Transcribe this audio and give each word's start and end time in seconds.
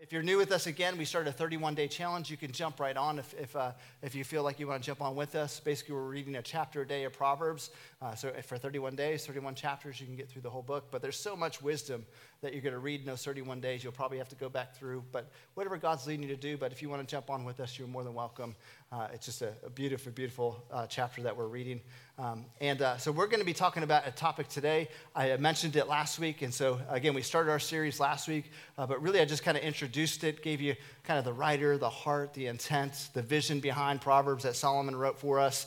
If 0.00 0.12
you're 0.12 0.22
new 0.22 0.36
with 0.36 0.52
us 0.52 0.68
again, 0.68 0.96
we 0.96 1.04
started 1.04 1.30
a 1.30 1.32
31 1.32 1.74
day 1.74 1.88
challenge. 1.88 2.30
You 2.30 2.36
can 2.36 2.52
jump 2.52 2.78
right 2.78 2.96
on 2.96 3.18
if, 3.18 3.34
if, 3.34 3.56
uh, 3.56 3.72
if 4.00 4.14
you 4.14 4.22
feel 4.22 4.44
like 4.44 4.60
you 4.60 4.68
want 4.68 4.80
to 4.80 4.86
jump 4.86 5.02
on 5.02 5.16
with 5.16 5.34
us. 5.34 5.58
Basically, 5.58 5.96
we're 5.96 6.02
reading 6.02 6.36
a 6.36 6.42
chapter 6.42 6.82
a 6.82 6.86
day 6.86 7.02
of 7.02 7.12
Proverbs. 7.12 7.70
Uh, 8.00 8.14
so 8.14 8.32
for 8.44 8.56
31 8.56 8.94
days, 8.94 9.26
31 9.26 9.56
chapters, 9.56 10.00
you 10.00 10.06
can 10.06 10.14
get 10.14 10.28
through 10.28 10.42
the 10.42 10.50
whole 10.50 10.62
book. 10.62 10.86
But 10.92 11.02
there's 11.02 11.18
so 11.18 11.34
much 11.34 11.60
wisdom 11.60 12.06
that 12.42 12.52
you're 12.52 12.62
going 12.62 12.74
to 12.74 12.78
read 12.78 13.00
in 13.00 13.06
those 13.06 13.24
31 13.24 13.60
days. 13.60 13.82
You'll 13.82 13.92
probably 13.92 14.18
have 14.18 14.28
to 14.28 14.36
go 14.36 14.48
back 14.48 14.76
through. 14.76 15.02
But 15.10 15.28
whatever 15.54 15.76
God's 15.76 16.06
leading 16.06 16.28
you 16.28 16.36
to 16.36 16.40
do, 16.40 16.56
but 16.56 16.70
if 16.70 16.80
you 16.80 16.88
want 16.88 17.06
to 17.06 17.10
jump 17.10 17.28
on 17.28 17.44
with 17.44 17.58
us, 17.58 17.76
you're 17.76 17.88
more 17.88 18.04
than 18.04 18.14
welcome. 18.14 18.54
Uh, 18.92 19.08
it's 19.12 19.26
just 19.26 19.42
a, 19.42 19.52
a 19.66 19.70
beautiful, 19.70 20.12
beautiful 20.12 20.64
uh, 20.70 20.86
chapter 20.86 21.22
that 21.22 21.36
we're 21.36 21.48
reading. 21.48 21.80
Um, 22.20 22.44
and 22.60 22.80
uh, 22.82 22.98
so 22.98 23.10
we're 23.10 23.26
going 23.26 23.40
to 23.40 23.46
be 23.46 23.52
talking 23.52 23.82
about 23.82 24.06
a 24.06 24.12
topic 24.12 24.46
today. 24.46 24.88
I 25.16 25.36
mentioned 25.36 25.74
it 25.74 25.88
last 25.88 26.20
week. 26.20 26.42
And 26.42 26.54
so, 26.54 26.80
again, 26.88 27.14
we 27.14 27.22
started 27.22 27.50
our 27.50 27.58
series 27.58 27.98
last 27.98 28.28
week. 28.28 28.52
Uh, 28.76 28.86
but 28.86 29.02
really, 29.02 29.18
I 29.20 29.24
just 29.24 29.42
kind 29.42 29.56
of 29.56 29.64
introduced 29.64 30.22
it, 30.22 30.40
gave 30.40 30.60
you 30.60 30.76
kind 31.02 31.18
of 31.18 31.24
the 31.24 31.32
writer, 31.32 31.76
the 31.76 31.90
heart, 31.90 32.32
the 32.32 32.46
intent, 32.46 33.08
the 33.12 33.22
vision 33.22 33.58
behind 33.58 34.00
Proverbs 34.00 34.44
that 34.44 34.54
Solomon 34.54 34.94
wrote 34.94 35.18
for 35.18 35.40
us. 35.40 35.66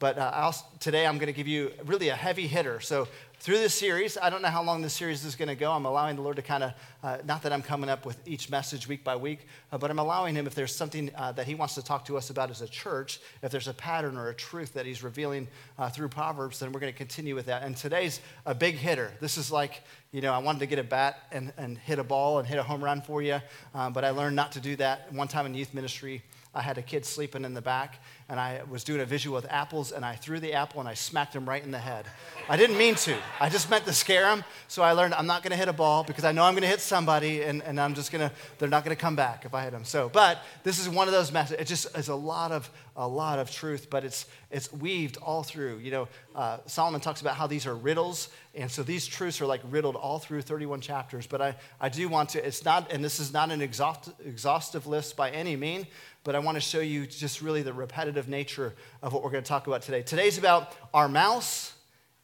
But 0.00 0.16
uh, 0.16 0.50
today 0.80 1.06
I'm 1.06 1.18
going 1.18 1.26
to 1.26 1.34
give 1.34 1.46
you 1.46 1.72
really 1.84 2.08
a 2.08 2.16
heavy 2.16 2.46
hitter. 2.46 2.80
So 2.80 3.06
through 3.38 3.58
this 3.58 3.74
series, 3.74 4.16
I 4.16 4.30
don't 4.30 4.40
know 4.40 4.48
how 4.48 4.62
long 4.62 4.80
this 4.80 4.94
series 4.94 5.26
is 5.26 5.36
going 5.36 5.48
to 5.48 5.54
go. 5.54 5.70
I'm 5.72 5.84
allowing 5.84 6.16
the 6.16 6.22
Lord 6.22 6.36
to 6.36 6.42
kind 6.42 6.64
of, 6.64 6.72
uh, 7.02 7.18
not 7.26 7.42
that 7.42 7.52
I'm 7.52 7.60
coming 7.60 7.90
up 7.90 8.06
with 8.06 8.18
each 8.26 8.48
message 8.48 8.88
week 8.88 9.04
by 9.04 9.14
week, 9.14 9.46
uh, 9.70 9.76
but 9.76 9.90
I'm 9.90 9.98
allowing 9.98 10.34
Him, 10.34 10.46
if 10.46 10.54
there's 10.54 10.74
something 10.74 11.10
uh, 11.14 11.32
that 11.32 11.46
He 11.46 11.54
wants 11.54 11.74
to 11.74 11.84
talk 11.84 12.06
to 12.06 12.16
us 12.16 12.30
about 12.30 12.50
as 12.50 12.62
a 12.62 12.66
church, 12.66 13.20
if 13.42 13.50
there's 13.50 13.68
a 13.68 13.74
pattern 13.74 14.16
or 14.16 14.30
a 14.30 14.34
truth 14.34 14.72
that 14.72 14.86
He's 14.86 15.02
revealing 15.02 15.48
uh, 15.78 15.90
through 15.90 16.08
Proverbs, 16.08 16.60
then 16.60 16.72
we're 16.72 16.80
going 16.80 16.92
to 16.92 16.96
continue 16.96 17.34
with 17.34 17.46
that. 17.46 17.62
And 17.62 17.76
today's 17.76 18.20
a 18.46 18.54
big 18.54 18.76
hitter. 18.76 19.12
This 19.20 19.36
is 19.36 19.52
like, 19.52 19.82
you 20.12 20.22
know, 20.22 20.32
I 20.32 20.38
wanted 20.38 20.60
to 20.60 20.66
get 20.66 20.78
a 20.78 20.84
bat 20.84 21.18
and, 21.30 21.52
and 21.58 21.76
hit 21.76 21.98
a 21.98 22.04
ball 22.04 22.38
and 22.38 22.48
hit 22.48 22.58
a 22.58 22.62
home 22.62 22.82
run 22.82 23.02
for 23.02 23.20
you, 23.20 23.38
um, 23.74 23.92
but 23.92 24.02
I 24.02 24.10
learned 24.10 24.34
not 24.34 24.52
to 24.52 24.60
do 24.60 24.76
that. 24.76 25.12
One 25.12 25.28
time 25.28 25.44
in 25.44 25.54
youth 25.54 25.74
ministry, 25.74 26.22
I 26.54 26.62
had 26.62 26.78
a 26.78 26.82
kid 26.82 27.06
sleeping 27.06 27.44
in 27.44 27.54
the 27.54 27.62
back, 27.62 28.02
and 28.30 28.38
I 28.38 28.62
was 28.70 28.84
doing 28.84 29.00
a 29.00 29.04
visual 29.04 29.34
with 29.34 29.46
apples, 29.50 29.90
and 29.90 30.04
I 30.04 30.14
threw 30.14 30.38
the 30.38 30.54
apple 30.54 30.78
and 30.78 30.88
I 30.88 30.94
smacked 30.94 31.34
him 31.34 31.48
right 31.48 31.62
in 31.62 31.72
the 31.72 31.78
head. 31.78 32.06
I 32.48 32.56
didn't 32.56 32.78
mean 32.78 32.94
to. 32.94 33.16
I 33.40 33.48
just 33.48 33.68
meant 33.68 33.84
to 33.86 33.92
scare 33.92 34.30
him. 34.30 34.44
So 34.68 34.82
I 34.82 34.92
learned 34.92 35.14
I'm 35.14 35.26
not 35.26 35.42
going 35.42 35.50
to 35.50 35.56
hit 35.56 35.66
a 35.66 35.72
ball 35.72 36.04
because 36.04 36.24
I 36.24 36.30
know 36.30 36.44
I'm 36.44 36.54
going 36.54 36.62
to 36.62 36.68
hit 36.68 36.80
somebody, 36.80 37.42
and, 37.42 37.60
and 37.64 37.80
I'm 37.80 37.94
just 37.94 38.12
going 38.12 38.28
to, 38.28 38.34
they're 38.58 38.68
not 38.68 38.84
going 38.84 38.96
to 38.96 39.00
come 39.00 39.16
back 39.16 39.44
if 39.44 39.52
I 39.52 39.64
hit 39.64 39.72
them. 39.72 39.84
So, 39.84 40.08
but 40.08 40.38
this 40.62 40.78
is 40.78 40.88
one 40.88 41.08
of 41.08 41.12
those 41.12 41.32
messages. 41.32 41.60
It 41.60 41.66
just 41.66 41.98
is 41.98 42.08
a 42.08 42.14
lot 42.14 42.52
of, 42.52 42.70
a 42.96 43.06
lot 43.06 43.38
of 43.38 43.50
truth, 43.50 43.88
but 43.90 44.04
it's, 44.04 44.26
it's 44.50 44.72
weaved 44.72 45.16
all 45.18 45.42
through. 45.42 45.78
You 45.78 45.90
know, 45.90 46.08
uh, 46.34 46.58
Solomon 46.66 47.00
talks 47.00 47.20
about 47.20 47.36
how 47.36 47.46
these 47.46 47.66
are 47.66 47.74
riddles, 47.74 48.28
and 48.54 48.70
so 48.70 48.82
these 48.82 49.06
truths 49.06 49.40
are 49.40 49.46
like 49.46 49.60
riddled 49.70 49.96
all 49.96 50.18
through 50.18 50.42
31 50.42 50.80
chapters. 50.80 51.26
But 51.26 51.40
I, 51.40 51.56
I 51.80 51.88
do 51.88 52.08
want 52.08 52.30
to, 52.30 52.46
it's 52.46 52.64
not, 52.64 52.92
and 52.92 53.04
this 53.04 53.20
is 53.20 53.32
not 53.32 53.50
an 53.50 53.62
exhaust, 53.62 54.10
exhaustive 54.24 54.86
list 54.86 55.16
by 55.16 55.30
any 55.30 55.56
mean, 55.56 55.86
but 56.24 56.34
I 56.34 56.38
want 56.38 56.56
to 56.56 56.60
show 56.60 56.80
you 56.80 57.06
just 57.06 57.40
really 57.40 57.62
the 57.62 57.72
repetitive 57.72 58.28
nature 58.28 58.74
of 59.02 59.12
what 59.12 59.22
we're 59.22 59.30
going 59.30 59.44
to 59.44 59.48
talk 59.48 59.66
about 59.66 59.82
today. 59.82 60.02
Today's 60.02 60.38
about 60.38 60.72
our 60.92 61.08
mouths 61.08 61.74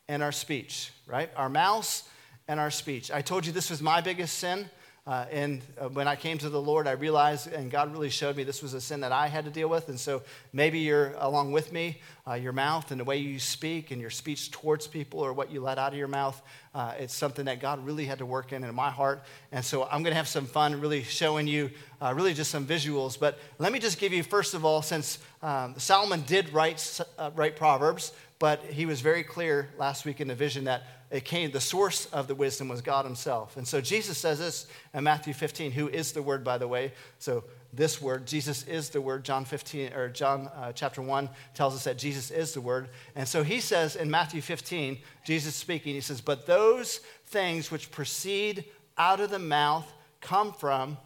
and 0.08 0.23
our 0.23 0.33
speech, 0.33 0.92
right? 1.06 1.30
Our 1.36 1.48
mouths 1.48 2.05
and 2.48 2.61
our 2.61 2.70
speech. 2.70 3.11
I 3.11 3.23
told 3.23 3.47
you 3.47 3.53
this 3.53 3.70
was 3.70 3.83
my 3.83 4.01
biggest 4.01 4.39
sin. 4.39 4.70
Uh, 5.07 5.25
and 5.31 5.62
uh, 5.81 5.89
when 5.89 6.09
I 6.09 6.17
came 6.17 6.37
to 6.39 6.49
the 6.49 6.61
Lord, 6.61 6.89
I 6.89 6.93
realized, 6.93 7.53
and 7.53 7.71
God 7.71 7.93
really 7.93 8.11
showed 8.11 8.37
me 8.37 8.43
this 8.43 8.61
was 8.61 8.75
a 8.75 8.81
sin 8.81 9.01
that 9.03 9.13
I 9.13 9.29
had 9.29 9.45
to 9.45 9.53
deal 9.53 9.69
with. 9.69 9.89
And 9.89 10.01
so 10.01 10.23
maybe 10.53 10.81
you're 10.81 11.15
along 11.19 11.53
with 11.53 11.73
me, 11.73 12.01
uh, 12.27 12.35
your 12.35 12.53
mouth 12.53 12.91
and 12.91 12.98
the 12.98 13.05
way 13.05 13.19
you 13.19 13.39
speak 13.39 13.93
and 13.93 14.01
your 14.01 14.11
speech 14.11 14.51
towards 14.51 14.89
people 14.89 15.21
or 15.21 15.33
what 15.33 15.53
you 15.53 15.61
let 15.61 15.79
out 15.79 15.93
of 15.93 15.98
your 15.98 16.09
mouth. 16.09 16.43
Uh, 16.75 16.95
it's 16.98 17.15
something 17.15 17.45
that 17.45 17.61
God 17.61 17.87
really 17.87 18.05
had 18.05 18.19
to 18.19 18.27
work 18.27 18.53
in 18.53 18.65
in 18.65 18.75
my 18.75 18.91
heart. 18.91 19.23
And 19.53 19.65
so 19.65 19.85
I'm 19.85 20.03
going 20.03 20.11
to 20.11 20.17
have 20.17 20.27
some 20.27 20.47
fun 20.47 20.81
really 20.81 21.05
showing 21.05 21.47
you 21.47 21.70
uh, 22.03 22.13
really 22.13 22.35
just 22.35 22.51
some 22.51 22.67
visuals. 22.67 23.17
But 23.19 23.39
let 23.59 23.73
me 23.73 23.79
just 23.79 24.01
give 24.01 24.13
you, 24.13 24.25
first 24.25 24.55
of 24.55 24.65
all, 24.65 24.83
since 24.83 25.20
um, 25.41 25.75
Solomon 25.79 26.25
did 26.27 26.53
write, 26.53 27.01
uh, 27.17 27.31
write 27.37 27.55
Proverbs, 27.55 28.13
but 28.41 28.61
he 28.65 28.86
was 28.86 29.01
very 29.01 29.23
clear 29.23 29.70
last 29.79 30.05
week 30.05 30.20
in 30.20 30.27
the 30.27 30.35
vision 30.35 30.64
that 30.64 30.83
it 31.11 31.24
came, 31.24 31.52
the 31.52 31.61
source 31.61 32.06
of 32.06 32.27
the 32.27 32.34
wisdom 32.34 32.68
was 32.68 32.80
God 32.80 33.05
Himself. 33.05 33.56
And 33.56 33.67
so 33.67 33.80
Jesus 33.80 34.18
says 34.18 34.39
this 34.40 34.67
in 34.92 35.05
Matthew 35.05 35.34
15, 35.34 35.70
who 35.70 35.89
is 35.89 36.12
the 36.12 36.22
Word, 36.22 36.42
by 36.42 36.58
the 36.58 36.67
way. 36.67 36.92
So 37.18 37.44
this 37.72 38.02
Word, 38.02 38.27
Jesus 38.27 38.67
is 38.67 38.90
the 38.90 39.00
Word. 39.00 39.24
John 39.24 39.44
15 39.44 39.92
or 39.92 40.08
John 40.08 40.48
uh, 40.56 40.72
chapter 40.72 41.00
1 41.00 41.28
tells 41.55 41.74
us 41.74 41.84
that 41.84 41.96
Jesus 41.96 42.30
is 42.33 42.55
the 42.55 42.61
Word. 42.61 42.89
And 43.14 43.28
so 43.28 43.44
he 43.44 43.61
says 43.61 43.94
in 43.94 44.11
Matthew 44.11 44.40
15, 44.40 44.98
Jesus 45.24 45.55
speaking, 45.55 45.94
he 45.94 46.00
says, 46.00 46.20
But 46.20 46.46
those 46.46 46.98
things 47.27 47.70
which 47.70 47.92
proceed 47.92 48.64
out 48.98 49.20
of 49.20 49.30
the 49.30 49.38
mouth 49.38 49.90
come 50.20 50.52
from 50.52 50.96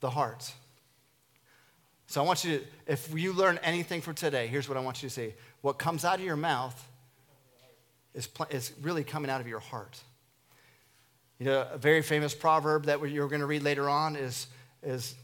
the 0.00 0.10
heart. 0.10 0.52
So 2.08 2.22
I 2.22 2.26
want 2.26 2.44
you 2.44 2.58
to, 2.58 2.64
if 2.86 3.12
you 3.16 3.32
learn 3.32 3.58
anything 3.62 4.00
from 4.00 4.14
today, 4.14 4.46
here's 4.48 4.68
what 4.68 4.76
I 4.76 4.80
want 4.80 5.02
you 5.02 5.08
to 5.08 5.14
see. 5.14 5.34
What 5.60 5.78
comes 5.78 6.04
out 6.04 6.18
of 6.18 6.24
your 6.24 6.36
mouth 6.36 6.88
is, 8.14 8.28
is 8.50 8.72
really 8.82 9.04
coming 9.04 9.30
out 9.30 9.40
of 9.40 9.48
your 9.48 9.60
heart. 9.60 10.00
You 11.38 11.46
know, 11.46 11.66
a 11.72 11.78
very 11.78 12.02
famous 12.02 12.34
proverb 12.34 12.84
that 12.84 13.00
you're 13.08 13.28
going 13.28 13.40
to 13.40 13.46
read 13.46 13.62
later 13.62 13.88
on 13.88 14.16
is, 14.16 14.46
is 14.82 15.14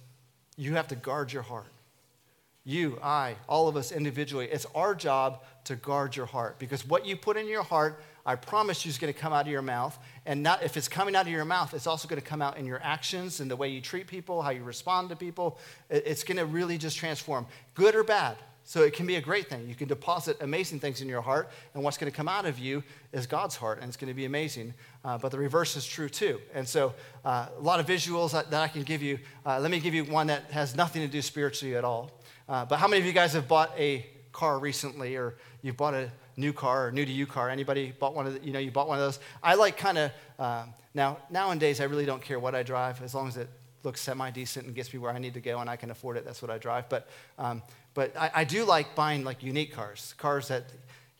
you 0.56 0.74
have 0.74 0.88
to 0.88 0.96
guard 0.96 1.32
your 1.32 1.42
heart. 1.42 1.68
You, 2.64 2.98
I, 3.02 3.36
all 3.48 3.68
of 3.68 3.76
us 3.76 3.92
individually, 3.92 4.48
it's 4.50 4.66
our 4.74 4.94
job 4.94 5.42
to 5.64 5.76
guard 5.76 6.16
your 6.16 6.26
heart 6.26 6.58
because 6.58 6.86
what 6.86 7.06
you 7.06 7.16
put 7.16 7.36
in 7.36 7.46
your 7.46 7.62
heart, 7.62 8.02
I 8.26 8.34
promise 8.34 8.84
you, 8.84 8.90
is 8.90 8.98
going 8.98 9.12
to 9.12 9.18
come 9.18 9.32
out 9.32 9.46
of 9.46 9.52
your 9.52 9.62
mouth. 9.62 9.98
And 10.26 10.42
not 10.42 10.62
if 10.62 10.76
it's 10.76 10.88
coming 10.88 11.16
out 11.16 11.26
of 11.26 11.32
your 11.32 11.46
mouth, 11.46 11.72
it's 11.72 11.86
also 11.86 12.08
going 12.08 12.20
to 12.20 12.26
come 12.26 12.42
out 12.42 12.58
in 12.58 12.66
your 12.66 12.80
actions 12.82 13.40
and 13.40 13.50
the 13.50 13.56
way 13.56 13.68
you 13.68 13.80
treat 13.80 14.06
people, 14.06 14.42
how 14.42 14.50
you 14.50 14.64
respond 14.64 15.08
to 15.10 15.16
people. 15.16 15.58
It's 15.88 16.24
going 16.24 16.36
to 16.36 16.44
really 16.44 16.76
just 16.76 16.98
transform, 16.98 17.46
good 17.74 17.94
or 17.94 18.04
bad. 18.04 18.36
So 18.68 18.82
it 18.82 18.92
can 18.92 19.06
be 19.06 19.16
a 19.16 19.20
great 19.22 19.48
thing. 19.48 19.66
You 19.66 19.74
can 19.74 19.88
deposit 19.88 20.36
amazing 20.42 20.80
things 20.80 21.00
in 21.00 21.08
your 21.08 21.22
heart, 21.22 21.48
and 21.72 21.82
what's 21.82 21.96
going 21.96 22.12
to 22.12 22.14
come 22.14 22.28
out 22.28 22.44
of 22.44 22.58
you 22.58 22.82
is 23.14 23.26
God's 23.26 23.56
heart, 23.56 23.78
and 23.78 23.88
it's 23.88 23.96
going 23.96 24.10
to 24.10 24.14
be 24.14 24.26
amazing. 24.26 24.74
Uh, 25.02 25.16
but 25.16 25.30
the 25.30 25.38
reverse 25.38 25.74
is 25.74 25.86
true 25.86 26.10
too. 26.10 26.38
And 26.52 26.68
so 26.68 26.92
uh, 27.24 27.46
a 27.56 27.62
lot 27.62 27.80
of 27.80 27.86
visuals 27.86 28.32
that, 28.32 28.50
that 28.50 28.60
I 28.60 28.68
can 28.68 28.82
give 28.82 29.00
you. 29.00 29.20
Uh, 29.46 29.58
let 29.58 29.70
me 29.70 29.80
give 29.80 29.94
you 29.94 30.04
one 30.04 30.26
that 30.26 30.50
has 30.50 30.76
nothing 30.76 31.00
to 31.00 31.08
do 31.08 31.22
spiritually 31.22 31.76
at 31.76 31.84
all. 31.84 32.10
Uh, 32.46 32.66
but 32.66 32.76
how 32.76 32.86
many 32.86 33.00
of 33.00 33.06
you 33.06 33.14
guys 33.14 33.32
have 33.32 33.48
bought 33.48 33.72
a 33.78 34.04
car 34.32 34.58
recently, 34.58 35.16
or 35.16 35.36
you've 35.62 35.78
bought 35.78 35.94
a 35.94 36.10
new 36.36 36.52
car 36.52 36.88
or 36.88 36.92
new 36.92 37.06
to 37.06 37.10
you 37.10 37.24
car? 37.24 37.48
Anybody 37.48 37.94
bought 37.98 38.14
one 38.14 38.26
of 38.26 38.34
the, 38.34 38.46
you 38.46 38.52
know 38.52 38.58
you 38.58 38.70
bought 38.70 38.86
one 38.86 38.98
of 38.98 39.04
those? 39.06 39.18
I 39.42 39.54
like 39.54 39.78
kind 39.78 39.96
of 39.96 40.12
uh, 40.38 40.66
now 40.92 41.16
nowadays 41.30 41.80
I 41.80 41.84
really 41.84 42.04
don't 42.04 42.20
care 42.20 42.38
what 42.38 42.54
I 42.54 42.62
drive 42.64 43.00
as 43.02 43.14
long 43.14 43.28
as 43.28 43.38
it 43.38 43.48
looks 43.82 44.00
semi 44.00 44.30
decent 44.30 44.66
and 44.66 44.74
gets 44.74 44.92
me 44.92 44.98
where 44.98 45.10
I 45.10 45.18
need 45.18 45.34
to 45.34 45.40
go 45.40 45.58
and 45.60 45.70
I 45.70 45.76
can 45.76 45.90
afford 45.90 46.16
it. 46.16 46.24
That's 46.24 46.42
what 46.42 46.50
I 46.50 46.58
drive. 46.58 46.88
But 46.88 47.08
um, 47.38 47.62
but 47.94 48.16
I, 48.16 48.30
I 48.34 48.44
do 48.44 48.64
like 48.64 48.94
buying 48.94 49.24
like 49.24 49.42
unique 49.42 49.72
cars, 49.72 50.14
cars 50.18 50.48
that 50.48 50.64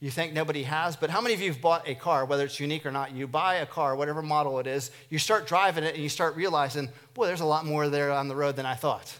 you 0.01 0.11
think 0.11 0.33
nobody 0.33 0.63
has. 0.63 0.97
But 0.97 1.11
how 1.11 1.21
many 1.21 1.35
of 1.35 1.41
you 1.41 1.51
have 1.51 1.61
bought 1.61 1.89
a 1.89 1.95
car, 1.95 2.25
whether 2.25 2.45
it's 2.45 2.61
unique 2.61 2.87
or 2.87 2.91
not? 2.91 3.13
You 3.13 3.27
buy 3.27 3.57
a 3.57 3.67
car, 3.67 3.97
whatever 3.97 4.23
model 4.23 4.59
it 4.61 4.67
is, 4.67 4.91
you 5.11 5.19
start 5.19 5.47
driving 5.47 5.85
it 5.85 5.95
and 5.95 6.03
you 6.03 6.09
start 6.09 6.37
realizing, 6.37 6.89
boy, 7.15 7.27
there's 7.27 7.41
a 7.41 7.47
lot 7.47 7.67
more 7.67 7.89
there 7.89 8.13
on 8.13 8.29
the 8.29 8.37
road 8.37 8.57
than 8.57 8.67
I 8.67 8.75
thought. 8.75 9.19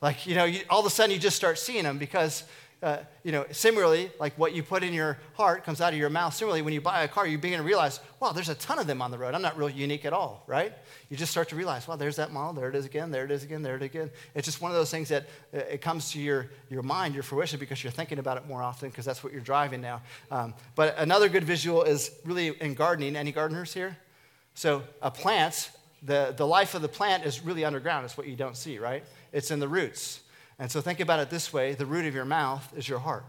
Like, 0.00 0.26
you 0.26 0.34
know, 0.34 0.44
you, 0.44 0.60
all 0.70 0.80
of 0.80 0.86
a 0.86 0.90
sudden 0.90 1.12
you 1.12 1.18
just 1.18 1.36
start 1.36 1.58
seeing 1.58 1.84
them 1.84 1.98
because 1.98 2.44
uh, 2.80 2.98
you 3.24 3.32
know, 3.32 3.44
similarly, 3.50 4.10
like 4.20 4.38
what 4.38 4.54
you 4.54 4.62
put 4.62 4.84
in 4.84 4.94
your 4.94 5.18
heart 5.34 5.64
comes 5.64 5.80
out 5.80 5.92
of 5.92 5.98
your 5.98 6.10
mouth. 6.10 6.32
Similarly, 6.32 6.62
when 6.62 6.72
you 6.72 6.80
buy 6.80 7.02
a 7.02 7.08
car, 7.08 7.26
you 7.26 7.36
begin 7.36 7.58
to 7.58 7.64
realize, 7.64 7.98
wow, 8.20 8.30
there's 8.30 8.48
a 8.48 8.54
ton 8.54 8.78
of 8.78 8.86
them 8.86 9.02
on 9.02 9.10
the 9.10 9.18
road. 9.18 9.34
I'm 9.34 9.42
not 9.42 9.58
real 9.58 9.68
unique 9.68 10.04
at 10.04 10.12
all, 10.12 10.44
right? 10.46 10.72
You 11.10 11.16
just 11.16 11.32
start 11.32 11.48
to 11.48 11.56
realize, 11.56 11.88
wow, 11.88 11.96
there's 11.96 12.16
that 12.16 12.32
model. 12.32 12.52
There 12.52 12.68
it 12.68 12.76
is 12.76 12.84
again. 12.84 13.10
There 13.10 13.24
it 13.24 13.32
is 13.32 13.42
again. 13.42 13.62
There 13.62 13.74
it 13.74 13.82
again. 13.82 14.10
It's 14.34 14.46
just 14.46 14.60
one 14.60 14.70
of 14.70 14.76
those 14.76 14.92
things 14.92 15.08
that 15.08 15.26
uh, 15.52 15.58
it 15.58 15.80
comes 15.80 16.12
to 16.12 16.20
your, 16.20 16.50
your 16.70 16.82
mind, 16.82 17.14
your 17.14 17.24
fruition, 17.24 17.58
because 17.58 17.82
you're 17.82 17.90
thinking 17.90 18.20
about 18.20 18.36
it 18.36 18.46
more 18.46 18.62
often 18.62 18.90
because 18.90 19.04
that's 19.04 19.24
what 19.24 19.32
you're 19.32 19.42
driving 19.42 19.80
now. 19.80 20.00
Um, 20.30 20.54
but 20.76 20.96
another 20.98 21.28
good 21.28 21.44
visual 21.44 21.82
is 21.82 22.12
really 22.24 22.48
in 22.60 22.74
gardening. 22.74 23.16
Any 23.16 23.32
gardeners 23.32 23.74
here? 23.74 23.96
So 24.54 24.84
a 25.02 25.10
plant, 25.10 25.70
the, 26.04 26.32
the 26.36 26.46
life 26.46 26.76
of 26.76 26.82
the 26.82 26.88
plant 26.88 27.24
is 27.24 27.44
really 27.44 27.64
underground. 27.64 28.04
It's 28.04 28.16
what 28.16 28.28
you 28.28 28.36
don't 28.36 28.56
see, 28.56 28.78
right? 28.78 29.04
It's 29.32 29.50
in 29.50 29.58
the 29.58 29.68
roots. 29.68 30.20
And 30.58 30.70
so 30.70 30.80
think 30.80 31.00
about 31.00 31.20
it 31.20 31.30
this 31.30 31.52
way 31.52 31.74
the 31.74 31.86
root 31.86 32.06
of 32.06 32.14
your 32.14 32.24
mouth 32.24 32.72
is 32.76 32.88
your 32.88 32.98
heart. 32.98 33.24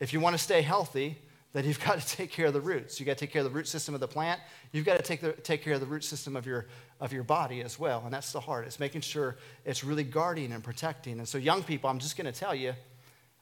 If 0.00 0.12
you 0.12 0.20
want 0.20 0.36
to 0.36 0.42
stay 0.42 0.62
healthy, 0.62 1.18
then 1.52 1.64
you've 1.64 1.80
got 1.84 2.00
to 2.00 2.16
take 2.16 2.30
care 2.30 2.46
of 2.46 2.52
the 2.52 2.60
roots. 2.60 3.00
You've 3.00 3.06
got 3.06 3.18
to 3.18 3.26
take 3.26 3.32
care 3.32 3.42
of 3.42 3.50
the 3.50 3.56
root 3.56 3.66
system 3.66 3.94
of 3.94 4.00
the 4.00 4.08
plant. 4.08 4.40
You've 4.72 4.84
got 4.84 4.96
to 4.96 5.02
take, 5.02 5.20
the, 5.20 5.32
take 5.32 5.62
care 5.62 5.74
of 5.74 5.80
the 5.80 5.86
root 5.86 6.04
system 6.04 6.36
of 6.36 6.46
your, 6.46 6.66
of 7.00 7.12
your 7.12 7.24
body 7.24 7.62
as 7.62 7.78
well. 7.78 8.02
And 8.04 8.12
that's 8.12 8.32
the 8.32 8.40
heart. 8.40 8.66
It's 8.66 8.78
making 8.78 9.00
sure 9.00 9.36
it's 9.64 9.82
really 9.82 10.04
guarding 10.04 10.52
and 10.52 10.62
protecting. 10.62 11.18
And 11.18 11.28
so, 11.28 11.38
young 11.38 11.62
people, 11.62 11.90
I'm 11.90 11.98
just 11.98 12.16
going 12.16 12.32
to 12.32 12.38
tell 12.38 12.54
you, 12.54 12.74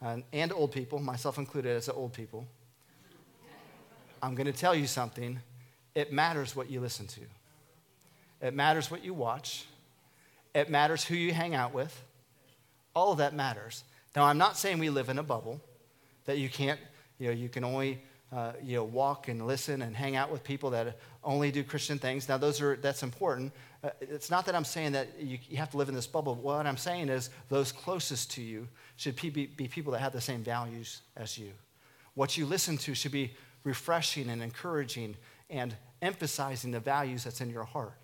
uh, 0.02 0.18
and 0.32 0.52
old 0.52 0.72
people, 0.72 0.98
myself 0.98 1.38
included 1.38 1.76
as 1.76 1.88
an 1.88 1.94
old 1.96 2.12
people, 2.12 2.46
I'm 4.22 4.34
going 4.34 4.46
to 4.46 4.52
tell 4.52 4.74
you 4.74 4.86
something. 4.86 5.40
It 5.94 6.12
matters 6.12 6.54
what 6.54 6.70
you 6.70 6.80
listen 6.80 7.06
to, 7.06 7.20
it 8.40 8.54
matters 8.54 8.90
what 8.90 9.04
you 9.04 9.14
watch, 9.14 9.64
it 10.54 10.68
matters 10.68 11.04
who 11.04 11.14
you 11.14 11.32
hang 11.32 11.54
out 11.54 11.72
with. 11.72 12.02
All 12.96 13.12
of 13.12 13.18
that 13.18 13.34
matters. 13.34 13.84
Now, 14.16 14.24
I'm 14.24 14.38
not 14.38 14.56
saying 14.56 14.78
we 14.78 14.88
live 14.88 15.10
in 15.10 15.18
a 15.18 15.22
bubble, 15.22 15.60
that 16.24 16.38
you 16.38 16.48
can't, 16.48 16.80
you 17.18 17.26
know, 17.26 17.32
you 17.34 17.50
can 17.50 17.62
only 17.62 18.02
uh, 18.32 18.52
you 18.62 18.76
know, 18.76 18.84
walk 18.84 19.28
and 19.28 19.46
listen 19.46 19.82
and 19.82 19.94
hang 19.94 20.16
out 20.16 20.32
with 20.32 20.42
people 20.42 20.70
that 20.70 20.98
only 21.22 21.52
do 21.52 21.62
Christian 21.62 21.98
things. 21.98 22.28
Now, 22.28 22.38
those 22.38 22.60
are, 22.60 22.76
that's 22.76 23.02
important. 23.02 23.52
Uh, 23.84 23.90
it's 24.00 24.30
not 24.30 24.46
that 24.46 24.54
I'm 24.54 24.64
saying 24.64 24.92
that 24.92 25.08
you, 25.20 25.38
you, 25.48 25.58
have 25.58 25.70
to 25.70 25.76
live 25.76 25.88
in 25.88 25.94
this 25.94 26.06
bubble. 26.06 26.34
What 26.34 26.66
I'm 26.66 26.76
saying 26.76 27.08
is 27.08 27.30
those 27.50 27.70
closest 27.70 28.32
to 28.32 28.42
you 28.42 28.66
should 28.96 29.14
be, 29.16 29.46
be 29.46 29.68
people 29.68 29.92
that 29.92 30.00
have 30.00 30.12
the 30.12 30.20
same 30.20 30.42
values 30.42 31.02
as 31.16 31.38
you. 31.38 31.52
What 32.14 32.36
you 32.36 32.46
listen 32.46 32.78
to 32.78 32.94
should 32.94 33.12
be 33.12 33.34
refreshing 33.62 34.30
and 34.30 34.42
encouraging 34.42 35.16
and 35.50 35.76
emphasizing 36.00 36.72
the 36.72 36.80
values 36.80 37.24
that's 37.24 37.42
in 37.42 37.50
your 37.50 37.64
heart. 37.64 37.94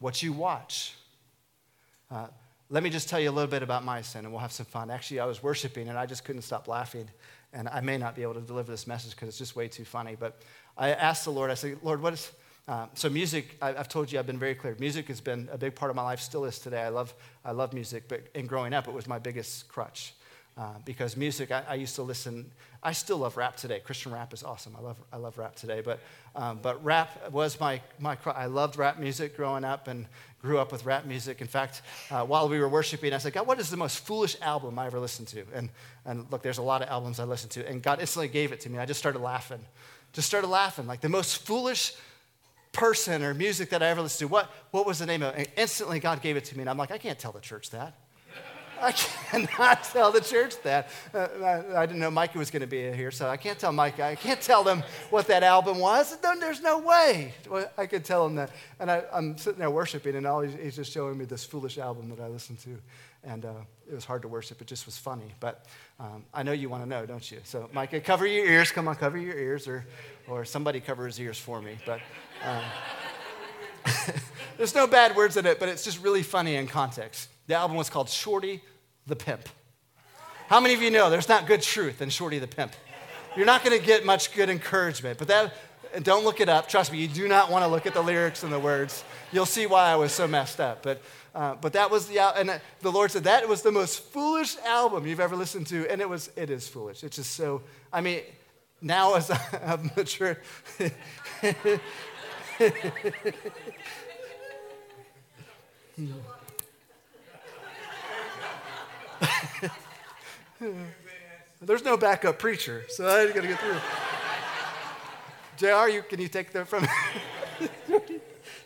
What 0.00 0.22
you 0.22 0.32
watch. 0.32 0.96
Uh, 2.10 2.26
let 2.74 2.82
me 2.82 2.90
just 2.90 3.08
tell 3.08 3.20
you 3.20 3.30
a 3.30 3.36
little 3.38 3.48
bit 3.48 3.62
about 3.62 3.84
my 3.84 4.02
sin 4.02 4.24
and 4.24 4.32
we'll 4.32 4.40
have 4.40 4.50
some 4.50 4.66
fun. 4.66 4.90
Actually, 4.90 5.20
I 5.20 5.26
was 5.26 5.40
worshiping 5.40 5.88
and 5.88 5.96
I 5.96 6.06
just 6.06 6.24
couldn't 6.24 6.42
stop 6.42 6.66
laughing. 6.66 7.08
And 7.52 7.68
I 7.68 7.80
may 7.80 7.96
not 7.96 8.16
be 8.16 8.22
able 8.22 8.34
to 8.34 8.40
deliver 8.40 8.72
this 8.72 8.88
message 8.88 9.12
because 9.12 9.28
it's 9.28 9.38
just 9.38 9.54
way 9.54 9.68
too 9.68 9.84
funny. 9.84 10.16
But 10.18 10.42
I 10.76 10.90
asked 10.90 11.22
the 11.22 11.30
Lord, 11.30 11.52
I 11.52 11.54
said, 11.54 11.78
Lord, 11.84 12.02
what 12.02 12.14
is. 12.14 12.32
Uh, 12.66 12.86
so 12.94 13.08
music, 13.08 13.56
I, 13.62 13.74
have 13.74 13.88
told 13.88 14.10
you, 14.10 14.18
I've 14.18 14.26
been 14.26 14.40
very 14.40 14.56
clear. 14.56 14.74
Music 14.80 15.06
has 15.06 15.20
been 15.20 15.48
a 15.52 15.58
big 15.58 15.76
part 15.76 15.90
of 15.90 15.94
my 15.94 16.02
life, 16.02 16.18
still 16.18 16.46
is 16.46 16.58
today. 16.58 16.82
I 16.82 16.88
love, 16.88 17.14
I 17.44 17.52
love 17.52 17.72
music, 17.74 18.08
but 18.08 18.26
in 18.34 18.46
growing 18.46 18.74
up, 18.74 18.88
it 18.88 18.94
was 18.94 19.06
my 19.06 19.20
biggest 19.20 19.68
crutch. 19.68 20.14
Uh, 20.56 20.74
because 20.84 21.16
music, 21.16 21.52
I, 21.52 21.62
I, 21.68 21.74
used 21.74 21.96
to 21.96 22.02
listen. 22.02 22.50
I 22.82 22.92
still 22.92 23.18
love 23.18 23.36
rap 23.36 23.56
today. 23.56 23.80
Christian 23.80 24.12
rap 24.12 24.32
is 24.32 24.44
awesome. 24.44 24.74
I 24.78 24.82
love, 24.82 24.96
I 25.12 25.16
love 25.16 25.36
rap 25.36 25.56
today. 25.56 25.80
But, 25.80 26.00
um, 26.36 26.60
but 26.62 26.82
rap 26.84 27.30
was 27.32 27.58
my, 27.58 27.80
my. 27.98 28.16
I 28.26 28.46
loved 28.46 28.76
rap 28.76 29.00
music 29.00 29.36
growing 29.36 29.64
up 29.64 29.88
and 29.88 30.06
grew 30.44 30.58
up 30.58 30.70
with 30.70 30.84
rap 30.84 31.06
music. 31.06 31.40
In 31.40 31.46
fact, 31.46 31.80
uh, 32.10 32.22
while 32.22 32.48
we 32.48 32.60
were 32.60 32.68
worshiping, 32.68 33.14
I 33.14 33.18
said, 33.18 33.32
God, 33.32 33.46
what 33.46 33.58
is 33.58 33.70
the 33.70 33.78
most 33.78 34.06
foolish 34.06 34.36
album 34.42 34.78
I 34.78 34.86
ever 34.86 35.00
listened 35.00 35.28
to? 35.28 35.44
And, 35.54 35.70
and 36.04 36.26
look, 36.30 36.42
there's 36.42 36.58
a 36.58 36.62
lot 36.62 36.82
of 36.82 36.88
albums 36.88 37.18
I 37.18 37.24
listened 37.24 37.52
to. 37.52 37.66
And 37.66 37.82
God 37.82 37.98
instantly 37.98 38.28
gave 38.28 38.52
it 38.52 38.60
to 38.60 38.70
me. 38.70 38.78
I 38.78 38.84
just 38.84 39.00
started 39.00 39.20
laughing. 39.20 39.64
Just 40.12 40.28
started 40.28 40.48
laughing. 40.48 40.86
Like 40.86 41.00
the 41.00 41.08
most 41.08 41.46
foolish 41.46 41.94
person 42.72 43.22
or 43.22 43.32
music 43.32 43.70
that 43.70 43.82
I 43.82 43.86
ever 43.86 44.02
listened 44.02 44.28
to. 44.28 44.32
What, 44.32 44.50
what 44.70 44.86
was 44.86 44.98
the 44.98 45.06
name 45.06 45.22
of 45.22 45.34
it? 45.34 45.38
And 45.38 45.48
instantly, 45.56 45.98
God 45.98 46.20
gave 46.20 46.36
it 46.36 46.44
to 46.46 46.56
me. 46.56 46.60
And 46.60 46.68
I'm 46.68 46.76
like, 46.76 46.90
I 46.90 46.98
can't 46.98 47.18
tell 47.18 47.32
the 47.32 47.40
church 47.40 47.70
that. 47.70 47.94
I 48.80 48.92
cannot 48.92 49.84
tell 49.92 50.12
the 50.12 50.20
church 50.20 50.60
that. 50.62 50.88
Uh, 51.12 51.28
I, 51.42 51.82
I, 51.82 51.86
didn't 51.86 52.00
know 52.00 52.10
Micah 52.10 52.38
was 52.38 52.50
going 52.50 52.62
to 52.62 52.66
be 52.66 52.90
here, 52.92 53.10
so 53.10 53.28
I 53.28 53.36
can't 53.36 53.58
tell 53.58 53.72
Micah. 53.72 54.04
I 54.04 54.14
can't 54.14 54.40
tell 54.40 54.62
them 54.62 54.82
what 55.10 55.26
that 55.28 55.42
album 55.42 55.78
was. 55.78 56.16
There's 56.18 56.60
no 56.60 56.78
way 56.78 57.34
I 57.78 57.86
could 57.86 58.04
tell 58.04 58.24
them 58.24 58.36
that. 58.36 58.50
And 58.80 58.90
I, 58.90 59.02
am 59.12 59.36
sitting 59.38 59.60
there 59.60 59.70
worshiping, 59.70 60.16
and 60.16 60.26
all 60.26 60.40
he's, 60.40 60.54
he's, 60.54 60.76
just 60.76 60.92
showing 60.92 61.16
me 61.18 61.24
this 61.24 61.44
foolish 61.44 61.78
album 61.78 62.08
that 62.10 62.20
I 62.20 62.28
listened 62.28 62.58
to. 62.60 62.78
And 63.22 63.44
uh, 63.44 63.52
it 63.90 63.94
was 63.94 64.04
hard 64.04 64.22
to 64.22 64.28
worship. 64.28 64.60
It 64.60 64.66
just 64.66 64.86
was 64.86 64.98
funny. 64.98 65.32
But 65.40 65.64
um, 65.98 66.24
I 66.34 66.42
know 66.42 66.52
you 66.52 66.68
want 66.68 66.82
to 66.82 66.88
know, 66.88 67.06
don't 67.06 67.30
you? 67.30 67.38
So, 67.44 67.70
Micah, 67.72 68.00
cover 68.00 68.26
your 68.26 68.46
ears. 68.46 68.70
Come 68.70 68.88
on, 68.88 68.96
cover 68.96 69.16
your 69.16 69.36
ears, 69.36 69.66
or, 69.66 69.86
or 70.28 70.44
somebody 70.44 70.80
cover 70.80 71.06
his 71.06 71.18
ears 71.18 71.38
for 71.38 71.62
me. 71.62 71.78
But. 71.86 72.00
Um, 72.44 72.62
there's 74.56 74.74
no 74.74 74.86
bad 74.86 75.16
words 75.16 75.36
in 75.36 75.46
it, 75.46 75.58
but 75.58 75.68
it's 75.68 75.84
just 75.84 76.02
really 76.02 76.22
funny 76.22 76.56
in 76.56 76.66
context. 76.66 77.28
The 77.46 77.54
album 77.54 77.76
was 77.76 77.90
called 77.90 78.08
Shorty 78.08 78.62
the 79.06 79.16
Pimp. 79.16 79.48
How 80.48 80.60
many 80.60 80.74
of 80.74 80.82
you 80.82 80.90
know 80.90 81.10
there's 81.10 81.28
not 81.28 81.46
good 81.46 81.62
truth 81.62 82.02
in 82.02 82.10
Shorty 82.10 82.38
the 82.38 82.46
Pimp? 82.46 82.72
You're 83.36 83.46
not 83.46 83.64
going 83.64 83.78
to 83.78 83.84
get 83.84 84.04
much 84.04 84.32
good 84.34 84.48
encouragement, 84.48 85.18
but 85.18 85.28
that, 85.28 85.54
don't 86.02 86.24
look 86.24 86.40
it 86.40 86.48
up. 86.48 86.68
Trust 86.68 86.92
me, 86.92 86.98
you 86.98 87.08
do 87.08 87.28
not 87.28 87.50
want 87.50 87.64
to 87.64 87.68
look 87.68 87.86
at 87.86 87.94
the 87.94 88.02
lyrics 88.02 88.42
and 88.42 88.52
the 88.52 88.58
words. 88.58 89.04
You'll 89.32 89.46
see 89.46 89.66
why 89.66 89.90
I 89.90 89.96
was 89.96 90.12
so 90.12 90.28
messed 90.28 90.60
up. 90.60 90.82
But, 90.82 91.02
uh, 91.34 91.54
but 91.60 91.72
that 91.72 91.90
was 91.90 92.06
the, 92.06 92.20
and 92.20 92.60
the 92.80 92.92
Lord 92.92 93.10
said 93.10 93.24
that 93.24 93.48
was 93.48 93.62
the 93.62 93.72
most 93.72 94.02
foolish 94.04 94.56
album 94.64 95.06
you've 95.06 95.20
ever 95.20 95.36
listened 95.36 95.66
to. 95.68 95.90
And 95.90 96.00
it 96.00 96.08
was, 96.08 96.30
it 96.36 96.50
is 96.50 96.68
foolish. 96.68 97.02
It's 97.04 97.16
just 97.16 97.32
so, 97.32 97.62
I 97.92 98.00
mean, 98.00 98.20
now 98.80 99.14
as 99.14 99.30
I'm 99.66 99.90
mature, 99.96 100.38
There's 111.60 111.84
no 111.84 111.96
backup 111.96 112.38
preacher, 112.38 112.84
so 112.88 113.08
I 113.08 113.26
got 113.32 113.42
to 113.42 113.48
get 113.48 113.58
through. 113.58 113.76
JR, 115.56 115.88
you, 115.88 116.02
can 116.02 116.20
you 116.20 116.28
take 116.28 116.52
that 116.52 116.68
from 116.68 116.82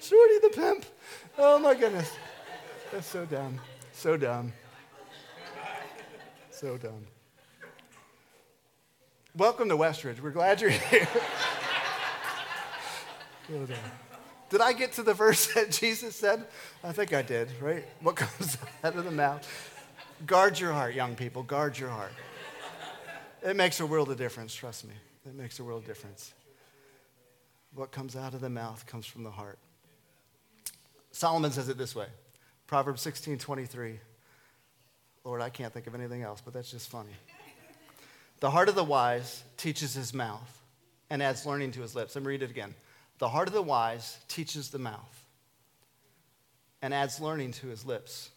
Shorty 0.01 0.39
the 0.43 0.51
pimp? 0.55 0.85
Oh 1.39 1.59
my 1.59 1.75
goodness. 1.75 2.11
That's 2.93 3.07
so 3.07 3.25
dumb. 3.25 3.59
So 3.93 4.17
dumb. 4.17 4.53
So 6.51 6.77
dumb. 6.77 7.07
Welcome 9.35 9.69
to 9.69 9.77
Westridge. 9.77 10.21
We're 10.21 10.31
glad 10.31 10.61
you're 10.61 10.71
here. 10.71 11.09
Did 14.51 14.61
I 14.61 14.73
get 14.73 14.93
to 14.95 15.03
the 15.03 15.15
verse 15.25 15.53
that 15.55 15.71
Jesus 15.71 16.17
said? 16.17 16.47
I 16.83 16.93
think 16.93 17.13
I 17.13 17.23
did, 17.23 17.49
right? 17.61 17.85
What 18.01 18.17
comes 18.17 18.59
out 18.83 18.97
of 18.97 19.05
the 19.05 19.11
mouth? 19.11 19.47
Guard 20.27 20.59
your 20.59 20.73
heart, 20.73 20.95
young 20.95 21.15
people. 21.15 21.43
Guard 21.43 21.79
your 21.79 21.91
heart. 21.91 22.13
It 23.43 23.57
makes 23.57 23.81
a 23.81 23.87
world 23.87 24.11
of 24.11 24.19
difference, 24.19 24.55
trust 24.55 24.85
me. 24.85 24.95
It 25.25 25.35
makes 25.35 25.59
a 25.61 25.65
world 25.65 25.83
of 25.83 25.87
difference. 25.87 26.33
What 27.75 27.93
comes 27.93 28.17
out 28.17 28.35
of 28.35 28.41
the 28.41 28.51
mouth 28.51 28.85
comes 28.87 29.07
from 29.07 29.23
the 29.23 29.31
heart. 29.31 29.59
Solomon 31.13 31.51
says 31.51 31.69
it 31.69 31.79
this 31.79 31.95
way 31.95 32.07
Proverbs 32.67 33.01
16 33.03 33.39
23. 33.39 34.01
Lord, 35.25 35.43
I 35.43 35.51
can't 35.51 35.73
think 35.73 35.87
of 35.87 35.95
anything 35.95 36.23
else, 36.23 36.41
but 36.41 36.55
that's 36.55 36.71
just 36.71 36.89
funny. 36.89 37.11
The 38.41 38.51
heart 38.51 38.69
of 38.69 38.75
the 38.75 38.85
wise 38.85 39.43
teaches 39.57 39.95
his 39.95 40.15
mouth 40.15 40.63
and 41.11 41.23
adds 41.23 41.45
learning 41.45 41.73
to 41.73 41.83
his 41.83 41.95
lips. 41.95 42.15
Let 42.15 42.23
me 42.23 42.29
read 42.29 42.43
it 42.43 42.51
again. 42.51 42.75
The 43.19 43.29
heart 43.29 43.49
of 43.49 43.55
the 43.55 43.63
wise 43.63 44.19
teaches 44.29 44.71
the 44.71 44.79
mouth 44.79 45.25
and 46.83 46.95
adds 46.95 47.21
learning 47.21 47.53
to 47.53 47.67
his 47.67 47.85
lips. 47.85 48.31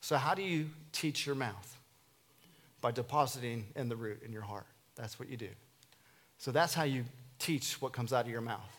So, 0.00 0.16
how 0.16 0.34
do 0.34 0.42
you 0.42 0.68
teach 0.92 1.26
your 1.26 1.34
mouth? 1.34 1.76
By 2.80 2.90
depositing 2.90 3.66
in 3.76 3.88
the 3.88 3.96
root 3.96 4.22
in 4.24 4.32
your 4.32 4.42
heart. 4.42 4.66
That's 4.96 5.18
what 5.18 5.28
you 5.28 5.36
do. 5.36 5.48
So, 6.38 6.50
that's 6.50 6.74
how 6.74 6.84
you 6.84 7.04
teach 7.38 7.80
what 7.80 7.92
comes 7.92 8.12
out 8.12 8.24
of 8.26 8.30
your 8.30 8.40
mouth. 8.40 8.78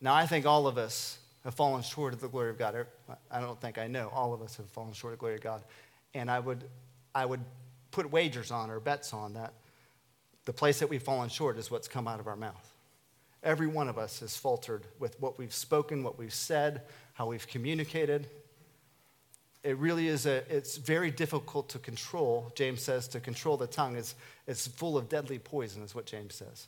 Now, 0.00 0.14
I 0.14 0.26
think 0.26 0.46
all 0.46 0.66
of 0.66 0.78
us 0.78 1.18
have 1.44 1.54
fallen 1.54 1.82
short 1.82 2.12
of 2.12 2.20
the 2.20 2.28
glory 2.28 2.50
of 2.50 2.58
God. 2.58 2.74
Er, 2.74 2.86
I 3.30 3.40
don't 3.40 3.60
think 3.60 3.78
I 3.78 3.86
know. 3.86 4.10
All 4.14 4.32
of 4.32 4.42
us 4.42 4.56
have 4.56 4.66
fallen 4.66 4.92
short 4.92 5.12
of 5.12 5.18
the 5.18 5.20
glory 5.20 5.36
of 5.36 5.42
God. 5.42 5.62
And 6.14 6.30
I 6.30 6.38
would, 6.38 6.64
I 7.14 7.26
would 7.26 7.40
put 7.90 8.10
wagers 8.10 8.50
on 8.50 8.70
or 8.70 8.80
bets 8.80 9.12
on 9.12 9.34
that 9.34 9.52
the 10.44 10.52
place 10.52 10.78
that 10.80 10.88
we've 10.88 11.02
fallen 11.02 11.28
short 11.28 11.58
is 11.58 11.70
what's 11.70 11.88
come 11.88 12.08
out 12.08 12.20
of 12.20 12.26
our 12.26 12.36
mouth. 12.36 12.69
Every 13.42 13.66
one 13.66 13.88
of 13.88 13.98
us 13.98 14.20
has 14.20 14.36
faltered 14.36 14.86
with 14.98 15.20
what 15.20 15.38
we've 15.38 15.54
spoken, 15.54 16.02
what 16.02 16.18
we've 16.18 16.34
said, 16.34 16.82
how 17.14 17.26
we've 17.26 17.46
communicated 17.46 18.28
it 19.62 19.76
really 19.76 20.08
is 20.08 20.26
a, 20.26 20.42
it's 20.54 20.76
very 20.76 21.10
difficult 21.10 21.68
to 21.70 21.78
control, 21.78 22.50
James 22.54 22.82
says, 22.82 23.08
to 23.08 23.20
control 23.20 23.56
the 23.56 23.66
tongue. 23.66 23.96
is, 23.96 24.14
it's 24.46 24.66
full 24.66 24.96
of 24.96 25.08
deadly 25.08 25.38
poison, 25.38 25.82
is 25.82 25.94
what 25.94 26.06
James 26.06 26.34
says. 26.34 26.66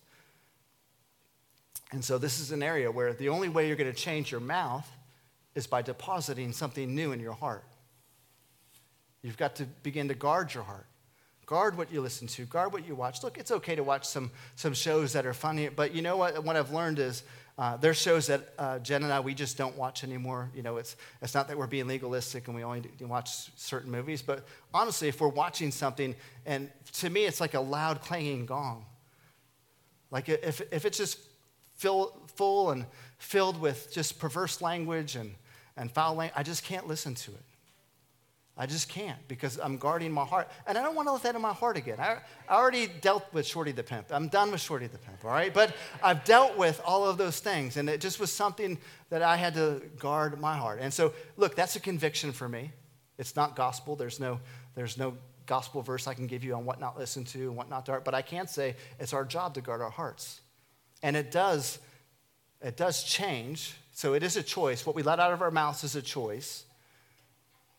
And 1.90 2.04
so 2.04 2.18
this 2.18 2.38
is 2.38 2.52
an 2.52 2.62
area 2.62 2.90
where 2.90 3.12
the 3.12 3.30
only 3.30 3.49
way 3.49 3.66
you're 3.66 3.76
going 3.76 3.92
to 3.92 3.99
change 3.99 4.30
your 4.30 4.40
mouth 4.40 4.90
is 5.54 5.66
by 5.66 5.82
depositing 5.82 6.52
something 6.52 6.94
new 6.94 7.12
in 7.12 7.20
your 7.20 7.32
heart. 7.32 7.64
You've 9.23 9.37
got 9.37 9.56
to 9.56 9.64
begin 9.82 10.08
to 10.08 10.14
guard 10.14 10.52
your 10.52 10.64
heart. 10.64 10.87
Guard 11.52 11.76
what 11.76 11.92
you 11.92 12.00
listen 12.00 12.26
to, 12.28 12.47
guard 12.47 12.73
what 12.73 12.88
you 12.88 12.94
watch. 12.94 13.23
Look, 13.23 13.37
it's 13.37 13.50
okay 13.50 13.75
to 13.75 13.85
watch 13.85 14.06
some, 14.06 14.30
some 14.56 14.73
shows 14.73 15.12
that 15.12 15.26
are 15.26 15.35
funny, 15.35 15.68
but 15.68 15.94
you 15.94 16.00
know 16.00 16.16
what? 16.16 16.42
What 16.42 16.56
I've 16.56 16.71
learned 16.73 16.99
is 16.99 17.25
uh, 17.59 17.76
there's 17.76 18.00
shows 18.00 18.26
that 18.28 18.54
uh, 18.59 18.78
Jen 18.78 19.02
and 19.02 19.12
I, 19.12 19.21
we 19.21 19.35
just 19.35 19.59
don't 19.59 19.76
watch 19.76 20.02
anymore. 20.02 20.49
You 20.54 20.62
know, 20.62 20.78
it's, 20.78 20.97
it's 21.21 21.35
not 21.35 21.49
that 21.49 21.59
we're 21.59 21.66
being 21.66 21.87
legalistic 21.87 22.47
and 22.47 22.56
we 22.56 22.64
only 22.64 22.85
watch 23.02 23.50
certain 23.61 23.90
movies, 23.90 24.23
but 24.23 24.47
honestly, 24.73 25.09
if 25.09 25.21
we're 25.21 25.28
watching 25.28 25.71
something, 25.71 26.16
and 26.47 26.71
to 26.94 27.11
me, 27.11 27.26
it's 27.26 27.38
like 27.38 27.52
a 27.52 27.61
loud 27.61 28.00
clanging 28.00 28.47
gong. 28.47 28.87
Like 30.11 30.30
if, 30.30 30.62
if 30.73 30.87
it's 30.87 30.97
just 30.97 31.18
fill, 31.75 32.16
full 32.35 32.71
and 32.71 32.87
filled 33.18 33.61
with 33.61 33.92
just 33.92 34.18
perverse 34.18 34.62
language 34.62 35.16
and, 35.16 35.35
and 35.76 35.92
foul 35.92 36.14
language, 36.14 36.32
I 36.35 36.44
just 36.44 36.64
can't 36.64 36.88
listen 36.88 37.14
to 37.14 37.30
it. 37.32 37.44
I 38.56 38.66
just 38.66 38.90
can't 38.90 39.16
because 39.28 39.59
I'm 39.59 39.78
guarding 39.78 40.12
my 40.12 40.25
heart. 40.25 40.50
And 40.66 40.76
I 40.76 40.82
don't 40.82 40.94
want 40.94 41.09
to 41.09 41.12
let 41.12 41.23
that 41.23 41.35
in 41.35 41.40
my 41.40 41.54
heart 41.54 41.78
again. 41.78 41.99
I, 41.99 42.18
I 42.47 42.56
already 42.56 42.87
dealt 42.87 43.32
with 43.32 43.47
Shorty 43.47 43.73
the 43.73 43.82
Pimp. 43.82 44.09
I'm 44.11 44.28
done 44.28 44.50
with 44.50 44.61
Shorty 44.61 44.88
the 44.88 44.99
Pimp, 44.99 45.25
all 45.25 45.30
right? 45.30 45.54
But 45.54 45.75
I've 46.02 46.23
dealt 46.25 46.59
with 46.59 46.78
all 46.85 47.09
of 47.09 47.16
those 47.16 47.40
things, 47.40 47.78
and 47.78 47.88
it 47.88 48.00
just 48.00 48.21
was 48.21 48.30
something 48.30 48.78
that 49.09 49.23
I 49.23 49.37
had 49.37 49.54
to 49.54 49.80
guard 49.99 50.38
my 50.38 50.54
heart. 50.54 50.80
And 50.82 50.92
so, 50.92 51.14
look, 51.38 51.56
that's 51.56 51.76
a 51.76 51.80
conviction 51.80 52.30
for 52.30 52.47
me. 52.47 52.73
It's 53.16 53.37
not 53.37 53.56
gospel. 53.56 53.97
There's 53.97 54.21
no, 54.21 54.38
there's 54.75 54.99
no 54.99 55.16
gospel 55.47 55.80
verse 55.80 56.06
I 56.06 56.12
can 56.12 56.26
give 56.26 56.44
you 56.44 56.54
on 56.54 56.66
what 56.66 56.78
not 56.78 56.99
listen 56.99 57.25
to 57.25 57.49
and 57.49 57.56
what 57.56 57.71
not 57.71 57.87
to. 57.87 58.02
But 58.04 58.14
I 58.14 58.21
can 58.21 58.49
say 58.49 58.76
it's 59.00 59.14
our 59.14 59.25
job 59.25 59.54
to 59.54 59.62
guard 59.62 59.80
our 59.80 59.90
hearts. 59.90 60.42
And 61.02 61.16
it 61.16 61.30
does, 61.30 61.78
it 62.61 62.76
does 62.76 63.02
change. 63.02 63.75
So 63.92 64.12
it 64.12 64.23
is 64.23 64.37
a 64.37 64.42
choice. 64.42 64.85
What 64.85 64.94
we 64.94 65.02
let 65.02 65.21
out 65.21 65.32
of 65.32 65.40
our 65.40 65.50
mouths 65.50 65.85
is 65.85 65.97
a 65.97 66.02
choice 66.02 66.64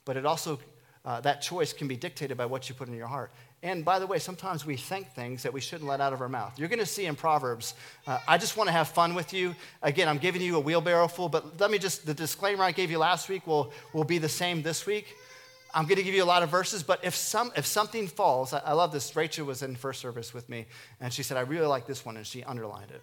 but 0.05 0.17
it 0.17 0.25
also, 0.25 0.59
uh, 1.05 1.21
that 1.21 1.41
choice 1.41 1.73
can 1.73 1.87
be 1.87 1.95
dictated 1.95 2.37
by 2.37 2.45
what 2.45 2.69
you 2.69 2.75
put 2.75 2.87
in 2.87 2.95
your 2.95 3.07
heart. 3.07 3.31
And 3.61 3.85
by 3.85 3.97
the 3.97 4.05
way, 4.05 4.19
sometimes 4.19 4.65
we 4.65 4.75
think 4.75 5.07
things 5.11 5.43
that 5.43 5.53
we 5.53 5.61
shouldn't 5.61 5.89
let 5.89 6.01
out 6.01 6.11
of 6.11 6.19
our 6.19 6.27
mouth. 6.27 6.59
You're 6.59 6.67
going 6.67 6.79
to 6.79 6.85
see 6.85 7.05
in 7.05 7.15
Proverbs, 7.15 7.75
uh, 8.05 8.19
I 8.27 8.37
just 8.37 8.57
want 8.57 8.67
to 8.67 8.73
have 8.73 8.89
fun 8.89 9.15
with 9.15 9.33
you. 9.33 9.55
Again, 9.81 10.09
I'm 10.09 10.17
giving 10.17 10.41
you 10.41 10.57
a 10.57 10.59
wheelbarrow 10.59 11.07
full, 11.07 11.29
but 11.29 11.59
let 11.61 11.71
me 11.71 11.77
just, 11.77 12.05
the 12.05 12.13
disclaimer 12.13 12.63
I 12.63 12.73
gave 12.73 12.91
you 12.91 12.97
last 12.97 13.29
week 13.29 13.47
will, 13.47 13.71
will 13.93 14.03
be 14.03 14.17
the 14.17 14.29
same 14.29 14.61
this 14.61 14.85
week. 14.85 15.15
I'm 15.73 15.85
going 15.85 15.95
to 15.95 16.03
give 16.03 16.13
you 16.13 16.23
a 16.23 16.25
lot 16.25 16.43
of 16.43 16.49
verses, 16.49 16.83
but 16.83 17.03
if, 17.03 17.15
some, 17.15 17.51
if 17.55 17.65
something 17.65 18.07
falls, 18.07 18.53
I, 18.53 18.59
I 18.59 18.73
love 18.73 18.91
this. 18.91 19.15
Rachel 19.15 19.45
was 19.45 19.63
in 19.63 19.75
first 19.75 20.01
service 20.01 20.33
with 20.33 20.47
me, 20.49 20.65
and 20.99 21.11
she 21.11 21.23
said, 21.23 21.37
I 21.37 21.41
really 21.41 21.65
like 21.65 21.87
this 21.87 22.05
one, 22.05 22.17
and 22.17 22.27
she 22.27 22.43
underlined 22.43 22.91
it. 22.91 23.01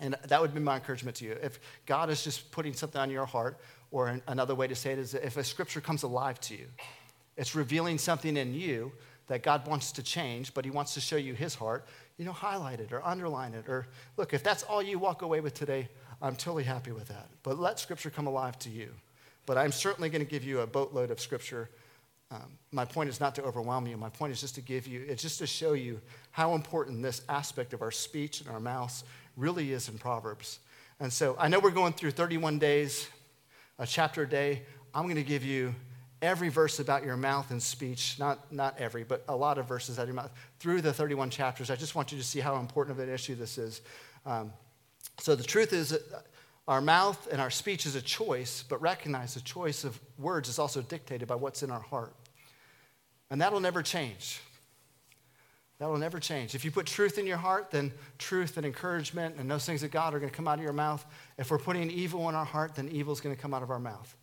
And 0.00 0.16
that 0.28 0.40
would 0.40 0.54
be 0.54 0.60
my 0.60 0.76
encouragement 0.76 1.16
to 1.18 1.24
you. 1.24 1.36
If 1.42 1.60
God 1.86 2.10
is 2.10 2.24
just 2.24 2.50
putting 2.50 2.74
something 2.74 3.00
on 3.00 3.10
your 3.10 3.26
heart, 3.26 3.58
or 3.90 4.20
another 4.26 4.54
way 4.54 4.66
to 4.66 4.74
say 4.74 4.92
it 4.92 4.98
is 4.98 5.14
if 5.14 5.36
a 5.36 5.44
scripture 5.44 5.80
comes 5.80 6.02
alive 6.02 6.40
to 6.40 6.54
you, 6.54 6.66
it's 7.36 7.54
revealing 7.54 7.98
something 7.98 8.36
in 8.36 8.54
you 8.54 8.92
that 9.28 9.42
God 9.42 9.66
wants 9.66 9.92
to 9.92 10.02
change, 10.02 10.54
but 10.54 10.64
He 10.64 10.70
wants 10.70 10.94
to 10.94 11.00
show 11.00 11.16
you 11.16 11.34
His 11.34 11.54
heart, 11.54 11.86
you 12.16 12.24
know, 12.24 12.32
highlight 12.32 12.80
it 12.80 12.92
or 12.92 13.04
underline 13.04 13.54
it. 13.54 13.68
Or 13.68 13.86
look, 14.16 14.32
if 14.32 14.42
that's 14.42 14.62
all 14.62 14.82
you 14.82 14.98
walk 14.98 15.22
away 15.22 15.40
with 15.40 15.54
today, 15.54 15.88
I'm 16.22 16.36
totally 16.36 16.64
happy 16.64 16.92
with 16.92 17.08
that. 17.08 17.28
But 17.42 17.58
let 17.58 17.78
Scripture 17.78 18.10
come 18.10 18.26
alive 18.26 18.58
to 18.60 18.70
you. 18.70 18.90
But 19.44 19.58
I'm 19.58 19.72
certainly 19.72 20.08
going 20.08 20.24
to 20.24 20.30
give 20.30 20.44
you 20.44 20.60
a 20.60 20.66
boatload 20.66 21.10
of 21.10 21.20
Scripture. 21.20 21.68
Um, 22.30 22.58
my 22.72 22.84
point 22.84 23.08
is 23.08 23.20
not 23.20 23.34
to 23.36 23.42
overwhelm 23.42 23.86
you. 23.86 23.96
My 23.96 24.08
point 24.08 24.32
is 24.32 24.40
just 24.40 24.54
to 24.56 24.60
give 24.60 24.86
you, 24.86 25.04
it's 25.08 25.22
just 25.22 25.38
to 25.38 25.46
show 25.46 25.74
you 25.74 26.00
how 26.30 26.54
important 26.54 27.02
this 27.02 27.22
aspect 27.28 27.72
of 27.72 27.82
our 27.82 27.92
speech 27.92 28.40
and 28.40 28.50
our 28.50 28.60
mouths 28.60 29.04
really 29.36 29.72
is 29.72 29.88
in 29.88 29.98
Proverbs. 29.98 30.58
And 30.98 31.12
so 31.12 31.36
I 31.38 31.48
know 31.48 31.60
we're 31.60 31.70
going 31.70 31.92
through 31.92 32.12
31 32.12 32.58
days, 32.58 33.08
a 33.78 33.86
chapter 33.86 34.22
a 34.22 34.28
day. 34.28 34.62
I'm 34.94 35.04
going 35.04 35.16
to 35.16 35.22
give 35.22 35.44
you 35.44 35.74
every 36.22 36.48
verse 36.48 36.80
about 36.80 37.04
your 37.04 37.16
mouth 37.16 37.50
and 37.50 37.62
speech, 37.62 38.16
not, 38.18 38.50
not 38.52 38.78
every, 38.78 39.04
but 39.04 39.24
a 39.28 39.36
lot 39.36 39.58
of 39.58 39.68
verses 39.68 39.98
out 39.98 40.02
of 40.02 40.08
your 40.08 40.14
mouth 40.14 40.32
through 40.58 40.80
the 40.80 40.92
31 40.92 41.30
chapters. 41.30 41.70
I 41.70 41.76
just 41.76 41.94
want 41.94 42.12
you 42.12 42.18
to 42.18 42.24
see 42.24 42.40
how 42.40 42.56
important 42.56 42.98
of 42.98 43.06
an 43.06 43.12
issue 43.12 43.34
this 43.34 43.58
is. 43.58 43.82
Um, 44.24 44.52
so 45.18 45.34
the 45.34 45.44
truth 45.44 45.72
is 45.72 45.98
our 46.66 46.80
mouth 46.80 47.28
and 47.30 47.40
our 47.40 47.50
speech 47.50 47.86
is 47.86 47.94
a 47.94 48.02
choice, 48.02 48.64
but 48.68 48.80
recognize 48.80 49.34
the 49.34 49.40
choice 49.40 49.84
of 49.84 50.00
words 50.18 50.48
is 50.48 50.58
also 50.58 50.82
dictated 50.82 51.28
by 51.28 51.34
what's 51.34 51.62
in 51.62 51.70
our 51.70 51.80
heart. 51.80 52.14
And 53.30 53.40
that'll 53.40 53.60
never 53.60 53.82
change. 53.82 54.40
That 55.78 55.88
will 55.88 55.98
never 55.98 56.18
change. 56.18 56.54
If 56.54 56.64
you 56.64 56.70
put 56.70 56.86
truth 56.86 57.18
in 57.18 57.26
your 57.26 57.36
heart, 57.36 57.70
then 57.70 57.92
truth 58.18 58.56
and 58.56 58.64
encouragement 58.64 59.36
and 59.38 59.50
those 59.50 59.66
things 59.66 59.82
of 59.82 59.90
God 59.90 60.14
are 60.14 60.18
going 60.18 60.30
to 60.30 60.36
come 60.36 60.48
out 60.48 60.58
of 60.58 60.64
your 60.64 60.72
mouth. 60.72 61.04
If 61.36 61.50
we're 61.50 61.58
putting 61.58 61.90
evil 61.90 62.28
in 62.30 62.34
our 62.34 62.46
heart, 62.46 62.76
then 62.76 62.88
evil 62.88 63.12
is 63.12 63.20
going 63.20 63.34
to 63.34 63.40
come 63.40 63.52
out 63.52 63.62
of 63.62 63.70
our 63.70 63.78
mouth. 63.78 64.16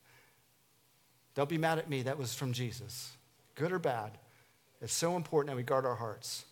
Don't 1.36 1.50
be 1.50 1.60
mad 1.60 1.78
at 1.78 1.90
me. 1.90 2.02
That 2.04 2.18
was 2.18 2.34
from 2.34 2.54
Jesus. 2.54 3.12
Good 3.56 3.72
or 3.72 3.80
bad. 3.80 4.18
It's 4.82 4.94
so 4.94 5.16
important 5.16 5.52
that 5.52 5.58
we 5.58 5.64
guard 5.64 5.86
our 5.86 5.96
hearts. 5.96 6.46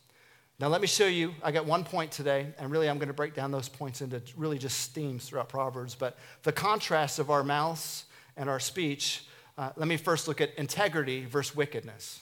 Now, 0.59 0.67
let 0.67 0.81
me 0.81 0.87
show 0.87 1.07
you. 1.07 1.33
I 1.43 1.51
got 1.51 1.65
one 1.65 1.83
point 1.83 2.11
today, 2.11 2.47
and 2.59 2.69
really 2.69 2.87
I'm 2.87 2.99
going 2.99 3.07
to 3.07 3.13
break 3.13 3.33
down 3.33 3.49
those 3.49 3.67
points 3.67 4.01
into 4.01 4.21
really 4.37 4.59
just 4.59 4.91
themes 4.91 5.25
throughout 5.25 5.49
Proverbs. 5.49 5.95
But 5.95 6.17
the 6.43 6.51
contrast 6.51 7.17
of 7.17 7.31
our 7.31 7.43
mouths 7.43 8.05
and 8.37 8.47
our 8.47 8.59
speech, 8.59 9.25
uh, 9.57 9.71
let 9.75 9.87
me 9.87 9.97
first 9.97 10.27
look 10.27 10.39
at 10.39 10.53
integrity 10.55 11.25
versus 11.25 11.55
wickedness. 11.55 12.19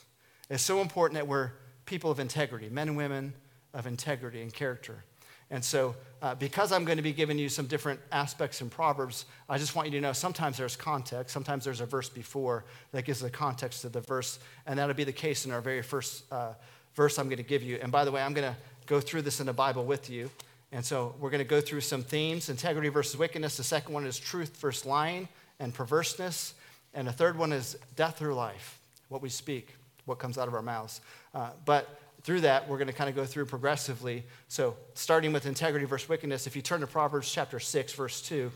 It's 0.49 0.63
so 0.63 0.79
important 0.79 1.15
that 1.15 1.27
we're 1.27 1.51
people 1.89 2.11
of 2.11 2.19
integrity, 2.19 2.69
men 2.69 2.87
and 2.87 2.95
women 2.95 3.33
of 3.73 3.87
integrity 3.87 4.41
and 4.41 4.53
character. 4.53 5.03
And 5.51 5.65
so, 5.65 5.95
uh, 6.21 6.35
because 6.35 6.71
I'm 6.71 6.85
going 6.85 6.97
to 6.97 7.03
be 7.03 7.11
giving 7.11 7.39
you 7.39 7.49
some 7.49 7.65
different 7.65 7.99
aspects 8.11 8.61
in 8.61 8.69
Proverbs, 8.69 9.25
I 9.49 9.57
just 9.57 9.75
want 9.75 9.87
you 9.87 9.93
to 9.93 10.01
know 10.01 10.13
sometimes 10.13 10.57
there's 10.57 10.75
context. 10.75 11.33
Sometimes 11.33 11.65
there's 11.65 11.81
a 11.81 11.87
verse 11.87 12.07
before 12.07 12.65
that 12.91 13.03
gives 13.03 13.19
the 13.19 13.31
context 13.31 13.83
of 13.83 13.91
the 13.91 14.01
verse. 14.01 14.37
And 14.67 14.77
that'll 14.77 14.95
be 14.95 15.03
the 15.03 15.11
case 15.11 15.45
in 15.45 15.51
our 15.51 15.61
very 15.61 15.81
first 15.81 16.31
uh, 16.31 16.53
verse 16.93 17.17
I'm 17.17 17.25
going 17.25 17.37
to 17.37 17.43
give 17.43 17.63
you. 17.63 17.79
And 17.81 17.91
by 17.91 18.05
the 18.05 18.11
way, 18.11 18.21
I'm 18.21 18.35
going 18.35 18.51
to 18.51 18.57
go 18.85 19.01
through 19.01 19.23
this 19.23 19.39
in 19.39 19.47
the 19.47 19.53
Bible 19.53 19.85
with 19.85 20.07
you. 20.07 20.29
And 20.71 20.85
so, 20.85 21.15
we're 21.19 21.31
going 21.31 21.43
to 21.43 21.49
go 21.49 21.61
through 21.61 21.81
some 21.81 22.03
themes 22.03 22.49
integrity 22.49 22.89
versus 22.89 23.17
wickedness. 23.17 23.57
The 23.57 23.63
second 23.63 23.91
one 23.91 24.05
is 24.05 24.19
truth 24.19 24.57
versus 24.57 24.85
lying 24.85 25.27
and 25.59 25.73
perverseness. 25.73 26.53
And 26.93 27.07
the 27.07 27.11
third 27.11 27.39
one 27.39 27.51
is 27.51 27.75
death 27.95 28.19
through 28.19 28.35
life, 28.35 28.79
what 29.07 29.23
we 29.23 29.29
speak, 29.29 29.75
what 30.09 30.19
comes 30.19 30.37
out 30.37 30.47
of 30.47 30.53
our 30.53 30.61
mouths. 30.61 30.99
Uh, 31.33 31.51
but 31.63 31.99
through 32.23 32.41
that, 32.41 32.67
we're 32.67 32.77
going 32.77 32.87
to 32.87 32.93
kind 32.93 33.09
of 33.09 33.15
go 33.15 33.25
through 33.25 33.45
progressively. 33.45 34.25
So, 34.49 34.75
starting 34.93 35.31
with 35.31 35.45
integrity 35.45 35.85
versus 35.85 36.09
wickedness, 36.09 36.47
if 36.47 36.55
you 36.55 36.61
turn 36.61 36.81
to 36.81 36.87
Proverbs 36.87 37.31
chapter 37.31 37.59
6, 37.59 37.93
verse 37.93 38.21
2, 38.21 38.51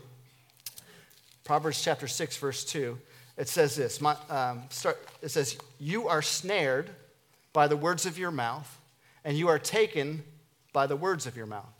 Proverbs 1.44 1.82
chapter 1.82 2.06
6, 2.06 2.36
verse 2.36 2.64
2, 2.64 2.98
it 3.36 3.48
says 3.48 3.74
this 3.74 4.00
my, 4.00 4.16
um, 4.28 4.62
start, 4.68 5.02
it 5.22 5.30
says, 5.30 5.56
You 5.78 6.08
are 6.08 6.22
snared 6.22 6.90
by 7.52 7.68
the 7.68 7.76
words 7.76 8.04
of 8.04 8.18
your 8.18 8.30
mouth, 8.30 8.78
and 9.24 9.38
you 9.38 9.48
are 9.48 9.58
taken 9.58 10.22
by 10.72 10.86
the 10.86 10.96
words 10.96 11.26
of 11.26 11.36
your 11.36 11.46
mouth. 11.46 11.72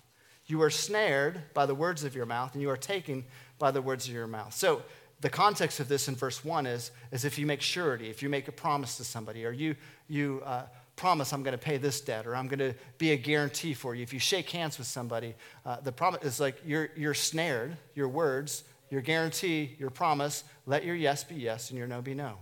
You 0.47 0.63
are 0.63 0.71
snared 0.71 1.43
by 1.53 1.67
the 1.67 1.75
words 1.75 2.05
of 2.05 2.15
your 2.15 2.27
mouth, 2.27 2.53
and 2.55 2.63
you 2.63 2.71
are 2.71 2.77
taken 2.77 3.25
by 3.59 3.71
the 3.71 3.83
words 3.83 4.07
of 4.09 4.15
your 4.15 4.27
mouth. 4.27 4.55
So, 4.55 4.83
the 5.25 5.31
context 5.31 5.81
of 5.81 5.89
this 5.89 6.07
in 6.07 6.15
verse 6.15 6.45
1 6.45 6.67
is, 6.67 6.91
is 7.11 7.25
if 7.25 7.39
you 7.39 7.47
make 7.47 7.63
surety, 7.63 8.11
if 8.11 8.23
you 8.23 8.29
make 8.29 8.47
a 8.47 8.53
promise 8.53 8.99
to 8.99 9.05
somebody, 9.05 9.47
or 9.47 9.53
you, 9.53 9.75
you 10.07 10.43
uh, 10.45 10.65
promise 10.97 11.33
I'm 11.33 11.43
going 11.43 11.57
to 11.57 11.65
pay 11.65 11.79
this 11.79 12.03
debt 12.03 12.27
or 12.27 12.37
I'm 12.37 12.47
going 12.47 12.59
to 12.59 12.75
be 12.99 13.13
a 13.13 13.17
guarantee 13.17 13.73
for 13.73 13.95
you. 13.95 14.03
If 14.03 14.13
you 14.13 14.19
shake 14.19 14.51
hands 14.51 14.77
with 14.77 14.87
somebody, 14.87 15.35
uh, 15.65 15.81
the 15.81 15.93
promise 15.93 16.25
is 16.25 16.41
like 16.41 16.61
you're, 16.67 16.91
you're 16.95 17.15
snared, 17.15 17.79
your 17.95 18.07
words, 18.09 18.65
your 18.91 19.01
guarantee, 19.01 19.75
your 19.79 19.89
promise, 19.89 20.45
let 20.67 20.85
your 20.85 20.95
yes 20.95 21.25
be 21.25 21.37
yes 21.37 21.71
and 21.71 21.79
your 21.79 21.89
no 21.89 22.03
be 22.03 22.13
no. 22.13 22.35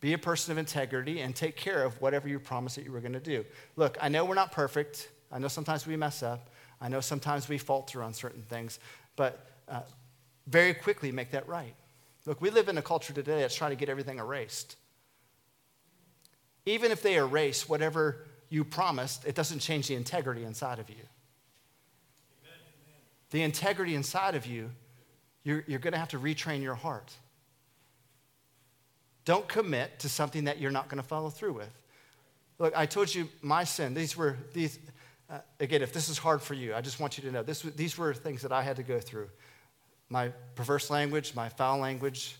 Be 0.00 0.14
a 0.14 0.18
person 0.18 0.50
of 0.50 0.58
integrity 0.58 1.20
and 1.20 1.32
take 1.32 1.54
care 1.54 1.84
of 1.84 2.00
whatever 2.00 2.26
you 2.26 2.40
promised 2.40 2.74
that 2.74 2.84
you 2.84 2.90
were 2.90 2.98
going 2.98 3.12
to 3.12 3.20
do. 3.20 3.44
Look, 3.76 3.96
I 4.00 4.08
know 4.08 4.24
we're 4.24 4.34
not 4.34 4.50
perfect. 4.50 5.10
I 5.30 5.38
know 5.38 5.46
sometimes 5.46 5.86
we 5.86 5.94
mess 5.94 6.24
up. 6.24 6.50
I 6.80 6.88
know 6.88 7.00
sometimes 7.00 7.48
we 7.48 7.56
falter 7.56 8.02
on 8.02 8.14
certain 8.14 8.42
things, 8.42 8.80
but 9.14 9.46
uh, 9.68 9.82
very 10.46 10.74
quickly 10.74 11.12
make 11.12 11.30
that 11.30 11.48
right. 11.48 11.74
Look, 12.26 12.40
we 12.40 12.50
live 12.50 12.68
in 12.68 12.78
a 12.78 12.82
culture 12.82 13.12
today 13.12 13.40
that's 13.40 13.54
trying 13.54 13.70
to 13.70 13.76
get 13.76 13.88
everything 13.88 14.18
erased. 14.18 14.76
Even 16.66 16.92
if 16.92 17.02
they 17.02 17.16
erase 17.16 17.68
whatever 17.68 18.24
you 18.48 18.64
promised, 18.64 19.24
it 19.24 19.34
doesn't 19.34 19.58
change 19.58 19.88
the 19.88 19.94
integrity 19.94 20.44
inside 20.44 20.78
of 20.78 20.88
you. 20.88 20.96
Amen. 20.96 22.60
The 23.30 23.42
integrity 23.42 23.94
inside 23.94 24.34
of 24.34 24.46
you, 24.46 24.70
you're, 25.42 25.64
you're 25.66 25.80
going 25.80 25.94
to 25.94 25.98
have 25.98 26.08
to 26.10 26.18
retrain 26.18 26.62
your 26.62 26.76
heart. 26.76 27.12
Don't 29.24 29.48
commit 29.48 29.98
to 30.00 30.08
something 30.08 30.44
that 30.44 30.60
you're 30.60 30.70
not 30.70 30.88
going 30.88 31.02
to 31.02 31.08
follow 31.08 31.30
through 31.30 31.54
with. 31.54 31.70
Look, 32.58 32.76
I 32.76 32.86
told 32.86 33.12
you 33.12 33.28
my 33.40 33.64
sin. 33.64 33.94
These 33.94 34.16
were 34.16 34.36
these. 34.52 34.78
Uh, 35.30 35.38
again, 35.60 35.82
if 35.82 35.92
this 35.92 36.08
is 36.08 36.18
hard 36.18 36.42
for 36.42 36.54
you, 36.54 36.74
I 36.74 36.80
just 36.80 37.00
want 37.00 37.16
you 37.16 37.24
to 37.24 37.32
know 37.32 37.42
this, 37.42 37.62
these 37.62 37.96
were 37.96 38.12
things 38.12 38.42
that 38.42 38.52
I 38.52 38.62
had 38.62 38.76
to 38.76 38.82
go 38.82 39.00
through. 39.00 39.30
My 40.12 40.28
perverse 40.56 40.90
language, 40.90 41.34
my 41.34 41.48
foul 41.48 41.78
language. 41.78 42.36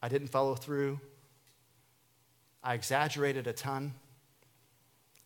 I 0.00 0.08
didn't 0.08 0.28
follow 0.28 0.54
through. 0.54 0.98
I 2.62 2.72
exaggerated 2.72 3.46
a 3.46 3.52
ton. 3.52 3.92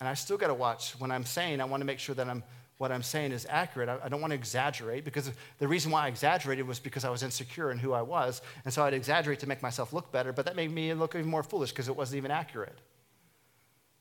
And 0.01 0.09
I 0.09 0.15
still 0.15 0.37
got 0.37 0.49
to 0.49 0.55
watch 0.55 0.99
when 0.99 1.13
I'm 1.13 1.25
saying, 1.25 1.61
I 1.61 1.67
want 1.67 1.83
to 1.83 1.85
make 1.85 2.01
sure 2.01 2.17
that 2.17 2.27
I'm, 2.27 2.43
what 2.79 2.91
I'm 2.91 3.05
saying 3.05 3.31
is 3.31 3.47
accurate. 3.49 3.89
I, 3.89 3.99
I, 4.03 4.09
don't 4.09 4.21
want 4.21 4.33
to 4.33 4.35
exaggerate 4.35 5.05
because 5.05 5.31
the 5.59 5.69
reason 5.69 5.93
why 5.93 6.07
I 6.07 6.09
exaggerated 6.09 6.67
was 6.67 6.81
because 6.81 7.05
I 7.05 7.11
was 7.11 7.23
insecure 7.23 7.71
in 7.71 7.79
who 7.79 7.93
I 7.93 8.03
was. 8.03 8.43
And 8.65 8.75
so 8.75 8.83
I'd 8.83 8.93
exaggerate 8.93 9.39
to 9.39 9.49
make 9.49 9.63
myself 9.63 9.93
look 9.93 10.11
better, 10.11 10.33
but 10.33 10.47
that 10.47 10.57
made 10.57 10.73
me 10.73 10.93
look 10.95 11.15
even 11.15 11.31
more 11.31 11.45
foolish 11.45 11.71
because 11.71 11.87
it 11.87 11.95
wasn't 11.95 12.17
even 12.17 12.33
accurate. 12.33 12.81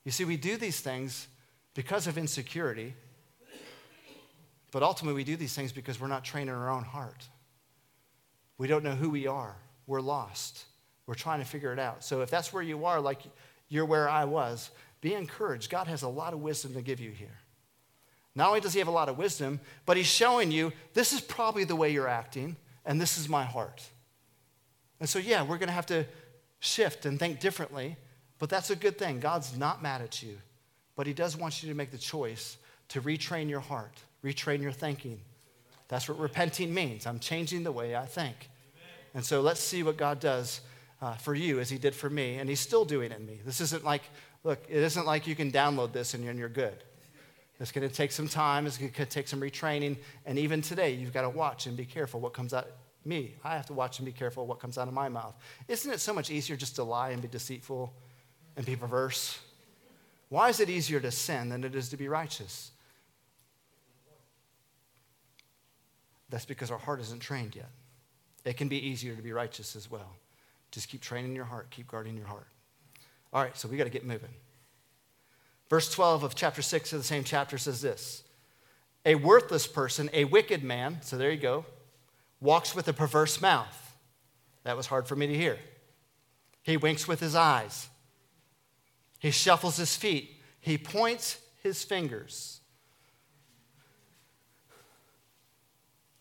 You 0.04 0.12
see, 0.12 0.25
we 0.25 0.36
do 0.36 0.58
these 0.58 0.80
things 0.80 1.27
because 1.75 2.08
of 2.08 2.18
insecurity, 2.18 2.96
but 4.71 4.83
ultimately 4.83 5.15
we 5.15 5.24
do 5.24 5.36
these 5.36 5.53
things 5.53 5.71
because 5.71 6.00
we're 6.00 6.07
not 6.07 6.24
trained 6.24 6.50
in 6.50 6.55
our 6.55 6.69
own 6.69 6.83
heart. 6.83 7.27
We 8.57 8.67
don't 8.67 8.83
know 8.83 8.95
who 8.95 9.09
we 9.09 9.27
are, 9.27 9.55
we're 9.86 10.01
lost. 10.01 10.65
We're 11.05 11.15
trying 11.15 11.39
to 11.39 11.45
figure 11.45 11.71
it 11.71 11.79
out. 11.79 12.03
So 12.03 12.21
if 12.21 12.29
that's 12.29 12.51
where 12.51 12.62
you 12.62 12.83
are, 12.86 13.00
like 13.00 13.21
you're 13.69 13.86
where 13.86 14.09
I 14.09 14.25
was, 14.25 14.69
be 15.00 15.13
encouraged. 15.13 15.69
God 15.69 15.88
has 15.88 16.03
a 16.03 16.07
lot 16.09 16.33
of 16.33 16.41
wisdom 16.41 16.74
to 16.74 16.81
give 16.81 17.00
you 17.00 17.12
here. 17.12 17.39
Not 18.36 18.50
only 18.50 18.59
does 18.59 18.74
He 18.74 18.79
have 18.79 18.88
a 18.88 18.91
lot 18.91 19.09
of 19.09 19.17
wisdom, 19.17 19.59
but 19.86 19.97
He's 19.97 20.07
showing 20.07 20.51
you 20.51 20.74
this 20.93 21.13
is 21.13 21.21
probably 21.21 21.63
the 21.63 21.75
way 21.75 21.91
you're 21.91 22.07
acting, 22.07 22.55
and 22.86 23.01
this 23.01 23.17
is 23.17 23.27
my 23.29 23.43
heart. 23.43 23.83
And 25.00 25.07
so, 25.07 25.17
yeah, 25.17 25.43
we're 25.43 25.57
going 25.57 25.67
to 25.67 25.74
have 25.74 25.86
to 25.88 26.05
shift 26.59 27.05
and 27.05 27.17
think 27.17 27.39
differently, 27.39 27.97
but 28.39 28.50
that's 28.50 28.69
a 28.69 28.75
good 28.75 28.97
thing. 28.97 29.19
God's 29.19 29.57
not 29.57 29.81
mad 29.81 30.01
at 30.01 30.21
you, 30.21 30.38
but 30.95 31.07
He 31.07 31.13
does 31.13 31.38
want 31.38 31.63
you 31.63 31.69
to 31.69 31.75
make 31.75 31.91
the 31.91 31.97
choice 31.97 32.57
to 32.89 33.01
retrain 33.01 33.50
your 33.50 33.59
heart, 33.59 33.97
retrain 34.24 34.62
your 34.62 34.71
thinking. 34.71 35.21
That's 35.88 36.09
what 36.09 36.19
repenting 36.19 36.74
means. 36.74 37.05
I'm 37.05 37.19
changing 37.19 37.63
the 37.63 37.71
way 37.71 37.95
I 37.95 38.05
think. 38.05 38.50
And 39.13 39.25
so 39.25 39.41
let's 39.41 39.59
see 39.59 39.83
what 39.83 39.97
God 39.97 40.19
does 40.19 40.62
uh, 41.01 41.13
for 41.13 41.33
you 41.33 41.59
as 41.59 41.69
he 41.69 41.77
did 41.77 41.95
for 41.95 42.09
me, 42.09 42.36
and 42.36 42.50
he's 42.50 42.59
still 42.59 42.86
doing 42.86 43.12
it 43.12 43.19
in 43.19 43.25
me. 43.25 43.39
This 43.45 43.62
isn't 43.62 43.83
like, 43.83 44.03
look, 44.43 44.63
it 44.67 44.77
isn't 44.77 45.05
like 45.05 45.27
you 45.27 45.36
can 45.36 45.51
download 45.51 45.93
this 45.93 46.13
and 46.13 46.24
you're, 46.24 46.31
and 46.31 46.39
you're 46.39 46.50
good. 46.50 46.83
It's 47.59 47.71
going 47.71 47.88
to 47.88 47.93
take 47.93 48.12
some 48.12 48.27
time, 48.27 48.67
it's 48.67 48.77
going 48.77 48.91
to 48.91 49.05
take 49.05 49.27
some 49.27 49.41
retraining, 49.41 49.97
and 50.25 50.38
even 50.38 50.62
today, 50.62 50.93
you've 50.93 51.13
got 51.13 51.24
to 51.24 51.29
watch 51.29 51.65
and 51.65 51.75
be 51.75 51.86
careful 51.86 52.19
what 52.19 52.33
comes 52.33 52.53
out. 52.53 52.67
Me, 53.05 53.36
I 53.43 53.55
have 53.55 53.65
to 53.67 53.74
watch 53.74 54.00
and 54.00 54.05
be 54.05 54.12
careful 54.12 54.45
what 54.45 54.59
comes 54.59 54.77
out 54.77 54.88
of 54.88 54.93
my 54.93 55.09
mouth. 55.09 55.33
Isn't 55.67 55.91
it 55.91 56.00
so 56.00 56.13
much 56.13 56.29
easier 56.29 56.55
just 56.55 56.75
to 56.75 56.83
lie 56.83 57.12
and 57.12 57.21
be 57.21 57.27
deceitful 57.27 57.93
and 58.57 58.65
be 58.65 58.75
perverse? 58.75 59.39
Why 60.29 60.50
is 60.50 60.59
it 60.59 60.69
easier 60.69 61.00
to 61.00 61.09
sin 61.09 61.50
than 61.50 61.63
it 61.63 61.74
is 61.74 61.89
to 61.89 61.97
be 61.97 62.09
righteous? 62.09 62.71
That's 66.29 66.46
because 66.46 66.72
our 66.72 66.77
heart 66.77 67.00
isn't 67.01 67.22
trained 67.22 67.55
yet. 67.55 67.69
It 68.46 68.57
can 68.57 68.67
be 68.67 68.77
easier 68.77 69.15
to 69.15 69.22
be 69.22 69.31
righteous 69.31 69.75
as 69.75 69.89
well. 69.89 70.15
Just 70.72 70.89
keep 70.89 71.01
training 71.01 71.36
your 71.36 71.46
heart, 71.46 71.69
keep 71.69 71.88
guarding 71.88 72.17
your 72.17 72.27
heart. 72.27 72.48
All 73.34 73.41
right, 73.41 73.55
so 73.57 73.67
we 73.67 73.77
got 73.77 73.86
to 73.86 73.89
get 73.89 74.05
moving. 74.05 74.29
Verse 75.69 75.91
12 75.91 76.24
of 76.24 76.36
chapter 76.36 76.62
6 76.62 76.93
of 76.93 77.00
the 77.00 77.05
same 77.05 77.24
chapter 77.24 77.57
says 77.57 77.81
this 77.81 78.24
A 79.05 79.15
worthless 79.15 79.67
person, 79.67 80.10
a 80.13 80.25
wicked 80.25 80.63
man, 80.63 81.00
so 81.01 81.17
there 81.17 81.31
you 81.31 81.38
go, 81.38 81.65
walks 82.39 82.75
with 82.75 82.88
a 82.88 82.93
perverse 82.93 83.41
mouth. 83.41 83.96
That 84.63 84.77
was 84.77 84.88
hard 84.88 85.07
for 85.07 85.15
me 85.15 85.27
to 85.27 85.36
hear. 85.36 85.57
He 86.63 86.77
winks 86.77 87.07
with 87.07 87.19
his 87.19 87.36
eyes. 87.36 87.88
He 89.19 89.31
shuffles 89.31 89.77
his 89.77 89.96
feet. 89.96 90.41
He 90.60 90.77
points 90.77 91.38
his 91.63 91.84
fingers. 91.84 92.60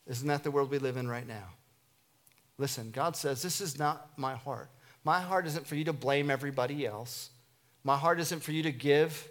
Isn't 0.06 0.28
that 0.28 0.44
the 0.44 0.50
world 0.50 0.70
we 0.70 0.78
live 0.78 0.96
in 0.96 1.08
right 1.08 1.26
now? 1.26 1.48
Listen, 2.58 2.90
God 2.90 3.16
says, 3.16 3.42
This 3.42 3.60
is 3.60 3.78
not 3.78 4.10
my 4.16 4.34
heart. 4.34 4.70
My 5.04 5.20
heart 5.20 5.46
isn't 5.46 5.66
for 5.66 5.76
you 5.76 5.84
to 5.84 5.92
blame 5.92 6.30
everybody 6.30 6.86
else. 6.86 7.30
My 7.84 7.96
heart 7.96 8.18
isn't 8.18 8.42
for 8.42 8.52
you 8.52 8.64
to 8.64 8.72
give, 8.72 9.28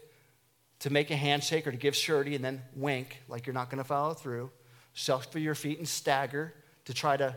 to 0.79 0.89
make 0.89 1.11
a 1.11 1.15
handshake 1.15 1.67
or 1.67 1.71
to 1.71 1.77
give 1.77 1.95
surety 1.95 2.35
and 2.35 2.45
then 2.45 2.61
wink 2.75 3.21
like 3.27 3.45
you're 3.45 3.53
not 3.53 3.69
going 3.69 3.79
to 3.79 3.87
follow 3.87 4.13
through, 4.13 4.51
shuffle 4.93 5.41
your 5.41 5.55
feet 5.55 5.77
and 5.77 5.87
stagger 5.87 6.53
to 6.85 6.93
try 6.93 7.17
to 7.17 7.35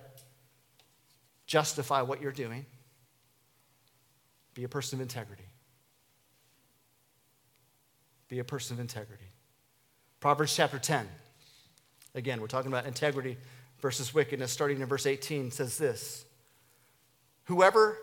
justify 1.47 2.03
what 2.03 2.21
you're 2.21 2.31
doing. 2.31 2.67
Be 4.55 4.65
a 4.65 4.69
person 4.69 4.99
of 4.99 5.03
integrity. 5.03 5.49
Be 8.29 8.39
a 8.41 8.45
person 8.45 8.77
of 8.77 8.81
integrity. 8.81 9.31
Proverbs 10.21 10.55
chapter 10.55 10.79
10. 10.79 11.09
Again, 12.15 12.41
we're 12.41 12.47
talking 12.47 12.71
about 12.71 12.87
integrity 12.87 13.37
versus 13.81 14.13
wickedness. 14.13 14.53
Starting 14.53 14.81
in 14.81 14.87
verse 14.87 15.07
18 15.07 15.51
says 15.51 15.79
this 15.79 16.25
Whoever 17.45 17.99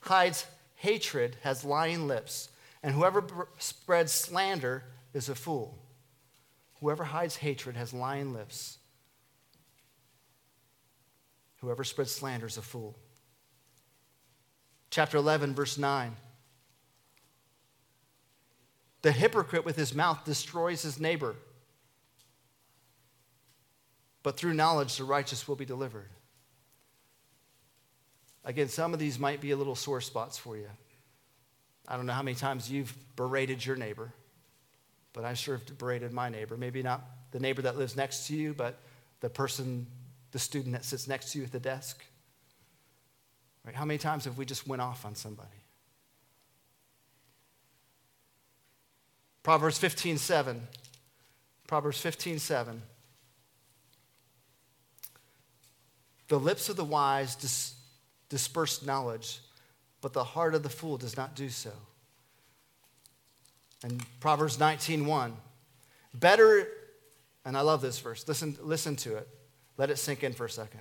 hides 0.00 0.46
hatred 0.76 1.36
has 1.42 1.64
lying 1.64 2.06
lips, 2.06 2.50
and 2.82 2.94
whoever 2.94 3.48
spreads 3.58 4.12
slander 4.12 4.84
is 5.12 5.28
a 5.28 5.34
fool. 5.34 5.78
Whoever 6.80 7.04
hides 7.04 7.36
hatred 7.36 7.76
has 7.76 7.92
lying 7.92 8.32
lips. 8.32 8.78
Whoever 11.56 11.82
spreads 11.82 12.14
slander 12.14 12.46
is 12.46 12.56
a 12.56 12.62
fool. 12.62 12.96
Chapter 14.90 15.18
11, 15.18 15.54
verse 15.54 15.76
9. 15.76 16.16
The 19.02 19.12
hypocrite 19.12 19.64
with 19.64 19.76
his 19.76 19.94
mouth 19.94 20.24
destroys 20.24 20.82
his 20.82 21.00
neighbor, 21.00 21.36
but 24.28 24.36
through 24.36 24.52
knowledge 24.52 24.98
the 24.98 25.04
righteous 25.04 25.48
will 25.48 25.56
be 25.56 25.64
delivered. 25.64 26.10
Again, 28.44 28.68
some 28.68 28.92
of 28.92 28.98
these 28.98 29.18
might 29.18 29.40
be 29.40 29.52
a 29.52 29.56
little 29.56 29.74
sore 29.74 30.02
spots 30.02 30.36
for 30.36 30.54
you. 30.54 30.68
I 31.88 31.96
don't 31.96 32.04
know 32.04 32.12
how 32.12 32.22
many 32.22 32.34
times 32.34 32.70
you've 32.70 32.94
berated 33.16 33.64
your 33.64 33.76
neighbor, 33.76 34.12
but 35.14 35.24
I 35.24 35.32
sure 35.32 35.56
have 35.56 35.78
berated 35.78 36.12
my 36.12 36.28
neighbor. 36.28 36.58
Maybe 36.58 36.82
not 36.82 37.00
the 37.30 37.40
neighbor 37.40 37.62
that 37.62 37.78
lives 37.78 37.96
next 37.96 38.26
to 38.26 38.36
you, 38.36 38.52
but 38.52 38.78
the 39.20 39.30
person, 39.30 39.86
the 40.32 40.38
student 40.38 40.74
that 40.74 40.84
sits 40.84 41.08
next 41.08 41.32
to 41.32 41.38
you 41.38 41.44
at 41.44 41.52
the 41.52 41.58
desk. 41.58 42.04
Right? 43.64 43.74
How 43.74 43.86
many 43.86 43.96
times 43.96 44.26
have 44.26 44.36
we 44.36 44.44
just 44.44 44.66
went 44.66 44.82
off 44.82 45.06
on 45.06 45.14
somebody? 45.14 45.48
Proverbs 49.42 49.78
15, 49.78 50.18
7. 50.18 50.68
Proverbs 51.66 51.98
15, 51.98 52.38
7. 52.38 52.82
The 56.28 56.38
lips 56.38 56.68
of 56.68 56.76
the 56.76 56.84
wise 56.84 57.34
dis- 57.34 57.74
disperse 58.28 58.84
knowledge, 58.84 59.40
but 60.00 60.12
the 60.12 60.24
heart 60.24 60.54
of 60.54 60.62
the 60.62 60.68
fool 60.68 60.96
does 60.96 61.16
not 61.16 61.34
do 61.34 61.48
so. 61.48 61.72
And 63.82 64.04
Proverbs 64.20 64.58
19, 64.58 65.06
1. 65.06 65.36
Better, 66.14 66.68
and 67.44 67.56
I 67.56 67.60
love 67.60 67.80
this 67.80 67.98
verse, 67.98 68.26
listen, 68.28 68.56
listen 68.60 68.96
to 68.96 69.16
it. 69.16 69.28
Let 69.76 69.90
it 69.90 69.96
sink 69.96 70.24
in 70.24 70.32
for 70.32 70.44
a 70.44 70.50
second. 70.50 70.80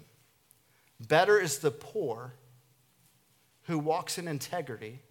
Better 1.00 1.40
is 1.40 1.60
the 1.60 1.72
poor 1.72 2.34
who 3.64 3.78
walks 3.78 4.18
in 4.18 4.28
integrity 4.28 5.02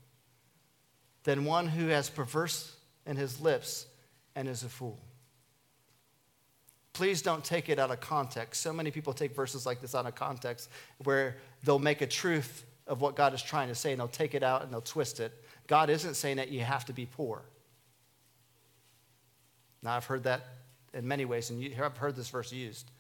than 1.23 1.45
one 1.45 1.69
who 1.69 1.89
has 1.89 2.11
perverse 2.11 2.75
in 3.07 3.17
his 3.17 3.41
lips 3.41 3.87
and 4.35 4.49
is 4.49 4.65
a 4.65 4.69
fool. 4.69 4.99
Please 6.97 7.21
don't 7.21 7.45
take 7.45 7.69
it 7.69 7.79
out 7.79 7.91
of 7.91 8.01
context. 8.01 8.63
So 8.63 8.73
many 8.73 8.91
people 8.91 9.13
take 9.13 9.37
verses 9.37 9.67
like 9.67 9.83
this 9.83 9.95
out 9.95 10.07
of 10.07 10.15
context 10.15 10.71
where 11.05 11.37
they'll 11.63 11.79
make 11.79 12.01
a 12.01 12.07
truth 12.07 12.65
of 12.87 13.03
what 13.03 13.15
God 13.15 13.35
is 13.35 13.43
trying 13.43 13.69
to 13.69 13.75
say 13.75 13.93
and 13.93 14.01
they'll 14.01 14.09
take 14.09 14.35
it 14.35 14.43
out 14.43 14.63
and 14.63 14.73
they'll 14.73 14.81
twist 14.81 15.21
it. 15.21 15.31
God 15.67 15.91
isn't 15.91 16.15
saying 16.15 16.39
that 16.39 16.49
you 16.49 16.61
have 16.61 16.87
to 16.87 16.95
be 16.95 17.05
poor. 17.05 17.43
Now, 19.83 19.95
I've 19.95 20.07
heard 20.07 20.23
that 20.23 20.41
in 20.95 21.07
many 21.07 21.27
ways, 21.27 21.51
and 21.51 21.63
I've 21.79 21.99
heard 21.99 22.17
this 22.17 22.31
verse 22.31 22.51
used. 22.51 22.91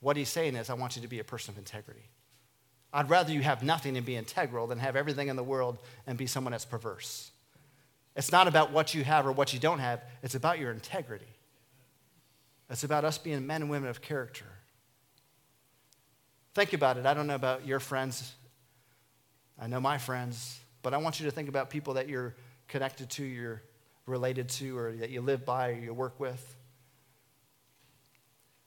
What 0.00 0.16
he's 0.16 0.30
saying 0.30 0.56
is, 0.56 0.68
I 0.68 0.74
want 0.74 0.96
you 0.96 1.02
to 1.02 1.08
be 1.08 1.20
a 1.20 1.24
person 1.24 1.54
of 1.54 1.58
integrity. 1.58 2.10
I'd 2.92 3.08
rather 3.08 3.32
you 3.32 3.42
have 3.42 3.62
nothing 3.62 3.96
and 3.96 4.04
be 4.04 4.16
integral 4.16 4.66
than 4.66 4.80
have 4.80 4.96
everything 4.96 5.28
in 5.28 5.36
the 5.36 5.44
world 5.44 5.78
and 6.08 6.18
be 6.18 6.26
someone 6.26 6.50
that's 6.50 6.64
perverse. 6.64 7.30
It's 8.16 8.32
not 8.32 8.48
about 8.48 8.72
what 8.72 8.96
you 8.96 9.04
have 9.04 9.28
or 9.28 9.30
what 9.30 9.52
you 9.52 9.60
don't 9.60 9.78
have, 9.78 10.02
it's 10.24 10.34
about 10.34 10.58
your 10.58 10.72
integrity. 10.72 11.37
It's 12.70 12.84
about 12.84 13.04
us 13.04 13.18
being 13.18 13.46
men 13.46 13.62
and 13.62 13.70
women 13.70 13.88
of 13.88 14.00
character. 14.00 14.44
Think 16.54 16.72
about 16.72 16.98
it. 16.98 17.06
I 17.06 17.14
don't 17.14 17.26
know 17.26 17.34
about 17.34 17.66
your 17.66 17.80
friends. 17.80 18.34
I 19.58 19.66
know 19.66 19.80
my 19.80 19.98
friends, 19.98 20.60
but 20.82 20.94
I 20.94 20.98
want 20.98 21.18
you 21.20 21.26
to 21.26 21.32
think 21.32 21.48
about 21.48 21.70
people 21.70 21.94
that 21.94 22.08
you're 22.08 22.34
connected 22.68 23.10
to, 23.10 23.24
you're 23.24 23.62
related 24.06 24.48
to, 24.50 24.76
or 24.76 24.92
that 24.92 25.10
you 25.10 25.20
live 25.20 25.44
by, 25.44 25.70
or 25.70 25.78
you 25.78 25.94
work 25.94 26.20
with. 26.20 26.56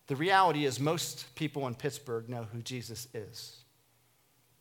The 0.08 0.16
reality 0.16 0.66
is, 0.66 0.80
most 0.80 1.34
people 1.36 1.68
in 1.68 1.76
Pittsburgh 1.76 2.28
know 2.28 2.46
who 2.52 2.62
Jesus 2.62 3.08
is. 3.14 3.58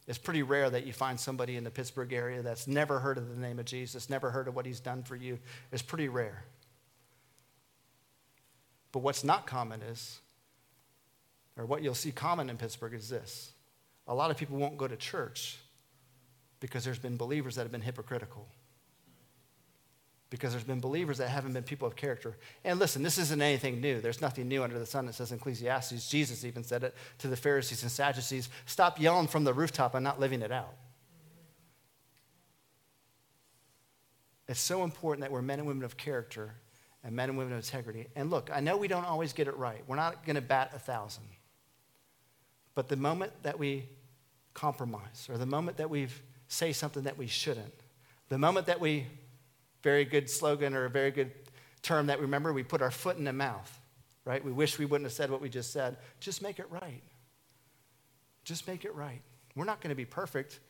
It's 0.06 0.18
pretty 0.18 0.42
rare 0.42 0.70
that 0.70 0.86
you 0.86 0.92
find 0.92 1.18
somebody 1.18 1.56
in 1.56 1.64
the 1.64 1.70
Pittsburgh 1.70 2.12
area 2.12 2.42
that's 2.42 2.66
never 2.66 2.98
heard 2.98 3.18
of 3.18 3.28
the 3.28 3.40
name 3.40 3.58
of 3.58 3.64
Jesus, 3.64 4.10
never 4.10 4.30
heard 4.30 4.48
of 4.48 4.54
what 4.54 4.66
he's 4.66 4.80
done 4.80 5.02
for 5.02 5.16
you. 5.16 5.38
It's 5.72 5.82
pretty 5.82 6.08
rare. 6.08 6.44
But 8.92 9.00
what's 9.00 9.22
not 9.22 9.46
common 9.46 9.82
is, 9.82 10.20
or 11.56 11.66
what 11.66 11.82
you'll 11.82 11.94
see 11.94 12.12
common 12.12 12.50
in 12.50 12.56
Pittsburgh 12.56 12.94
is 12.94 13.08
this 13.08 13.52
a 14.06 14.14
lot 14.14 14.30
of 14.30 14.36
people 14.36 14.56
won't 14.56 14.76
go 14.76 14.88
to 14.88 14.96
church 14.96 15.58
because 16.58 16.84
there's 16.84 16.98
been 16.98 17.16
believers 17.16 17.54
that 17.54 17.62
have 17.62 17.72
been 17.72 17.80
hypocritical 17.80 18.48
because 20.30 20.52
there's 20.52 20.64
been 20.64 20.80
believers 20.80 21.18
that 21.18 21.28
haven't 21.28 21.52
been 21.52 21.64
people 21.64 21.88
of 21.88 21.96
character. 21.96 22.36
And 22.64 22.78
listen, 22.78 23.02
this 23.02 23.18
isn't 23.18 23.42
anything 23.42 23.80
new. 23.80 24.00
There's 24.00 24.20
nothing 24.20 24.46
new 24.48 24.62
under 24.62 24.78
the 24.78 24.86
sun. 24.86 25.08
It 25.08 25.14
says 25.14 25.32
Ecclesiastes, 25.32 26.08
Jesus 26.08 26.44
even 26.44 26.62
said 26.62 26.84
it 26.84 26.94
to 27.18 27.28
the 27.28 27.36
Pharisees 27.36 27.82
and 27.82 27.90
Sadducees 27.90 28.48
stop 28.64 29.00
yelling 29.00 29.26
from 29.26 29.42
the 29.42 29.52
rooftop 29.52 29.94
and 29.94 30.04
not 30.04 30.20
living 30.20 30.40
it 30.40 30.52
out. 30.52 30.74
It's 34.48 34.60
so 34.60 34.84
important 34.84 35.22
that 35.22 35.32
we're 35.32 35.42
men 35.42 35.58
and 35.58 35.68
women 35.68 35.84
of 35.84 35.96
character 35.96 36.54
and 37.02 37.14
men 37.14 37.28
and 37.28 37.38
women 37.38 37.52
of 37.52 37.58
integrity. 37.58 38.06
And 38.14 38.30
look, 38.30 38.50
I 38.52 38.60
know 38.60 38.76
we 38.76 38.88
don't 38.88 39.06
always 39.06 39.32
get 39.32 39.48
it 39.48 39.56
right. 39.56 39.82
We're 39.86 39.96
not 39.96 40.24
going 40.24 40.36
to 40.36 40.42
bat 40.42 40.72
a 40.74 40.78
thousand. 40.78 41.24
But 42.74 42.88
the 42.88 42.96
moment 42.96 43.32
that 43.42 43.58
we 43.58 43.88
compromise, 44.54 45.28
or 45.30 45.38
the 45.38 45.46
moment 45.46 45.78
that 45.78 45.90
we 45.90 46.08
say 46.48 46.72
something 46.72 47.04
that 47.04 47.16
we 47.16 47.26
shouldn't, 47.26 47.74
the 48.28 48.38
moment 48.38 48.66
that 48.66 48.80
we 48.80 49.06
very 49.82 50.04
good 50.04 50.28
slogan 50.28 50.74
or 50.74 50.84
a 50.84 50.90
very 50.90 51.10
good 51.10 51.30
term 51.82 52.06
that 52.06 52.18
we 52.18 52.24
remember 52.24 52.52
we 52.52 52.62
put 52.62 52.82
our 52.82 52.90
foot 52.90 53.16
in 53.16 53.24
the 53.24 53.32
mouth, 53.32 53.80
right? 54.24 54.44
We 54.44 54.52
wish 54.52 54.78
we 54.78 54.84
wouldn't 54.84 55.06
have 55.06 55.12
said 55.12 55.30
what 55.30 55.40
we 55.40 55.48
just 55.48 55.72
said. 55.72 55.96
Just 56.20 56.42
make 56.42 56.58
it 56.58 56.70
right. 56.70 57.02
Just 58.44 58.68
make 58.68 58.84
it 58.84 58.94
right. 58.94 59.22
We're 59.56 59.64
not 59.64 59.80
going 59.80 59.90
to 59.90 59.96
be 59.96 60.04
perfect, 60.04 60.60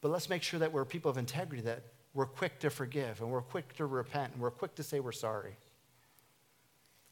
but 0.00 0.10
let's 0.10 0.28
make 0.28 0.42
sure 0.42 0.60
that 0.60 0.72
we're 0.72 0.84
people 0.84 1.10
of 1.10 1.16
integrity, 1.16 1.62
that 1.62 1.84
we're 2.14 2.26
quick 2.26 2.60
to 2.60 2.70
forgive 2.70 3.20
and 3.20 3.30
we're 3.30 3.42
quick 3.42 3.76
to 3.76 3.86
repent 3.86 4.32
and 4.32 4.40
we're 4.40 4.50
quick 4.50 4.76
to 4.76 4.82
say 4.82 5.00
we're 5.00 5.12
sorry. 5.12 5.56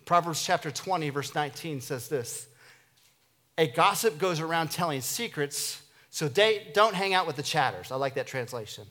Proverbs 0.04 0.44
chapter 0.44 0.70
20, 0.70 1.10
verse 1.10 1.34
19 1.34 1.80
says 1.80 2.08
this 2.08 2.46
A 3.58 3.66
gossip 3.66 4.18
goes 4.18 4.40
around 4.40 4.70
telling 4.70 5.00
secrets, 5.00 5.82
so 6.10 6.28
they 6.28 6.68
don't 6.72 6.94
hang 6.94 7.14
out 7.14 7.26
with 7.26 7.36
the 7.36 7.42
chatters. 7.42 7.90
I 7.92 7.96
like 7.96 8.14
that 8.14 8.26
translation. 8.26 8.84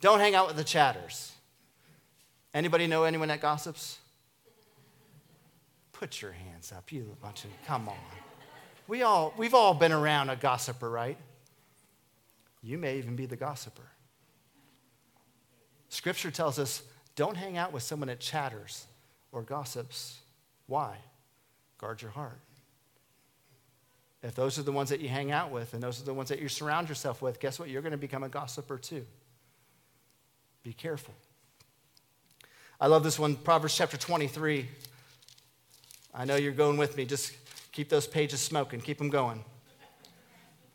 Don't 0.00 0.20
hang 0.20 0.34
out 0.34 0.46
with 0.46 0.56
the 0.56 0.64
chatters. 0.64 1.32
Anybody 2.54 2.86
know 2.86 3.04
anyone 3.04 3.28
that 3.28 3.40
gossips? 3.40 3.98
Put 5.92 6.22
your 6.22 6.32
hands 6.32 6.72
up, 6.72 6.90
you 6.90 7.16
bunch 7.20 7.44
of, 7.44 7.50
come 7.66 7.88
on. 7.88 7.96
We 8.88 9.02
all, 9.02 9.34
we've 9.36 9.54
all 9.54 9.74
been 9.74 9.92
around 9.92 10.30
a 10.30 10.36
gossiper, 10.36 10.90
right? 10.90 11.18
You 12.62 12.78
may 12.78 12.98
even 12.98 13.14
be 13.14 13.26
the 13.26 13.36
gossiper. 13.36 13.82
Scripture 15.90 16.30
tells 16.30 16.58
us 16.58 16.82
don't 17.16 17.36
hang 17.36 17.58
out 17.58 17.72
with 17.72 17.82
someone 17.82 18.08
that 18.08 18.20
chatters 18.20 18.86
or 19.32 19.42
gossips. 19.42 20.20
Why? 20.66 20.96
Guard 21.78 22.00
your 22.00 22.12
heart. 22.12 22.38
If 24.22 24.34
those 24.34 24.58
are 24.58 24.62
the 24.62 24.72
ones 24.72 24.88
that 24.90 25.00
you 25.00 25.08
hang 25.08 25.32
out 25.32 25.50
with 25.50 25.74
and 25.74 25.82
those 25.82 26.00
are 26.00 26.04
the 26.04 26.14
ones 26.14 26.28
that 26.28 26.40
you 26.40 26.48
surround 26.48 26.88
yourself 26.88 27.20
with, 27.20 27.40
guess 27.40 27.58
what? 27.58 27.68
You're 27.68 27.82
going 27.82 27.92
to 27.92 27.98
become 27.98 28.22
a 28.22 28.28
gossiper 28.28 28.78
too. 28.78 29.04
Be 30.62 30.72
careful. 30.72 31.14
I 32.80 32.86
love 32.86 33.02
this 33.02 33.18
one, 33.18 33.34
Proverbs 33.34 33.76
chapter 33.76 33.96
23. 33.96 34.68
I 36.14 36.24
know 36.24 36.36
you're 36.36 36.52
going 36.52 36.76
with 36.76 36.96
me. 36.96 37.04
Just 37.04 37.32
keep 37.72 37.88
those 37.88 38.06
pages 38.06 38.40
smoking, 38.40 38.80
keep 38.80 38.98
them 38.98 39.10
going. 39.10 39.44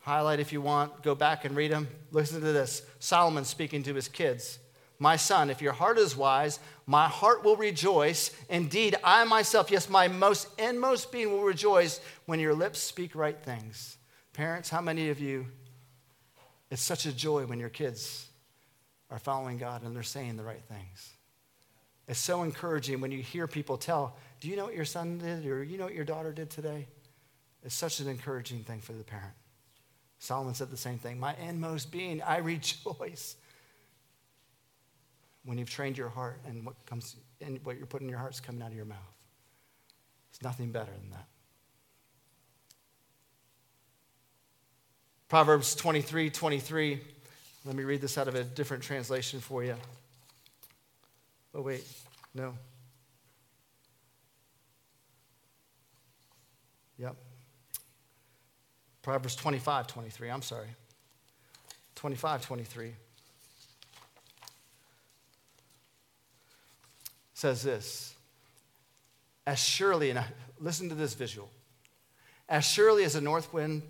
Highlight 0.00 0.40
if 0.40 0.52
you 0.52 0.60
want, 0.60 1.02
go 1.02 1.14
back 1.14 1.44
and 1.44 1.56
read 1.56 1.72
them. 1.72 1.88
Listen 2.12 2.40
to 2.40 2.52
this 2.52 2.82
Solomon 2.98 3.44
speaking 3.44 3.82
to 3.84 3.94
his 3.94 4.08
kids. 4.08 4.58
My 4.98 5.16
son, 5.16 5.50
if 5.50 5.60
your 5.60 5.72
heart 5.72 5.98
is 5.98 6.16
wise, 6.16 6.58
my 6.86 7.06
heart 7.06 7.44
will 7.44 7.56
rejoice. 7.56 8.30
Indeed, 8.48 8.96
I 9.04 9.24
myself, 9.24 9.70
yes, 9.70 9.90
my 9.90 10.08
most 10.08 10.48
inmost 10.58 11.12
being 11.12 11.30
will 11.30 11.42
rejoice 11.42 12.00
when 12.24 12.40
your 12.40 12.54
lips 12.54 12.78
speak 12.78 13.14
right 13.14 13.38
things. 13.38 13.98
Parents, 14.32 14.70
how 14.70 14.80
many 14.80 15.10
of 15.10 15.20
you, 15.20 15.46
it's 16.70 16.82
such 16.82 17.04
a 17.06 17.12
joy 17.12 17.44
when 17.44 17.60
your 17.60 17.68
kids 17.68 18.26
are 19.10 19.18
following 19.18 19.58
God 19.58 19.82
and 19.82 19.94
they're 19.94 20.02
saying 20.02 20.36
the 20.36 20.42
right 20.42 20.62
things? 20.68 21.12
It's 22.08 22.18
so 22.18 22.42
encouraging 22.42 23.00
when 23.00 23.10
you 23.10 23.20
hear 23.20 23.46
people 23.46 23.76
tell, 23.76 24.16
Do 24.40 24.48
you 24.48 24.56
know 24.56 24.64
what 24.64 24.74
your 24.74 24.84
son 24.84 25.18
did 25.18 25.44
or 25.46 25.62
you 25.62 25.76
know 25.76 25.84
what 25.84 25.94
your 25.94 26.04
daughter 26.04 26.32
did 26.32 26.50
today? 26.50 26.86
It's 27.64 27.74
such 27.74 28.00
an 28.00 28.08
encouraging 28.08 28.60
thing 28.60 28.80
for 28.80 28.92
the 28.92 29.02
parent. 29.02 29.34
Solomon 30.18 30.54
said 30.54 30.70
the 30.70 30.76
same 30.76 30.98
thing. 30.98 31.18
My 31.18 31.34
inmost 31.36 31.90
being, 31.90 32.22
I 32.22 32.38
rejoice 32.38 33.36
when 35.46 35.56
you've 35.56 35.70
trained 35.70 35.96
your 35.96 36.08
heart 36.08 36.40
and 36.46 36.66
what 36.66 36.74
comes 36.86 37.16
what 37.62 37.78
you're 37.78 37.86
putting 37.86 38.08
in 38.08 38.10
your 38.10 38.18
heart 38.18 38.34
is 38.34 38.40
coming 38.40 38.60
out 38.60 38.68
of 38.68 38.76
your 38.76 38.84
mouth. 38.84 38.98
It's 40.30 40.42
nothing 40.42 40.70
better 40.70 40.90
than 40.90 41.10
that. 41.10 41.26
Proverbs 45.28 45.74
23 45.74 46.30
23. 46.30 47.00
Let 47.64 47.74
me 47.74 47.84
read 47.84 48.00
this 48.00 48.18
out 48.18 48.28
of 48.28 48.34
a 48.34 48.44
different 48.44 48.82
translation 48.82 49.40
for 49.40 49.64
you. 49.64 49.74
Oh, 51.54 51.62
wait, 51.62 51.84
no. 52.34 52.54
Yep. 56.98 57.16
Proverbs 59.02 59.36
25 59.36 59.86
23. 59.86 60.30
I'm 60.30 60.42
sorry. 60.42 60.68
25 61.94 62.46
23. 62.46 62.92
Says 67.36 67.62
this 67.62 68.14
As 69.46 69.58
surely, 69.58 70.10
and 70.10 70.24
listen 70.58 70.88
to 70.88 70.94
this 70.94 71.12
visual, 71.14 71.50
as 72.48 72.64
surely 72.64 73.04
as 73.04 73.14
a 73.14 73.20
north 73.20 73.52
wind 73.52 73.82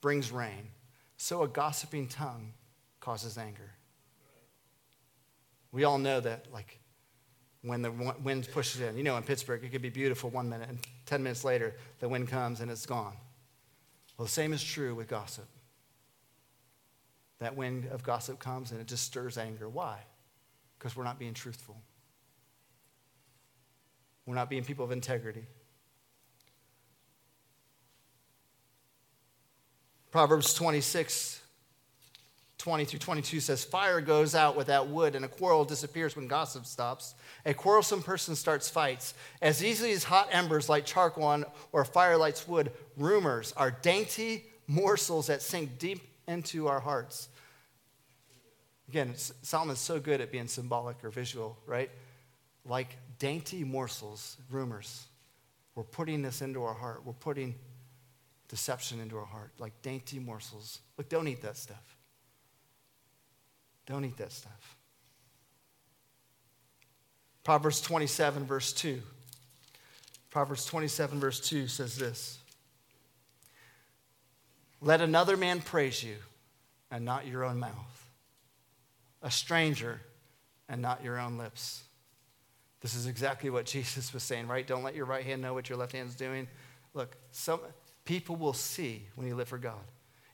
brings 0.00 0.32
rain, 0.32 0.70
so 1.18 1.42
a 1.42 1.48
gossiping 1.48 2.08
tongue 2.08 2.54
causes 2.98 3.36
anger. 3.36 3.70
We 5.70 5.84
all 5.84 5.98
know 5.98 6.18
that, 6.20 6.46
like, 6.52 6.80
when 7.62 7.82
the 7.82 7.90
wind 7.90 8.48
pushes 8.52 8.80
in. 8.80 8.96
You 8.96 9.04
know, 9.04 9.16
in 9.16 9.22
Pittsburgh, 9.22 9.62
it 9.62 9.70
could 9.70 9.82
be 9.82 9.90
beautiful 9.90 10.30
one 10.30 10.48
minute, 10.48 10.68
and 10.68 10.78
10 11.06 11.22
minutes 11.22 11.44
later, 11.44 11.74
the 12.00 12.08
wind 12.08 12.28
comes 12.28 12.60
and 12.60 12.70
it's 12.70 12.86
gone. 12.86 13.16
Well, 14.16 14.24
the 14.24 14.32
same 14.32 14.52
is 14.52 14.62
true 14.64 14.94
with 14.94 15.08
gossip. 15.08 15.46
That 17.38 17.56
wind 17.56 17.86
of 17.90 18.02
gossip 18.02 18.38
comes 18.38 18.72
and 18.72 18.80
it 18.80 18.86
just 18.86 19.04
stirs 19.04 19.38
anger. 19.38 19.68
Why? 19.68 19.98
Because 20.78 20.96
we're 20.96 21.04
not 21.04 21.18
being 21.18 21.34
truthful. 21.34 21.76
We're 24.26 24.34
not 24.34 24.48
being 24.48 24.64
people 24.64 24.84
of 24.84 24.92
integrity. 24.92 25.44
Proverbs 30.10 30.52
26, 30.54 31.40
20 32.58 32.84
through 32.84 32.98
22 32.98 33.40
says, 33.40 33.64
Fire 33.64 34.00
goes 34.00 34.34
out 34.34 34.56
without 34.56 34.88
wood, 34.88 35.16
and 35.16 35.24
a 35.24 35.28
quarrel 35.28 35.64
disappears 35.64 36.14
when 36.14 36.28
gossip 36.28 36.66
stops. 36.66 37.14
A 37.46 37.54
quarrelsome 37.54 38.02
person 38.02 38.36
starts 38.36 38.68
fights. 38.68 39.14
As 39.40 39.64
easily 39.64 39.92
as 39.92 40.04
hot 40.04 40.28
embers 40.30 40.68
light 40.68 40.84
charcoal 40.84 41.44
or 41.72 41.84
fire 41.84 42.16
lights 42.16 42.46
wood, 42.46 42.70
rumors 42.96 43.52
are 43.56 43.70
dainty 43.70 44.44
morsels 44.68 45.26
that 45.26 45.42
sink 45.42 45.78
deep 45.78 46.00
into 46.28 46.68
our 46.68 46.78
hearts. 46.78 47.28
Again, 48.88 49.14
Solomon's 49.16 49.80
so 49.80 49.98
good 49.98 50.20
at 50.20 50.30
being 50.30 50.46
symbolic 50.46 51.02
or 51.02 51.10
visual, 51.10 51.58
right? 51.66 51.90
Like 52.66 52.96
dainty 53.22 53.62
morsels, 53.62 54.36
rumors. 54.50 55.06
We're 55.76 55.84
putting 55.84 56.22
this 56.22 56.42
into 56.42 56.64
our 56.64 56.74
heart. 56.74 57.02
We're 57.04 57.12
putting 57.12 57.54
deception 58.48 58.98
into 58.98 59.16
our 59.16 59.24
heart, 59.24 59.52
like 59.60 59.80
dainty 59.80 60.18
morsels. 60.18 60.80
Look, 60.98 61.08
don't 61.08 61.28
eat 61.28 61.40
that 61.42 61.56
stuff. 61.56 61.96
Don't 63.86 64.04
eat 64.04 64.16
that 64.16 64.32
stuff. 64.32 64.76
Proverbs 67.44 67.80
27, 67.80 68.44
verse 68.44 68.72
2. 68.72 69.00
Proverbs 70.28 70.64
27, 70.64 71.20
verse 71.20 71.38
2 71.38 71.68
says 71.68 71.96
this 71.96 72.40
Let 74.80 75.00
another 75.00 75.36
man 75.36 75.60
praise 75.60 76.02
you, 76.02 76.16
and 76.90 77.04
not 77.04 77.28
your 77.28 77.44
own 77.44 77.60
mouth, 77.60 78.10
a 79.22 79.30
stranger, 79.30 80.00
and 80.68 80.82
not 80.82 81.04
your 81.04 81.20
own 81.20 81.38
lips. 81.38 81.84
This 82.82 82.94
is 82.94 83.06
exactly 83.06 83.48
what 83.48 83.64
Jesus 83.76 84.12
was 84.12 84.22
saying, 84.22 84.48
right? 84.48 84.66
Don't 84.66 84.82
let 84.82 84.94
your 84.94 85.06
right 85.06 85.24
hand 85.24 85.40
know 85.40 85.54
what 85.54 85.68
your 85.68 85.78
left 85.78 85.92
hand's 85.92 86.14
doing. 86.14 86.48
Look, 86.92 87.16
some 87.30 87.60
people 88.04 88.36
will 88.36 88.52
see 88.52 89.06
when 89.14 89.26
you 89.26 89.34
live 89.34 89.48
for 89.48 89.58
God. 89.58 89.80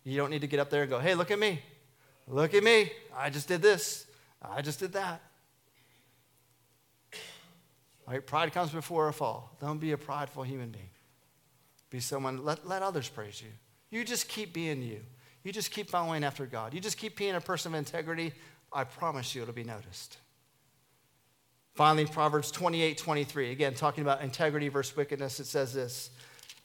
You 0.02 0.16
don't 0.16 0.30
need 0.30 0.40
to 0.40 0.46
get 0.46 0.58
up 0.58 0.70
there 0.70 0.82
and 0.82 0.90
go, 0.90 0.98
hey, 0.98 1.14
look 1.14 1.30
at 1.30 1.38
me. 1.38 1.60
Look 2.26 2.54
at 2.54 2.64
me. 2.64 2.90
I 3.16 3.30
just 3.30 3.46
did 3.46 3.62
this. 3.62 4.06
I 4.42 4.62
just 4.62 4.80
did 4.80 4.92
that. 4.94 5.20
Right? 8.06 8.26
Pride 8.26 8.52
comes 8.52 8.70
before 8.70 9.08
a 9.08 9.12
fall. 9.12 9.54
Don't 9.60 9.78
be 9.78 9.92
a 9.92 9.98
prideful 9.98 10.42
human 10.42 10.70
being. 10.70 10.88
Be 11.90 12.00
someone, 12.00 12.44
let, 12.44 12.66
let 12.66 12.82
others 12.82 13.08
praise 13.08 13.42
you. 13.42 13.50
You 13.90 14.04
just 14.04 14.28
keep 14.28 14.52
being 14.52 14.82
you. 14.82 15.00
You 15.44 15.52
just 15.52 15.70
keep 15.70 15.90
following 15.90 16.24
after 16.24 16.46
God. 16.46 16.74
You 16.74 16.80
just 16.80 16.96
keep 16.96 17.16
being 17.16 17.34
a 17.34 17.40
person 17.40 17.74
of 17.74 17.78
integrity. 17.78 18.32
I 18.72 18.84
promise 18.84 19.34
you 19.34 19.42
it'll 19.42 19.54
be 19.54 19.64
noticed. 19.64 20.18
Finally, 21.78 22.06
Proverbs 22.06 22.50
28 22.50 22.98
23. 22.98 23.52
Again, 23.52 23.72
talking 23.72 24.02
about 24.02 24.20
integrity 24.20 24.66
versus 24.66 24.96
wickedness, 24.96 25.38
it 25.38 25.46
says 25.46 25.72
this 25.72 26.10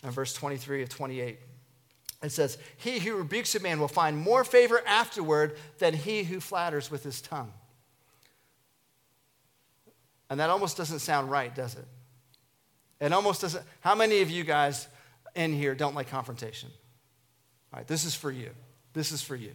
in 0.04 0.10
verse 0.10 0.34
23 0.34 0.82
of 0.82 0.89
28. 0.89 1.38
It 2.23 2.32
says, 2.32 2.58
He 2.78 2.97
who 2.97 3.17
rebukes 3.17 3.54
a 3.54 3.60
man 3.60 3.80
will 3.80 3.88
find 3.88 4.17
more 4.17 4.43
favor 4.43 4.82
afterward 4.88 5.56
than 5.78 5.93
he 5.93 6.23
who 6.23 6.39
flatters 6.39 6.89
with 6.89 7.04
his 7.04 7.21
tongue. 7.21 7.54
And 10.32 10.39
that 10.39 10.49
almost 10.49 10.78
doesn't 10.78 10.97
sound 10.97 11.30
right, 11.30 11.54
does 11.54 11.76
it? 11.76 11.86
It 12.99 13.13
almost 13.13 13.41
doesn't. 13.41 13.63
How 13.82 13.93
many 13.93 14.21
of 14.21 14.32
you 14.32 14.43
guys 14.43 14.88
in 15.36 15.54
here 15.54 15.76
don't 15.76 15.93
like 15.93 16.10
confrontation? 16.10 16.71
All 17.71 17.78
right, 17.78 17.88
this 17.88 18.04
is 18.04 18.15
for 18.15 18.32
you. 18.32 18.49
This 18.93 19.12
is 19.12 19.21
for 19.21 19.36
you. 19.36 19.52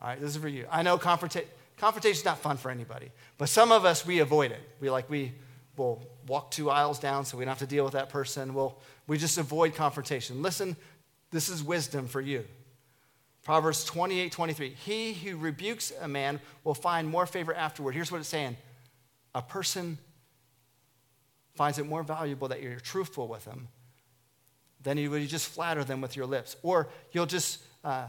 All 0.00 0.08
right, 0.08 0.20
this 0.20 0.30
is 0.34 0.42
for 0.42 0.48
you. 0.48 0.66
I 0.68 0.82
know 0.82 0.98
confrontation 0.98 1.48
Confrontation 1.76 2.18
is 2.20 2.24
not 2.24 2.38
fun 2.38 2.56
for 2.56 2.70
anybody. 2.70 3.10
But 3.38 3.48
some 3.48 3.70
of 3.70 3.84
us, 3.84 4.06
we 4.06 4.20
avoid 4.20 4.50
it. 4.50 4.60
We 4.80 4.90
like, 4.90 5.10
we 5.10 5.32
will 5.76 6.02
walk 6.26 6.50
two 6.50 6.70
aisles 6.70 6.98
down 6.98 7.24
so 7.24 7.36
we 7.36 7.44
don't 7.44 7.50
have 7.50 7.58
to 7.58 7.66
deal 7.66 7.84
with 7.84 7.92
that 7.92 8.08
person. 8.08 8.54
We'll, 8.54 8.78
we 9.06 9.18
just 9.18 9.36
avoid 9.38 9.74
confrontation. 9.74 10.42
Listen, 10.42 10.76
this 11.30 11.48
is 11.48 11.62
wisdom 11.62 12.06
for 12.08 12.20
you. 12.20 12.44
Proverbs 13.44 13.84
28 13.84 14.32
23. 14.32 14.70
He 14.70 15.12
who 15.12 15.36
rebukes 15.36 15.92
a 16.00 16.08
man 16.08 16.40
will 16.64 16.74
find 16.74 17.08
more 17.08 17.26
favor 17.26 17.54
afterward. 17.54 17.94
Here's 17.94 18.10
what 18.10 18.18
it's 18.18 18.28
saying 18.28 18.56
a 19.34 19.42
person 19.42 19.98
finds 21.54 21.78
it 21.78 21.86
more 21.86 22.02
valuable 22.02 22.48
that 22.48 22.62
you're 22.62 22.80
truthful 22.80 23.28
with 23.28 23.44
them 23.44 23.68
than 24.82 24.98
you 24.98 25.10
would 25.10 25.28
just 25.28 25.48
flatter 25.48 25.84
them 25.84 26.00
with 26.00 26.16
your 26.16 26.26
lips. 26.26 26.56
Or 26.62 26.88
you'll 27.12 27.26
just, 27.26 27.62
uh, 27.84 28.06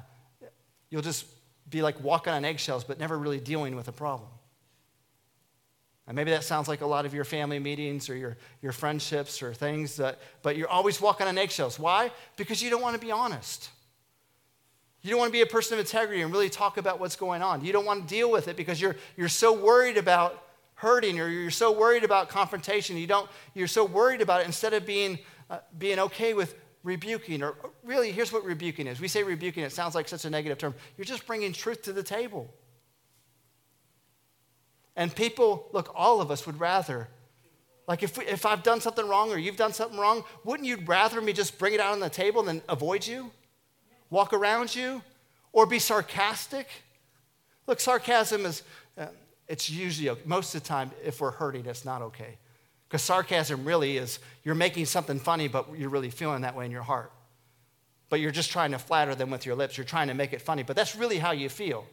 you'll 0.89 1.01
just 1.01 1.25
be 1.69 1.81
like 1.81 2.01
walking 2.01 2.33
on 2.33 2.45
eggshells, 2.45 2.83
but 2.83 2.99
never 2.99 3.17
really 3.17 3.39
dealing 3.39 3.75
with 3.75 3.87
a 3.87 3.91
problem. 3.91 4.29
And 6.07 6.15
maybe 6.15 6.31
that 6.31 6.45
sounds 6.45 6.69
like 6.69 6.79
a 6.81 6.85
lot 6.85 7.05
of 7.05 7.13
your 7.13 7.25
family 7.25 7.59
meetings 7.59 8.09
or 8.09 8.15
your, 8.15 8.37
your 8.61 8.71
friendships 8.71 9.43
or 9.43 9.53
things, 9.53 9.97
that, 9.97 10.19
but 10.41 10.55
you're 10.55 10.69
always 10.69 11.01
walking 11.01 11.27
on 11.27 11.37
eggshells. 11.37 11.77
Why? 11.77 12.11
Because 12.37 12.61
you 12.61 12.69
don't 12.69 12.81
want 12.81 12.95
to 12.95 13.05
be 13.05 13.11
honest. 13.11 13.69
You 15.01 15.09
don't 15.09 15.19
want 15.19 15.29
to 15.29 15.33
be 15.33 15.41
a 15.41 15.47
person 15.47 15.73
of 15.73 15.79
integrity 15.81 16.21
and 16.21 16.31
really 16.31 16.49
talk 16.49 16.77
about 16.77 16.99
what's 17.01 17.17
going 17.17 17.41
on. 17.41 17.63
You 17.63 17.73
don't 17.73 17.85
want 17.85 18.03
to 18.03 18.07
deal 18.07 18.31
with 18.31 18.47
it 18.47 18.55
because 18.55 18.79
you're, 18.79 18.95
you're 19.17 19.27
so 19.27 19.51
worried 19.53 19.97
about 19.97 20.43
hurting 20.75 21.19
or 21.19 21.27
you're 21.27 21.51
so 21.51 21.71
worried 21.71 22.05
about 22.05 22.29
confrontation. 22.29 22.95
You 22.95 23.07
don't, 23.07 23.29
you're 23.53 23.67
so 23.67 23.83
worried 23.83 24.21
about 24.21 24.41
it 24.41 24.47
instead 24.47 24.73
of 24.73 24.85
being, 24.85 25.19
uh, 25.49 25.59
being 25.77 25.99
okay 25.99 26.33
with 26.33 26.55
rebuking, 26.83 27.43
or 27.43 27.55
really, 27.83 28.11
here's 28.11 28.31
what 28.31 28.43
rebuking 28.43 28.87
is. 28.87 28.99
We 28.99 29.07
say 29.07 29.23
rebuking, 29.23 29.63
it 29.63 29.71
sounds 29.71 29.95
like 29.95 30.07
such 30.07 30.25
a 30.25 30.29
negative 30.29 30.57
term. 30.57 30.73
You're 30.97 31.05
just 31.05 31.25
bringing 31.27 31.53
truth 31.53 31.83
to 31.83 31.93
the 31.93 32.03
table. 32.03 32.53
And 34.95 35.13
people, 35.13 35.69
look, 35.73 35.91
all 35.95 36.21
of 36.21 36.31
us 36.31 36.45
would 36.45 36.59
rather. 36.59 37.07
Like 37.87 38.03
if, 38.03 38.17
we, 38.17 38.25
if 38.25 38.45
I've 38.45 38.63
done 38.63 38.81
something 38.81 39.07
wrong 39.07 39.31
or 39.31 39.37
you've 39.37 39.55
done 39.55 39.73
something 39.73 39.99
wrong, 39.99 40.23
wouldn't 40.43 40.67
you 40.67 40.77
rather 40.85 41.21
me 41.21 41.33
just 41.33 41.57
bring 41.59 41.73
it 41.73 41.79
out 41.79 41.93
on 41.93 41.99
the 41.99 42.09
table 42.09 42.43
than 42.43 42.61
avoid 42.67 43.05
you? 43.05 43.31
Walk 44.09 44.33
around 44.33 44.75
you? 44.75 45.01
Or 45.53 45.65
be 45.65 45.79
sarcastic? 45.79 46.67
Look, 47.67 47.79
sarcasm 47.79 48.45
is, 48.45 48.63
uh, 48.97 49.07
it's 49.47 49.69
usually, 49.69 50.15
most 50.25 50.53
of 50.55 50.63
the 50.63 50.67
time, 50.67 50.91
if 51.03 51.21
we're 51.21 51.31
hurting, 51.31 51.65
it's 51.65 51.85
not 51.85 52.01
okay. 52.01 52.37
Because 52.87 53.01
sarcasm 53.01 53.65
really 53.65 53.97
is 53.97 54.19
you're 54.43 54.55
making 54.55 54.85
something 54.85 55.19
funny, 55.19 55.47
but 55.47 55.77
you're 55.77 55.89
really 55.89 56.09
feeling 56.09 56.41
that 56.41 56.55
way 56.55 56.65
in 56.65 56.71
your 56.71 56.83
heart. 56.83 57.11
But 58.09 58.21
you're 58.21 58.31
just 58.31 58.51
trying 58.51 58.71
to 58.71 58.79
flatter 58.79 59.13
them 59.15 59.29
with 59.29 59.45
your 59.45 59.55
lips. 59.55 59.77
You're 59.77 59.85
trying 59.85 60.07
to 60.07 60.13
make 60.13 60.31
it 60.31 60.41
funny, 60.41 60.63
but 60.63 60.75
that's 60.75 60.95
really 60.95 61.17
how 61.17 61.31
you 61.31 61.49
feel. 61.49 61.85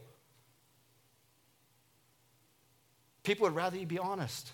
People 3.24 3.44
would 3.44 3.56
rather 3.56 3.76
you 3.76 3.86
be 3.86 3.98
honest. 3.98 4.52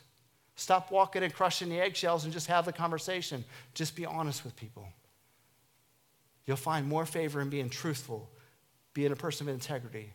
Stop 0.57 0.91
walking 0.91 1.23
and 1.23 1.35
crushing 1.35 1.69
the 1.69 1.81
eggshells 1.81 2.25
and 2.25 2.33
just 2.33 2.47
have 2.47 2.65
the 2.65 2.73
conversation. 2.73 3.45
Just 3.75 3.97
be 3.97 4.07
honest 4.07 4.45
with 4.45 4.57
people. 4.57 4.89
You'll 6.47 6.57
find 6.57 6.87
more 6.87 7.05
favor 7.05 7.41
in 7.41 7.51
being 7.51 7.69
truthful, 7.69 8.31
being 8.95 9.13
a 9.13 9.17
person 9.17 9.49
of 9.49 9.55
integrity, 9.55 10.13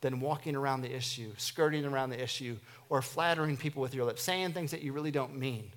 than 0.00 0.20
walking 0.20 0.54
around 0.54 0.82
the 0.82 0.94
issue, 0.94 1.32
skirting 1.36 1.84
around 1.84 2.10
the 2.10 2.22
issue, 2.22 2.56
or 2.88 3.02
flattering 3.02 3.56
people 3.56 3.82
with 3.82 3.94
your 3.94 4.04
lips, 4.04 4.22
saying 4.22 4.52
things 4.52 4.70
that 4.70 4.82
you 4.82 4.92
really 4.92 5.10
don't 5.10 5.36
mean. 5.36 5.70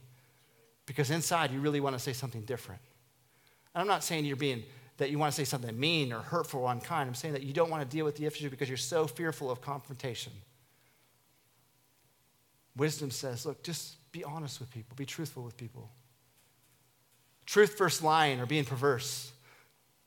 Because 0.85 1.09
inside 1.09 1.51
you 1.51 1.59
really 1.59 1.79
want 1.79 1.95
to 1.95 1.99
say 1.99 2.13
something 2.13 2.41
different. 2.41 2.81
And 3.73 3.81
I'm 3.81 3.87
not 3.87 4.03
saying 4.03 4.25
you're 4.25 4.35
being 4.35 4.63
that 4.97 5.09
you 5.09 5.17
want 5.17 5.33
to 5.33 5.35
say 5.35 5.45
something 5.45 5.79
mean 5.79 6.13
or 6.13 6.19
hurtful 6.19 6.61
or 6.61 6.71
unkind. 6.71 7.07
I'm 7.07 7.15
saying 7.15 7.33
that 7.33 7.43
you 7.43 7.53
don't 7.53 7.71
want 7.71 7.81
to 7.81 7.89
deal 7.89 8.05
with 8.05 8.17
the 8.17 8.25
issue 8.25 8.49
because 8.49 8.69
you're 8.69 8.77
so 8.77 9.07
fearful 9.07 9.49
of 9.49 9.61
confrontation. 9.61 10.31
Wisdom 12.75 13.09
says, 13.09 13.45
look, 13.45 13.63
just 13.63 13.95
be 14.11 14.23
honest 14.23 14.59
with 14.59 14.69
people, 14.71 14.95
be 14.95 15.05
truthful 15.05 15.43
with 15.43 15.57
people. 15.57 15.89
Truth 17.45 17.77
versus 17.77 18.03
lying 18.03 18.39
or 18.39 18.45
being 18.45 18.63
perverse. 18.63 19.31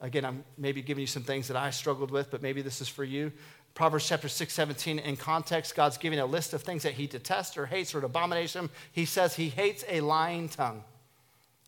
Again, 0.00 0.24
I'm 0.24 0.44
maybe 0.56 0.82
giving 0.82 1.00
you 1.00 1.06
some 1.06 1.22
things 1.22 1.48
that 1.48 1.56
I 1.56 1.70
struggled 1.70 2.10
with, 2.10 2.30
but 2.30 2.42
maybe 2.42 2.62
this 2.62 2.80
is 2.80 2.88
for 2.88 3.04
you. 3.04 3.32
Proverbs 3.74 4.06
chapter 4.06 4.28
6, 4.28 4.54
17, 4.54 5.00
in 5.00 5.16
context, 5.16 5.74
God's 5.74 5.98
giving 5.98 6.20
a 6.20 6.26
list 6.26 6.54
of 6.54 6.62
things 6.62 6.84
that 6.84 6.92
he 6.92 7.08
detests 7.08 7.56
or 7.56 7.66
hates 7.66 7.92
or 7.92 7.98
an 7.98 8.04
abomination. 8.04 8.70
He 8.92 9.04
says 9.04 9.34
he 9.34 9.48
hates 9.48 9.84
a 9.88 10.00
lying 10.00 10.48
tongue. 10.48 10.84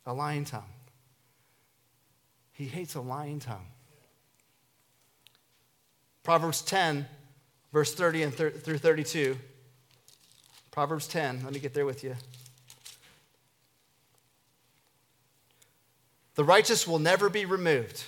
A 0.06 0.14
lying 0.14 0.44
tongue. 0.44 0.70
He 2.52 2.66
hates 2.66 2.94
a 2.94 3.00
lying 3.00 3.40
tongue. 3.40 3.66
Proverbs 6.22 6.62
10, 6.62 7.06
verse 7.72 7.92
30 7.92 8.22
and 8.22 8.34
thir- 8.34 8.50
through 8.50 8.78
32. 8.78 9.36
Proverbs 10.70 11.08
10, 11.08 11.42
let 11.42 11.52
me 11.52 11.58
get 11.58 11.74
there 11.74 11.86
with 11.86 12.04
you. 12.04 12.14
The 16.36 16.44
righteous 16.44 16.86
will 16.86 16.98
never 16.98 17.28
be 17.28 17.46
removed 17.46 18.04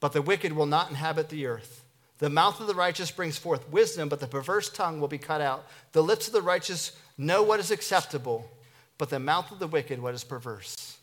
but 0.00 0.12
the 0.12 0.22
wicked 0.22 0.52
will 0.52 0.66
not 0.66 0.90
inhabit 0.90 1.28
the 1.28 1.46
earth. 1.46 1.84
The 2.18 2.30
mouth 2.30 2.60
of 2.60 2.66
the 2.66 2.74
righteous 2.74 3.10
brings 3.10 3.38
forth 3.38 3.70
wisdom, 3.70 4.08
but 4.08 4.20
the 4.20 4.26
perverse 4.26 4.68
tongue 4.68 5.00
will 5.00 5.08
be 5.08 5.18
cut 5.18 5.40
out. 5.40 5.66
The 5.92 6.02
lips 6.02 6.26
of 6.26 6.32
the 6.32 6.42
righteous 6.42 6.92
know 7.16 7.42
what 7.42 7.60
is 7.60 7.70
acceptable, 7.70 8.50
but 8.98 9.08
the 9.08 9.18
mouth 9.18 9.50
of 9.50 9.58
the 9.58 9.66
wicked 9.66 10.00
what 10.00 10.14
is 10.14 10.24
perverse. 10.24 10.98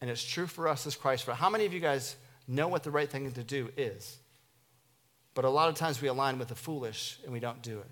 And 0.00 0.10
it's 0.10 0.24
true 0.24 0.46
for 0.46 0.68
us 0.68 0.86
as 0.86 0.96
Christ. 0.96 1.24
For 1.24 1.32
how 1.32 1.48
many 1.48 1.64
of 1.64 1.72
you 1.72 1.80
guys 1.80 2.16
know 2.48 2.68
what 2.68 2.82
the 2.82 2.90
right 2.90 3.08
thing 3.08 3.30
to 3.30 3.44
do 3.44 3.70
is? 3.76 4.18
But 5.34 5.44
a 5.44 5.50
lot 5.50 5.68
of 5.68 5.74
times 5.74 6.00
we 6.02 6.08
align 6.08 6.38
with 6.38 6.48
the 6.48 6.54
foolish 6.54 7.18
and 7.24 7.32
we 7.32 7.40
don't 7.40 7.62
do 7.62 7.78
it. 7.78 7.90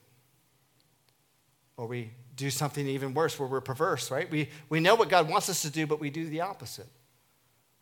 Or 1.77 1.87
we 1.87 2.11
do 2.37 2.50
something 2.50 2.87
even 2.87 3.14
worse 3.14 3.38
where 3.38 3.48
we're 3.48 3.61
perverse, 3.61 4.11
right? 4.11 4.31
We, 4.31 4.48
we 4.68 4.81
know 4.81 4.94
what 4.94 5.09
God 5.09 5.29
wants 5.29 5.48
us 5.48 5.62
to 5.62 5.70
do, 5.70 5.87
but 5.87 6.00
we 6.00 6.11
do 6.11 6.27
the 6.27 6.40
opposite. 6.40 6.87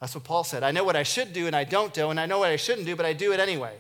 That's 0.03 0.17
what 0.17 0.25
Paul 0.25 0.43
said. 0.43 0.65
I 0.65 0.73
know 0.73 0.83
what 0.83 0.97
I 0.97 1.05
should 1.05 1.33
do 1.33 1.47
and 1.47 1.55
I 1.55 1.63
don't 1.63 1.95
do, 1.95 2.11
and 2.11 2.19
I 2.19 2.27
know 2.27 2.41
what 2.41 2.51
I 2.51 2.57
shouldn't 2.57 2.89
do, 2.89 2.97
but 2.97 3.07
I 3.07 3.13
do 3.13 3.33
it 3.33 3.39
anyway. 3.39 3.77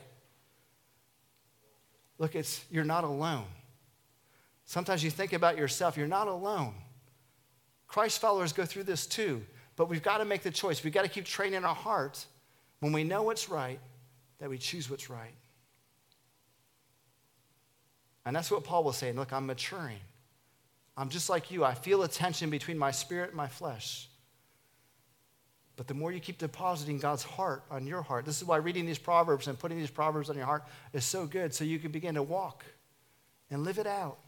Look, 2.17 2.37
it's 2.37 2.65
you're 2.71 2.85
not 2.85 3.03
alone. 3.03 3.47
Sometimes 4.65 5.03
you 5.03 5.11
think 5.11 5.33
about 5.33 5.59
yourself, 5.59 5.97
you're 5.97 6.07
not 6.07 6.29
alone. 6.29 6.75
Christ 7.89 8.21
followers 8.21 8.53
go 8.53 8.65
through 8.65 8.85
this 8.85 9.05
too, 9.05 9.43
but 9.75 9.89
we've 9.89 10.05
got 10.05 10.19
to 10.19 10.25
make 10.25 10.45
the 10.45 10.53
choice. 10.53 10.85
We've 10.85 10.93
got 10.93 11.03
to 11.03 11.09
keep 11.09 11.25
training 11.25 11.65
our 11.65 11.75
hearts 11.75 12.29
when 12.79 12.93
we 12.93 13.03
know 13.03 13.25
what's 13.25 13.49
right, 13.49 13.81
that 14.39 14.49
we 14.49 14.59
choose 14.59 14.89
what's 14.89 15.11
right. 15.11 15.35
And 18.25 18.37
that's 18.37 18.49
what 18.49 18.63
Paul 18.63 18.85
was 18.85 18.97
saying. 18.97 19.17
Look, 19.17 19.33
I'm 19.33 19.47
maturing. 19.47 19.99
I'm 20.97 21.09
just 21.09 21.29
like 21.29 21.51
you. 21.51 21.65
I 21.65 21.75
feel 21.75 22.01
a 22.05 22.09
tension 22.09 22.49
between 22.49 22.79
my 22.79 22.93
spirit 22.93 23.31
and 23.31 23.37
my 23.37 23.49
flesh. 23.49 24.09
But 25.77 25.87
the 25.87 25.95
more 25.95 26.13
you 26.13 26.21
keep 26.21 26.39
depositing 26.39 26.99
God's 26.99 27.23
heart 27.23 27.65
on 27.71 27.87
your 27.87 28.03
heart, 28.03 28.27
this 28.27 28.39
is 28.39 28.45
why 28.45 28.59
reading 28.59 28.85
these 28.85 28.99
Proverbs 28.99 29.49
and 29.49 29.59
putting 29.59 29.79
these 29.79 29.91
Proverbs 29.91 30.29
on 30.29 30.37
your 30.37 30.45
heart 30.45 30.65
is 30.93 31.05
so 31.05 31.27
good, 31.27 31.55
so 31.55 31.65
you 31.65 31.79
can 31.79 31.91
begin 31.91 32.15
to 32.17 32.23
walk 32.23 32.65
and 33.51 33.65
live 33.65 33.79
it 33.79 33.87
out. 33.87 34.19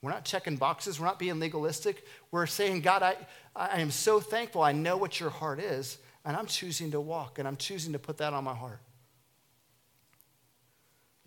We're 0.00 0.12
not 0.12 0.24
checking 0.24 0.56
boxes, 0.56 0.98
we're 0.98 1.06
not 1.06 1.18
being 1.18 1.40
legalistic. 1.40 2.06
We're 2.30 2.46
saying, 2.46 2.82
God, 2.82 3.02
I, 3.02 3.16
I 3.54 3.80
am 3.80 3.90
so 3.90 4.20
thankful. 4.20 4.62
I 4.62 4.72
know 4.72 4.96
what 4.96 5.18
your 5.18 5.30
heart 5.30 5.58
is, 5.58 5.98
and 6.24 6.36
I'm 6.36 6.46
choosing 6.46 6.92
to 6.92 7.00
walk, 7.00 7.38
and 7.38 7.48
I'm 7.48 7.56
choosing 7.56 7.92
to 7.92 7.98
put 7.98 8.18
that 8.18 8.32
on 8.32 8.44
my 8.44 8.54
heart. 8.54 8.80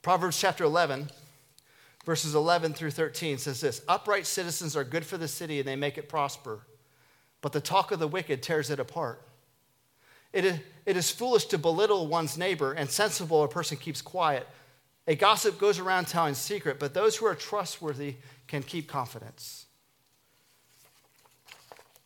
Proverbs 0.02 0.40
chapter 0.40 0.64
11, 0.64 1.10
verses 2.06 2.34
11 2.34 2.74
through 2.74 2.92
13 2.92 3.38
says 3.38 3.62
this 3.62 3.84
Upright 3.88 4.26
citizens 4.26 4.76
are 4.76 4.84
good 4.84 5.06
for 5.06 5.18
the 5.18 5.28
city, 5.28 5.60
and 5.60 5.68
they 5.68 5.76
make 5.76 5.98
it 6.00 6.10
prosper, 6.10 6.62
but 7.42 7.52
the 7.52 7.62
talk 7.62 7.92
of 7.92 8.00
the 8.00 8.08
wicked 8.08 8.42
tears 8.42 8.72
it 8.72 8.80
apart. 8.80 9.22
It 10.34 10.46
is, 10.46 10.60
it 10.86 10.98
is 10.98 11.12
foolish 11.12 11.46
to 11.46 11.58
belittle 11.58 12.08
one's 12.08 12.38
neighbor, 12.38 12.74
and 12.74 12.90
sensible 12.90 13.44
a 13.44 13.48
person 13.48 13.78
keeps 13.78 14.02
quiet. 14.02 14.48
A 15.08 15.16
gossip 15.16 15.60
goes 15.60 15.80
around 15.80 16.08
telling 16.08 16.36
secret, 16.36 16.80
but 16.80 16.94
those 16.94 17.18
who 17.18 17.26
are 17.26 17.36
trustworthy 17.36 18.16
can 18.48 18.64
keep 18.64 18.88
confidence. 18.88 19.66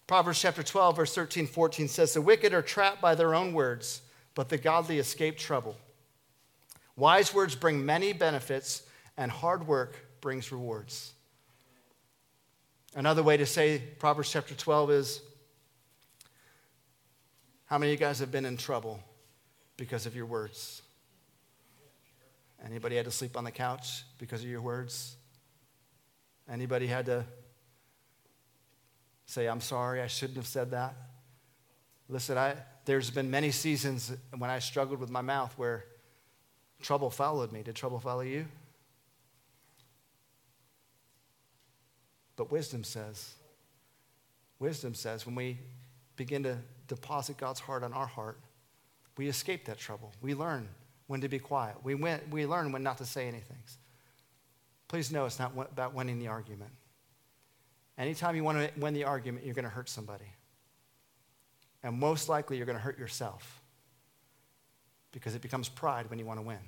Proverbs 0.07 0.39
chapter 0.39 0.63
12, 0.63 0.95
verse 0.95 1.15
13, 1.15 1.47
14 1.47 1.87
says, 1.87 2.13
The 2.13 2.21
wicked 2.21 2.53
are 2.53 2.61
trapped 2.61 3.01
by 3.01 3.15
their 3.15 3.33
own 3.33 3.53
words, 3.53 4.01
but 4.33 4.49
the 4.49 4.57
godly 4.57 4.99
escape 4.99 5.37
trouble. 5.37 5.75
Wise 6.95 7.33
words 7.33 7.55
bring 7.55 7.85
many 7.85 8.13
benefits, 8.13 8.83
and 9.17 9.31
hard 9.31 9.67
work 9.67 10.05
brings 10.21 10.51
rewards. 10.51 11.13
Another 12.95 13.23
way 13.23 13.35
to 13.35 13.45
say 13.45 13.81
Proverbs 13.99 14.31
chapter 14.31 14.55
12 14.55 14.91
is 14.91 15.21
how 17.65 17.77
many 17.77 17.93
of 17.93 17.99
you 17.99 18.05
guys 18.05 18.19
have 18.19 18.31
been 18.31 18.45
in 18.45 18.57
trouble 18.57 18.99
because 19.77 20.05
of 20.05 20.15
your 20.15 20.25
words? 20.25 20.81
Anybody 22.63 22.95
had 22.95 23.05
to 23.05 23.11
sleep 23.11 23.35
on 23.37 23.43
the 23.43 23.51
couch 23.51 24.03
because 24.17 24.41
of 24.41 24.47
your 24.47 24.61
words? 24.61 25.15
Anybody 26.49 26.87
had 26.87 27.07
to 27.07 27.25
say, 29.25 29.47
I'm 29.47 29.61
sorry, 29.61 30.01
I 30.01 30.07
shouldn't 30.07 30.37
have 30.37 30.47
said 30.47 30.71
that? 30.71 30.95
Listen, 32.07 32.37
I, 32.37 32.55
there's 32.85 33.09
been 33.09 33.31
many 33.31 33.49
seasons 33.51 34.11
when 34.37 34.49
I 34.49 34.59
struggled 34.59 34.99
with 34.99 35.09
my 35.09 35.21
mouth 35.21 35.53
where 35.57 35.85
trouble 36.81 37.09
followed 37.09 37.51
me. 37.51 37.63
Did 37.63 37.75
trouble 37.75 37.99
follow 37.99 38.21
you? 38.21 38.45
But 42.35 42.51
wisdom 42.51 42.83
says, 42.83 43.33
wisdom 44.59 44.93
says, 44.93 45.25
when 45.25 45.35
we 45.35 45.57
begin 46.15 46.43
to 46.43 46.57
deposit 46.87 47.37
God's 47.37 47.59
heart 47.59 47.83
on 47.83 47.93
our 47.93 48.07
heart, 48.07 48.39
we 49.17 49.27
escape 49.27 49.65
that 49.65 49.77
trouble. 49.77 50.13
We 50.21 50.33
learn 50.33 50.67
when 51.07 51.21
to 51.21 51.29
be 51.29 51.39
quiet. 51.39 51.75
We, 51.83 51.95
win, 51.95 52.19
we 52.31 52.45
learn 52.45 52.71
when 52.71 52.83
not 52.83 52.97
to 52.99 53.05
say 53.05 53.27
anything. 53.27 53.57
Please 54.87 55.11
know 55.11 55.25
it's 55.25 55.39
not 55.39 55.53
about 55.55 55.93
winning 55.93 56.19
the 56.19 56.27
argument. 56.27 56.71
Anytime 57.97 58.35
you 58.35 58.43
want 58.43 58.57
to 58.57 58.69
win 58.79 58.93
the 58.93 59.05
argument, 59.05 59.45
you're 59.45 59.55
going 59.55 59.63
to 59.63 59.71
hurt 59.71 59.89
somebody. 59.89 60.25
And 61.83 61.97
most 61.97 62.29
likely, 62.29 62.57
you're 62.57 62.65
going 62.65 62.77
to 62.77 62.83
hurt 62.83 62.99
yourself 62.99 63.61
because 65.11 65.35
it 65.35 65.41
becomes 65.41 65.69
pride 65.69 66.09
when 66.09 66.19
you 66.19 66.25
want 66.25 66.39
to 66.39 66.45
win. 66.45 66.59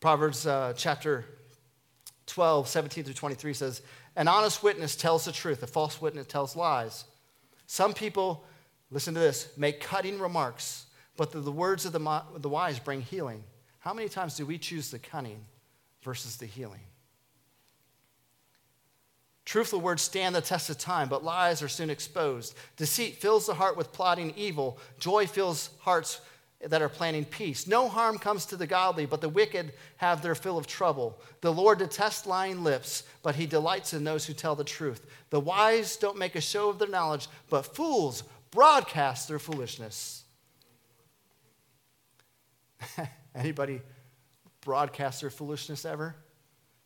Proverbs 0.00 0.46
uh, 0.46 0.74
chapter 0.76 1.24
12, 2.26 2.68
17 2.68 3.04
through 3.04 3.14
23 3.14 3.54
says, 3.54 3.82
An 4.16 4.28
honest 4.28 4.62
witness 4.62 4.94
tells 4.94 5.24
the 5.24 5.32
truth, 5.32 5.62
a 5.62 5.66
false 5.66 6.00
witness 6.00 6.26
tells 6.26 6.54
lies. 6.56 7.04
Some 7.66 7.94
people, 7.94 8.44
listen 8.90 9.14
to 9.14 9.20
this, 9.20 9.48
make 9.56 9.80
cutting 9.80 10.18
remarks, 10.18 10.86
but 11.16 11.32
the, 11.32 11.40
the 11.40 11.52
words 11.52 11.86
of 11.86 11.92
the, 11.92 12.22
the 12.36 12.48
wise 12.48 12.78
bring 12.78 13.00
healing. 13.00 13.42
How 13.78 13.94
many 13.94 14.08
times 14.08 14.36
do 14.36 14.44
we 14.44 14.58
choose 14.58 14.90
the 14.90 14.98
cunning 14.98 15.44
versus 16.02 16.36
the 16.36 16.46
healing? 16.46 16.80
Truthful 19.44 19.80
words 19.80 20.02
stand 20.02 20.34
the 20.34 20.40
test 20.40 20.70
of 20.70 20.78
time, 20.78 21.08
but 21.08 21.24
lies 21.24 21.62
are 21.62 21.68
soon 21.68 21.90
exposed. 21.90 22.54
Deceit 22.76 23.16
fills 23.16 23.46
the 23.46 23.54
heart 23.54 23.76
with 23.76 23.92
plotting 23.92 24.34
evil. 24.36 24.78
Joy 24.98 25.26
fills 25.26 25.70
hearts 25.80 26.20
that 26.68 26.82
are 26.82 26.88
planning 26.88 27.24
peace. 27.24 27.66
No 27.66 27.88
harm 27.88 28.18
comes 28.18 28.46
to 28.46 28.56
the 28.56 28.66
godly, 28.66 29.06
but 29.06 29.20
the 29.20 29.28
wicked 29.28 29.72
have 29.96 30.22
their 30.22 30.34
fill 30.34 30.58
of 30.58 30.66
trouble. 30.66 31.18
The 31.40 31.52
Lord 31.52 31.78
detests 31.78 32.26
lying 32.26 32.62
lips, 32.62 33.02
but 33.22 33.34
he 33.34 33.46
delights 33.46 33.94
in 33.94 34.04
those 34.04 34.26
who 34.26 34.32
tell 34.32 34.54
the 34.54 34.64
truth. 34.64 35.06
The 35.30 35.40
wise 35.40 35.96
don't 35.96 36.18
make 36.18 36.36
a 36.36 36.40
show 36.40 36.68
of 36.68 36.78
their 36.78 36.88
knowledge, 36.88 37.28
but 37.50 37.74
fools 37.74 38.22
broadcast 38.50 39.28
their 39.28 39.40
foolishness. 39.40 40.22
Anybody 43.34 43.80
broadcast 44.60 45.20
their 45.20 45.30
foolishness 45.30 45.84
ever? 45.84 46.14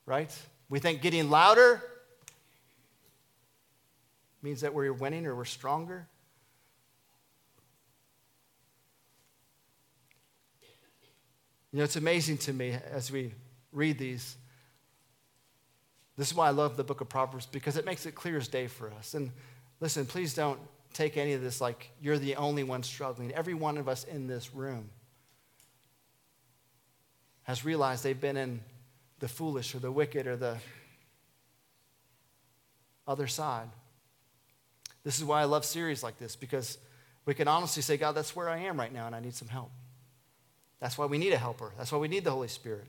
Right? 0.07 0.35
We 0.69 0.79
think 0.79 1.03
getting 1.03 1.29
louder 1.29 1.83
means 4.41 4.63
that 4.63 4.73
we're 4.73 4.93
winning 4.93 5.27
or 5.27 5.35
we're 5.35 5.45
stronger. 5.45 6.07
You 11.77 11.81
know, 11.81 11.85
it's 11.85 11.97
amazing 11.97 12.39
to 12.39 12.55
me 12.55 12.75
as 12.91 13.13
we 13.13 13.35
read 13.71 13.99
these. 13.99 14.39
This 16.17 16.29
is 16.29 16.35
why 16.35 16.47
I 16.47 16.51
love 16.53 16.79
the 16.79 16.85
book 16.85 17.03
of 17.03 17.11
Proverbs 17.11 17.45
because 17.45 17.77
it 17.77 17.85
makes 17.85 18.07
it 18.07 18.15
clear 18.15 18.39
as 18.39 18.49
day 18.49 18.67
for 18.67 18.91
us. 18.93 19.13
And 19.13 19.31
listen, 19.79 20.07
please 20.07 20.33
don't 20.33 20.59
take 20.95 21.19
any 21.19 21.35
of 21.35 21.43
this 21.43 21.61
like 21.61 21.91
you're 22.01 22.17
the 22.17 22.37
only 22.37 22.65
one 22.65 22.83
struggling. 22.83 23.31
Every 23.35 23.53
one 23.53 23.77
of 23.77 23.91
us 23.91 24.05
in 24.05 24.27
this 24.27 24.55
room 24.55 24.89
has 27.43 27.63
realized 27.63 28.03
they've 28.03 28.19
been 28.19 28.39
in 28.39 28.63
the 29.19 29.29
foolish 29.29 29.75
or 29.75 29.79
the 29.79 29.93
wicked 29.93 30.27
or 30.27 30.37
the 30.37 30.57
other 33.07 33.27
side. 33.27 33.69
This 35.05 35.19
is 35.19 35.27
why 35.27 35.43
I 35.43 35.45
love 35.45 35.67
series 35.67 36.03
like 36.03 36.17
this 36.19 36.37
because 36.37 36.79
we 37.27 37.35
can 37.35 37.49
honestly 37.49 37.83
say, 37.83 37.99
God, 37.99 38.13
that's 38.13 38.35
where 38.35 38.49
I 38.49 38.61
am 38.61 38.81
right 38.81 38.95
now 38.95 39.05
and 39.05 39.15
I 39.15 39.21
need 39.21 39.35
some 39.35 39.49
help. 39.49 39.71
That's 40.81 40.99
why 40.99 41.07
we 41.07 41.19
need 41.19 41.33
a 41.33 41.39
helper. 41.39 41.73
That's 41.79 41.93
why 41.93 41.99
we 41.99 42.09
need 42.09 42.25
the 42.25 42.31
Holy 42.31 42.49
Spirit. 42.49 42.87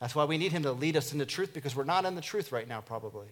That's 0.00 0.14
why 0.14 0.24
we 0.24 0.38
need 0.38 0.52
Him 0.52 0.62
to 0.62 0.72
lead 0.72 0.96
us 0.96 1.12
into 1.12 1.26
truth 1.26 1.52
because 1.52 1.76
we're 1.76 1.84
not 1.84 2.04
in 2.04 2.14
the 2.14 2.20
truth 2.20 2.52
right 2.52 2.66
now, 2.66 2.80
probably. 2.80 3.28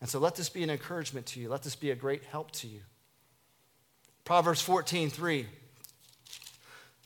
And 0.00 0.08
so 0.08 0.18
let 0.18 0.34
this 0.34 0.48
be 0.48 0.62
an 0.62 0.70
encouragement 0.70 1.26
to 1.26 1.40
you. 1.40 1.48
Let 1.48 1.62
this 1.62 1.76
be 1.76 1.90
a 1.90 1.94
great 1.94 2.24
help 2.24 2.50
to 2.52 2.66
you. 2.66 2.80
Proverbs 4.24 4.60
14, 4.60 5.08
3 5.08 5.46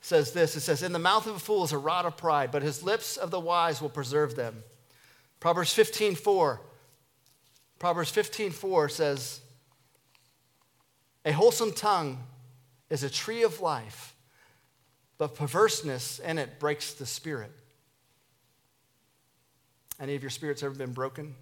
says 0.00 0.32
this 0.32 0.56
it 0.56 0.60
says, 0.60 0.82
In 0.82 0.92
the 0.92 0.98
mouth 0.98 1.26
of 1.26 1.36
a 1.36 1.38
fool 1.38 1.64
is 1.64 1.72
a 1.72 1.78
rod 1.78 2.06
of 2.06 2.16
pride, 2.16 2.50
but 2.50 2.62
his 2.62 2.82
lips 2.82 3.16
of 3.16 3.30
the 3.30 3.38
wise 3.38 3.80
will 3.80 3.90
preserve 3.90 4.34
them. 4.34 4.62
Proverbs 5.38 5.72
15, 5.72 6.16
4. 6.16 6.60
Proverbs 7.78 8.10
15, 8.10 8.50
4 8.50 8.88
says, 8.88 9.40
A 11.24 11.32
wholesome 11.32 11.72
tongue 11.72 12.18
is 12.90 13.02
a 13.02 13.10
tree 13.10 13.42
of 13.42 13.60
life, 13.60 14.09
but 15.20 15.34
perverseness 15.34 16.18
in 16.18 16.38
it 16.38 16.58
breaks 16.58 16.94
the 16.94 17.04
spirit. 17.04 17.52
Any 20.00 20.14
of 20.14 20.22
your 20.22 20.30
spirits 20.30 20.62
ever 20.62 20.74
been 20.74 20.94
broken? 20.94 21.34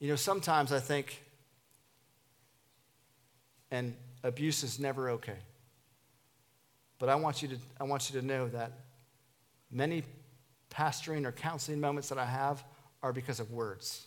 You 0.00 0.08
know, 0.08 0.16
sometimes 0.16 0.72
I 0.72 0.80
think, 0.80 1.22
and 3.70 3.94
abuse 4.24 4.64
is 4.64 4.80
never 4.80 5.10
okay. 5.10 5.38
But 6.98 7.10
I 7.10 7.14
want 7.14 7.42
you 7.42 7.48
to, 7.48 7.58
I 7.80 7.84
want 7.84 8.10
you 8.12 8.20
to 8.20 8.26
know 8.26 8.48
that 8.48 8.72
many 9.70 10.02
pastoring 10.68 11.26
or 11.26 11.30
counseling 11.30 11.80
moments 11.80 12.08
that 12.08 12.18
I 12.18 12.26
have 12.26 12.64
are 13.04 13.12
because 13.12 13.38
of 13.38 13.52
words. 13.52 14.04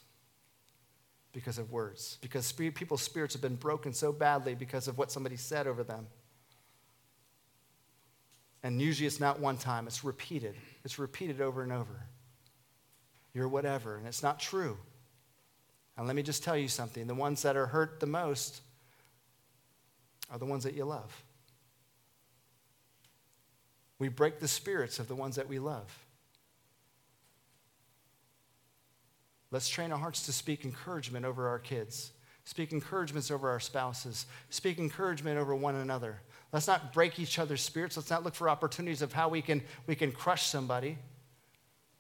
Because 1.32 1.58
of 1.58 1.72
words. 1.72 2.18
Because 2.20 2.52
people's 2.52 3.02
spirits 3.02 3.34
have 3.34 3.42
been 3.42 3.56
broken 3.56 3.94
so 3.94 4.12
badly 4.12 4.56
because 4.56 4.90
of 4.90 4.98
what 4.98 5.10
somebody 5.10 5.38
said 5.38 5.68
over 5.68 5.86
them. 5.86 6.08
And 8.64 8.82
usually 8.82 9.08
it's 9.08 9.20
not 9.20 9.40
one 9.40 9.58
time, 9.58 9.88
it's 9.88 10.04
repeated. 10.04 10.56
It's 10.84 11.00
repeated 11.00 11.42
over 11.42 11.64
and 11.64 11.72
over. 11.72 12.06
You're 13.34 13.48
whatever, 13.48 13.98
and 13.98 14.08
it's 14.08 14.24
not 14.24 14.40
true. 14.40 14.78
And 15.98 16.08
let 16.08 16.16
me 16.16 16.24
just 16.24 16.44
tell 16.44 16.58
you 16.58 16.68
something 16.68 17.08
the 17.08 17.16
ones 17.16 17.42
that 17.44 17.56
are 17.56 17.68
hurt 17.68 18.00
the 18.00 18.06
most 18.06 18.62
are 20.32 20.38
the 20.38 20.46
ones 20.46 20.64
that 20.64 20.74
you 20.74 20.86
love. 20.86 21.24
We 23.98 24.08
break 24.08 24.40
the 24.40 24.48
spirits 24.48 25.00
of 25.00 25.08
the 25.08 25.16
ones 25.16 25.36
that 25.36 25.50
we 25.50 25.60
love. 25.60 26.06
Let's 29.52 29.68
train 29.68 29.92
our 29.92 29.98
hearts 29.98 30.26
to 30.28 30.34
speak 30.34 30.64
encouragement 30.64 31.26
over 31.26 31.48
our 31.48 31.60
kids, 31.60 32.12
speak 32.50 32.72
encouragements 32.72 33.30
over 33.30 33.48
our 33.48 33.60
spouses, 33.60 34.26
speak 34.50 34.80
encouragement 34.80 35.38
over 35.38 35.54
one 35.54 35.76
another. 35.76 36.20
Let's 36.52 36.66
not 36.66 36.94
break 36.94 37.20
each 37.20 37.38
other's 37.38 37.62
spirits. 37.62 37.96
Let's 37.96 38.10
not 38.10 38.24
look 38.24 38.34
for 38.34 38.50
opportunities 38.50 39.04
of 39.04 39.14
how 39.14 39.30
we 39.30 39.44
can, 39.44 39.62
we 39.86 39.94
can 39.94 40.12
crush 40.12 40.48
somebody. 40.48 40.98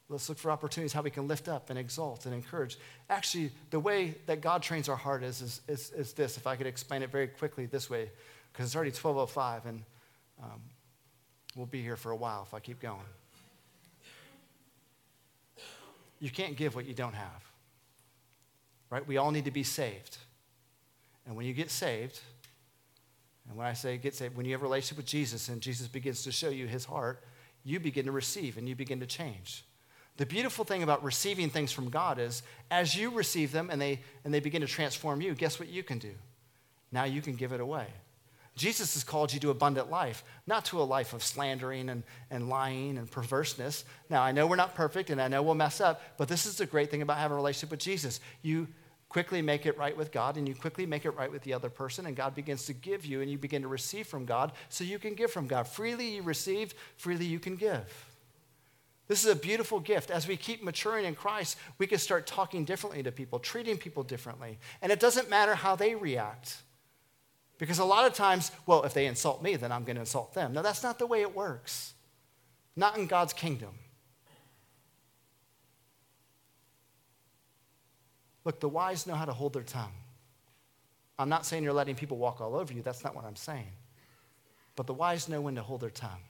Let's 0.09 0.27
look 0.27 0.39
for 0.39 0.49
opportunities 0.49 0.91
how 0.91 1.03
we 1.03 1.11
can 1.11 1.27
lift 1.27 1.47
up 1.47 1.69
and 1.69 1.77
exalt 1.77 2.25
and 2.25 2.33
encourage. 2.33 2.79
Actually, 3.11 3.51
the 3.69 3.79
way 3.79 4.15
that 4.25 4.41
God 4.41 4.63
trains 4.63 4.89
our 4.89 4.95
heart 4.95 5.21
is, 5.21 5.39
is, 5.43 5.61
is, 5.67 5.91
is 5.91 6.13
this, 6.13 6.35
if 6.35 6.47
I 6.47 6.55
could 6.55 6.65
explain 6.65 7.03
it 7.03 7.11
very 7.11 7.27
quickly 7.27 7.67
this 7.67 7.87
way, 7.87 8.09
because 8.51 8.65
it's 8.65 8.75
already 8.75 8.89
1205 8.89 9.67
and 9.67 9.83
um, 10.41 10.61
we'll 11.55 11.67
be 11.67 11.83
here 11.83 11.95
for 11.95 12.09
a 12.09 12.15
while 12.15 12.41
if 12.41 12.55
I 12.55 12.59
keep 12.59 12.79
going. 12.79 12.97
You 16.19 16.31
can't 16.31 16.55
give 16.55 16.73
what 16.73 16.87
you 16.87 16.95
don't 16.95 17.13
have. 17.13 17.43
Right? 18.89 19.07
We 19.07 19.17
all 19.17 19.29
need 19.29 19.45
to 19.45 19.51
be 19.51 19.61
saved. 19.61 20.17
And 21.29 21.37
when 21.37 21.45
you 21.45 21.53
get 21.53 21.69
saved, 21.69 22.19
and 23.47 23.55
when 23.55 23.67
I 23.67 23.73
say 23.73 23.97
get 23.97 24.15
saved, 24.15 24.35
when 24.35 24.47
you 24.47 24.51
have 24.53 24.61
a 24.61 24.63
relationship 24.63 24.97
with 24.97 25.05
Jesus 25.05 25.47
and 25.47 25.61
Jesus 25.61 25.87
begins 25.87 26.23
to 26.23 26.31
show 26.31 26.49
you 26.49 26.65
his 26.65 26.85
heart, 26.85 27.23
you 27.63 27.79
begin 27.79 28.05
to 28.05 28.11
receive 28.11 28.57
and 28.57 28.67
you 28.67 28.75
begin 28.75 28.99
to 29.01 29.05
change. 29.05 29.63
The 30.17 30.25
beautiful 30.25 30.65
thing 30.65 30.81
about 30.81 31.03
receiving 31.03 31.51
things 31.51 31.71
from 31.71 31.91
God 31.91 32.17
is 32.17 32.41
as 32.71 32.95
you 32.95 33.11
receive 33.11 33.51
them 33.51 33.69
and 33.69 33.79
they, 33.79 33.99
and 34.25 34.33
they 34.33 34.39
begin 34.39 34.61
to 34.61 34.67
transform 34.67 35.21
you, 35.21 35.35
guess 35.35 35.59
what 35.59 35.69
you 35.69 35.83
can 35.83 35.99
do? 35.99 36.13
Now 36.91 37.03
you 37.03 37.21
can 37.21 37.35
give 37.35 37.53
it 37.53 37.61
away. 37.61 37.85
Jesus 38.55 38.95
has 38.95 39.03
called 39.03 39.31
you 39.31 39.39
to 39.41 39.51
abundant 39.51 39.91
life, 39.91 40.23
not 40.47 40.65
to 40.65 40.81
a 40.81 40.83
life 40.83 41.13
of 41.13 41.23
slandering 41.23 41.89
and, 41.89 42.01
and 42.31 42.49
lying 42.49 42.97
and 42.97 43.09
perverseness. 43.09 43.85
Now, 44.09 44.23
I 44.23 44.31
know 44.31 44.47
we're 44.47 44.55
not 44.55 44.73
perfect 44.73 45.11
and 45.11 45.21
I 45.21 45.27
know 45.27 45.43
we'll 45.43 45.53
mess 45.53 45.79
up, 45.79 46.01
but 46.17 46.27
this 46.27 46.47
is 46.47 46.57
the 46.57 46.65
great 46.65 46.89
thing 46.89 47.03
about 47.03 47.19
having 47.19 47.33
a 47.33 47.35
relationship 47.35 47.69
with 47.69 47.79
Jesus. 47.79 48.19
You 48.41 48.67
quickly 49.09 49.41
make 49.41 49.65
it 49.65 49.77
right 49.77 49.97
with 49.97 50.11
God 50.11 50.37
and 50.37 50.47
you 50.47 50.55
quickly 50.55 50.85
make 50.85 51.03
it 51.03 51.11
right 51.11 51.31
with 51.31 51.41
the 51.41 51.53
other 51.53 51.69
person, 51.69 52.05
and 52.05 52.15
God 52.15 52.35
begins 52.35 52.65
to 52.67 52.73
give 52.73 53.05
you 53.05 53.21
and 53.21 53.29
you 53.29 53.37
begin 53.37 53.63
to 53.63 53.67
receive 53.67 54.07
from 54.07 54.25
God 54.25 54.53
so 54.69 54.83
you 54.83 54.99
can 54.99 55.15
give 55.15 55.31
from 55.31 55.47
God. 55.47 55.67
Freely 55.67 56.15
you 56.15 56.21
receive, 56.21 56.73
freely 56.95 57.25
you 57.25 57.39
can 57.39 57.55
give. 57.55 58.05
This 59.07 59.25
is 59.25 59.31
a 59.31 59.35
beautiful 59.35 59.79
gift. 59.79 60.11
As 60.11 60.27
we 60.27 60.37
keep 60.37 60.63
maturing 60.63 61.05
in 61.05 61.15
Christ, 61.15 61.57
we 61.79 61.87
can 61.87 61.97
start 61.97 62.27
talking 62.27 62.63
differently 62.63 63.01
to 63.01 63.11
people, 63.11 63.39
treating 63.39 63.75
people 63.75 64.03
differently. 64.03 64.59
And 64.83 64.91
it 64.91 64.99
doesn't 64.99 65.31
matter 65.31 65.55
how 65.55 65.75
they 65.75 65.95
react. 65.95 66.57
Because 67.57 67.79
a 67.79 67.85
lot 67.85 68.05
of 68.05 68.13
times, 68.13 68.51
well, 68.67 68.83
if 68.83 68.93
they 68.93 69.07
insult 69.07 69.41
me, 69.41 69.55
then 69.55 69.71
I'm 69.71 69.83
going 69.83 69.95
to 69.95 70.01
insult 70.01 70.35
them. 70.35 70.53
No, 70.53 70.61
that's 70.61 70.83
not 70.83 70.99
the 70.99 71.07
way 71.07 71.21
it 71.21 71.35
works. 71.35 71.95
Not 72.75 72.97
in 72.99 73.07
God's 73.07 73.33
kingdom. 73.33 73.71
Look, 78.45 78.59
the 78.59 78.69
wise 78.69 79.05
know 79.05 79.15
how 79.15 79.25
to 79.25 79.33
hold 79.33 79.53
their 79.53 79.63
tongue. 79.63 79.91
I'm 81.17 81.29
not 81.29 81.45
saying 81.45 81.63
you're 81.63 81.73
letting 81.73 81.95
people 81.95 82.17
walk 82.17 82.39
all 82.39 82.55
over 82.55 82.73
you. 82.73 82.81
That's 82.81 83.03
not 83.03 83.13
what 83.15 83.25
I'm 83.25 83.35
saying. 83.35 83.71
But 84.75 84.87
the 84.87 84.93
wise 84.93 85.27
know 85.27 85.41
when 85.41 85.55
to 85.55 85.61
hold 85.61 85.81
their 85.81 85.89
tongue 85.89 86.21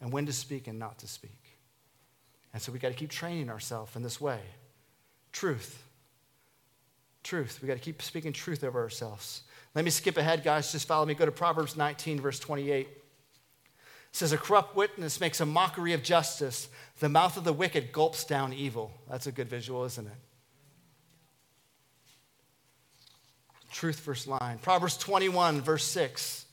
and 0.00 0.12
when 0.12 0.26
to 0.26 0.32
speak 0.32 0.66
and 0.66 0.78
not 0.78 0.98
to 0.98 1.08
speak. 1.08 1.58
And 2.52 2.60
so 2.60 2.70
we 2.70 2.78
got 2.78 2.88
to 2.88 2.94
keep 2.94 3.10
training 3.10 3.48
ourselves 3.48 3.96
in 3.96 4.02
this 4.02 4.20
way. 4.20 4.40
Truth. 5.32 5.82
Truth. 7.22 7.60
We 7.62 7.68
got 7.68 7.74
to 7.74 7.80
keep 7.80 8.02
speaking 8.02 8.32
truth 8.32 8.62
over 8.62 8.80
ourselves. 8.80 9.42
Let 9.74 9.84
me 9.84 9.90
skip 9.90 10.16
ahead, 10.16 10.44
guys. 10.44 10.70
Just 10.72 10.86
follow 10.86 11.06
me. 11.06 11.14
Go 11.14 11.24
to 11.24 11.32
Proverbs 11.32 11.76
19, 11.76 12.20
verse 12.20 12.38
28. 12.38 12.88
It 12.88 12.96
says, 14.12 14.32
A 14.32 14.38
corrupt 14.38 14.76
witness 14.76 15.20
makes 15.20 15.40
a 15.40 15.46
mockery 15.46 15.92
of 15.92 16.02
justice. 16.02 16.68
The 17.00 17.08
mouth 17.08 17.36
of 17.36 17.44
the 17.44 17.52
wicked 17.52 17.92
gulps 17.92 18.24
down 18.24 18.52
evil. 18.52 18.92
That's 19.08 19.26
a 19.26 19.32
good 19.32 19.48
visual, 19.48 19.84
isn't 19.84 20.06
it? 20.06 20.12
Truth 23.70 24.00
verse 24.00 24.26
line. 24.26 24.58
Proverbs 24.58 24.96
21, 24.96 25.60
verse 25.60 25.84
6. 25.84 26.46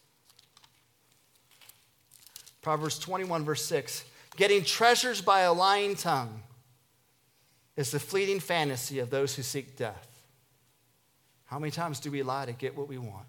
Proverbs 2.62 3.00
21, 3.00 3.46
verse 3.46 3.64
6. 3.66 4.04
Getting 4.36 4.64
treasures 4.64 5.22
by 5.22 5.42
a 5.42 5.54
lying 5.54 5.96
tongue 5.96 6.42
is 7.78 7.92
the 7.92 8.00
fleeting 8.00 8.40
fantasy 8.40 9.00
of 9.00 9.10
those 9.10 9.36
who 9.36 9.44
seek 9.44 9.78
death. 9.78 10.24
How 11.46 11.60
many 11.60 11.72
times 11.72 12.00
do 12.00 12.12
we 12.12 12.24
lie 12.24 12.46
to 12.46 12.54
get 12.54 12.76
what 12.76 12.88
we 12.88 12.98
want? 12.98 13.28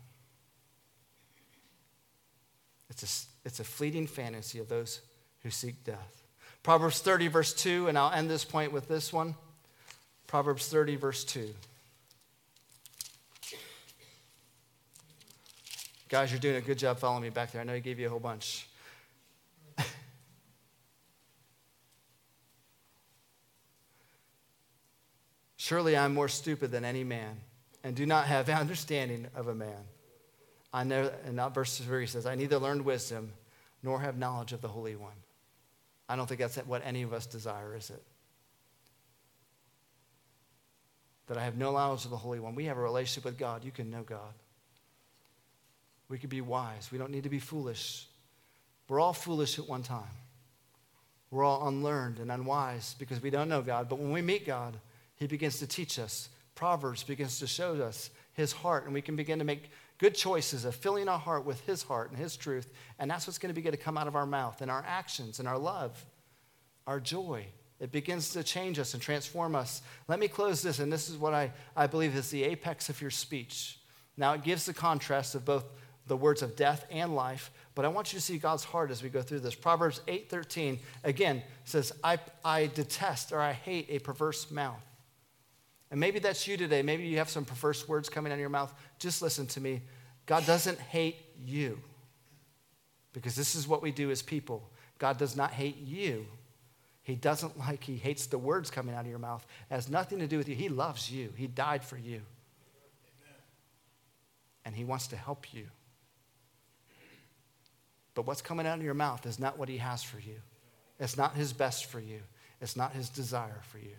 It's 2.88 3.02
a, 3.44 3.46
it's 3.46 3.60
a 3.60 3.64
fleeting 3.64 4.06
fantasy 4.06 4.58
of 4.58 4.68
those 4.68 5.00
who 5.42 5.50
seek 5.50 5.84
death. 5.84 6.22
Proverbs 6.62 7.00
30, 7.00 7.28
verse 7.28 7.52
2, 7.52 7.88
and 7.88 7.98
I'll 7.98 8.12
end 8.12 8.30
this 8.30 8.44
point 8.44 8.72
with 8.72 8.88
this 8.88 9.12
one. 9.12 9.34
Proverbs 10.26 10.68
30, 10.68 10.96
verse 10.96 11.24
2. 11.24 11.54
Guys, 16.08 16.30
you're 16.30 16.38
doing 16.38 16.56
a 16.56 16.60
good 16.60 16.78
job 16.78 16.98
following 16.98 17.22
me 17.22 17.30
back 17.30 17.50
there. 17.52 17.60
I 17.60 17.64
know 17.64 17.74
he 17.74 17.80
gave 17.80 17.98
you 17.98 18.06
a 18.06 18.10
whole 18.10 18.20
bunch. 18.20 18.68
Surely 25.56 25.96
I'm 25.96 26.14
more 26.14 26.28
stupid 26.28 26.70
than 26.70 26.84
any 26.84 27.02
man 27.02 27.40
and 27.82 27.96
do 27.96 28.06
not 28.06 28.26
have 28.26 28.48
understanding 28.50 29.26
of 29.34 29.48
a 29.48 29.54
man. 29.54 29.84
I 30.72 30.84
know, 30.84 31.10
and 31.24 31.34
not 31.34 31.54
verse 31.54 31.78
3 31.78 32.06
says, 32.06 32.26
I 32.26 32.36
neither 32.36 32.58
learned 32.58 32.84
wisdom 32.84 33.32
nor 33.82 34.00
have 34.00 34.16
knowledge 34.16 34.52
of 34.52 34.60
the 34.60 34.68
Holy 34.68 34.94
One. 34.94 35.16
I 36.08 36.14
don't 36.14 36.28
think 36.28 36.40
that's 36.40 36.56
what 36.58 36.82
any 36.84 37.02
of 37.02 37.12
us 37.12 37.26
desire, 37.26 37.74
is 37.74 37.90
it? 37.90 38.02
That 41.26 41.36
I 41.36 41.44
have 41.44 41.56
no 41.56 41.72
knowledge 41.72 42.04
of 42.04 42.10
the 42.12 42.16
Holy 42.16 42.38
One. 42.38 42.54
We 42.54 42.66
have 42.66 42.76
a 42.76 42.80
relationship 42.80 43.24
with 43.24 43.38
God. 43.38 43.64
You 43.64 43.72
can 43.72 43.90
know 43.90 44.02
God. 44.02 44.34
We 46.08 46.18
can 46.18 46.28
be 46.28 46.40
wise. 46.40 46.90
We 46.92 46.98
don't 46.98 47.10
need 47.10 47.24
to 47.24 47.28
be 47.28 47.38
foolish. 47.38 48.06
We're 48.88 49.00
all 49.00 49.12
foolish 49.12 49.58
at 49.58 49.68
one 49.68 49.82
time. 49.82 50.04
We're 51.30 51.44
all 51.44 51.66
unlearned 51.66 52.18
and 52.18 52.30
unwise 52.30 52.94
because 52.98 53.20
we 53.20 53.30
don't 53.30 53.48
know 53.48 53.62
God. 53.62 53.88
But 53.88 53.98
when 53.98 54.12
we 54.12 54.22
meet 54.22 54.46
God, 54.46 54.78
He 55.16 55.26
begins 55.26 55.58
to 55.58 55.66
teach 55.66 55.98
us. 55.98 56.28
Proverbs 56.54 57.02
begins 57.02 57.40
to 57.40 57.46
show 57.46 57.74
us 57.82 58.10
His 58.34 58.52
heart, 58.52 58.84
and 58.84 58.94
we 58.94 59.02
can 59.02 59.16
begin 59.16 59.40
to 59.40 59.44
make 59.44 59.70
good 59.98 60.14
choices 60.14 60.64
of 60.64 60.74
filling 60.74 61.08
our 61.08 61.18
heart 61.18 61.44
with 61.44 61.60
His 61.62 61.82
heart 61.82 62.10
and 62.10 62.18
His 62.18 62.36
truth. 62.36 62.72
And 62.98 63.10
that's 63.10 63.26
what's 63.26 63.38
going 63.38 63.50
to 63.50 63.54
begin 63.54 63.72
to 63.72 63.78
come 63.78 63.98
out 63.98 64.06
of 64.06 64.16
our 64.16 64.26
mouth 64.26 64.60
and 64.62 64.70
our 64.70 64.84
actions 64.86 65.40
and 65.40 65.48
our 65.48 65.58
love, 65.58 66.04
our 66.86 67.00
joy. 67.00 67.46
It 67.80 67.92
begins 67.92 68.30
to 68.30 68.42
change 68.42 68.78
us 68.78 68.94
and 68.94 69.02
transform 69.02 69.54
us. 69.54 69.82
Let 70.08 70.18
me 70.18 70.28
close 70.28 70.62
this, 70.62 70.78
and 70.78 70.90
this 70.90 71.10
is 71.10 71.18
what 71.18 71.34
I, 71.34 71.52
I 71.76 71.88
believe 71.88 72.16
is 72.16 72.30
the 72.30 72.44
apex 72.44 72.88
of 72.88 73.00
your 73.02 73.10
speech. 73.10 73.78
Now, 74.16 74.32
it 74.32 74.44
gives 74.44 74.64
the 74.64 74.72
contrast 74.72 75.34
of 75.34 75.44
both 75.44 75.64
the 76.06 76.16
words 76.16 76.42
of 76.42 76.56
death 76.56 76.86
and 76.90 77.14
life, 77.14 77.50
but 77.74 77.84
I 77.84 77.88
want 77.88 78.12
you 78.12 78.18
to 78.18 78.24
see 78.24 78.38
God's 78.38 78.64
heart 78.64 78.90
as 78.90 79.02
we 79.02 79.08
go 79.08 79.22
through 79.22 79.40
this. 79.40 79.54
Proverbs 79.54 80.00
8:13 80.06 80.78
again 81.04 81.42
says, 81.64 81.92
I, 82.02 82.18
I 82.44 82.66
detest 82.68 83.32
or 83.32 83.40
I 83.40 83.52
hate 83.52 83.86
a 83.90 83.98
perverse 83.98 84.50
mouth. 84.50 84.82
And 85.90 86.00
maybe 86.00 86.18
that's 86.18 86.48
you 86.48 86.56
today. 86.56 86.82
Maybe 86.82 87.06
you 87.06 87.18
have 87.18 87.28
some 87.28 87.44
perverse 87.44 87.88
words 87.88 88.08
coming 88.08 88.32
out 88.32 88.36
of 88.36 88.40
your 88.40 88.48
mouth. 88.48 88.72
Just 88.98 89.22
listen 89.22 89.46
to 89.48 89.60
me. 89.60 89.82
God 90.26 90.44
doesn't 90.46 90.78
hate 90.78 91.16
you 91.44 91.78
because 93.12 93.36
this 93.36 93.54
is 93.54 93.68
what 93.68 93.82
we 93.82 93.92
do 93.92 94.10
as 94.10 94.20
people. 94.20 94.68
God 94.98 95.18
does 95.18 95.36
not 95.36 95.52
hate 95.52 95.78
you. 95.78 96.26
He 97.02 97.14
doesn't 97.14 97.56
like, 97.56 97.84
he 97.84 97.96
hates 97.96 98.26
the 98.26 98.36
words 98.36 98.68
coming 98.68 98.94
out 98.94 99.02
of 99.02 99.06
your 99.06 99.20
mouth. 99.20 99.46
It 99.70 99.74
has 99.74 99.88
nothing 99.88 100.18
to 100.18 100.26
do 100.26 100.38
with 100.38 100.48
you. 100.48 100.56
He 100.56 100.68
loves 100.68 101.10
you, 101.10 101.32
He 101.36 101.46
died 101.46 101.84
for 101.84 101.96
you. 101.96 102.16
Amen. 102.16 103.40
And 104.64 104.74
He 104.74 104.84
wants 104.84 105.06
to 105.08 105.16
help 105.16 105.54
you. 105.54 105.66
But 108.16 108.26
what's 108.26 108.40
coming 108.40 108.66
out 108.66 108.78
of 108.78 108.84
your 108.84 108.94
mouth 108.94 109.26
is 109.26 109.38
not 109.38 109.58
what 109.58 109.68
He 109.68 109.76
has 109.76 110.02
for 110.02 110.18
you, 110.18 110.36
it's 110.98 111.16
not 111.16 111.36
His 111.36 111.52
best 111.52 111.84
for 111.84 112.00
you, 112.00 112.20
it's 112.60 112.74
not 112.74 112.92
His 112.92 113.10
desire 113.10 113.60
for 113.68 113.78
you. 113.78 113.94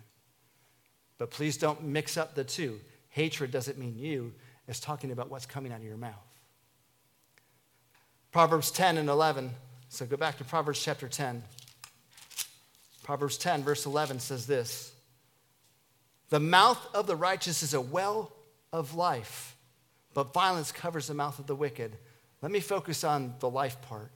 But 1.16 1.30
please 1.30 1.56
don't 1.56 1.82
mix 1.84 2.18
up 2.18 2.34
the 2.34 2.44
two. 2.44 2.80
Hatred 3.10 3.50
doesn't 3.50 3.78
mean 3.78 3.96
you, 3.96 4.34
it's 4.66 4.80
talking 4.80 5.12
about 5.12 5.30
what's 5.30 5.46
coming 5.46 5.72
out 5.72 5.78
of 5.78 5.84
your 5.84 5.96
mouth. 5.96 6.12
Proverbs 8.32 8.70
10 8.72 8.98
and 8.98 9.08
11. 9.08 9.50
So 9.88 10.04
go 10.04 10.16
back 10.16 10.36
to 10.38 10.44
Proverbs 10.44 10.82
chapter 10.82 11.08
10. 11.08 11.42
Proverbs 13.04 13.38
10, 13.38 13.62
verse 13.62 13.86
11 13.86 14.18
says 14.18 14.46
this 14.46 14.92
The 16.28 16.40
mouth 16.40 16.84
of 16.92 17.06
the 17.06 17.16
righteous 17.16 17.62
is 17.62 17.72
a 17.72 17.80
well 17.80 18.32
of 18.72 18.94
life, 18.94 19.56
but 20.12 20.34
violence 20.34 20.72
covers 20.72 21.06
the 21.06 21.14
mouth 21.14 21.38
of 21.38 21.46
the 21.46 21.54
wicked. 21.54 21.96
Let 22.42 22.52
me 22.52 22.60
focus 22.60 23.04
on 23.04 23.34
the 23.40 23.50
life 23.50 23.80
part. 23.82 24.10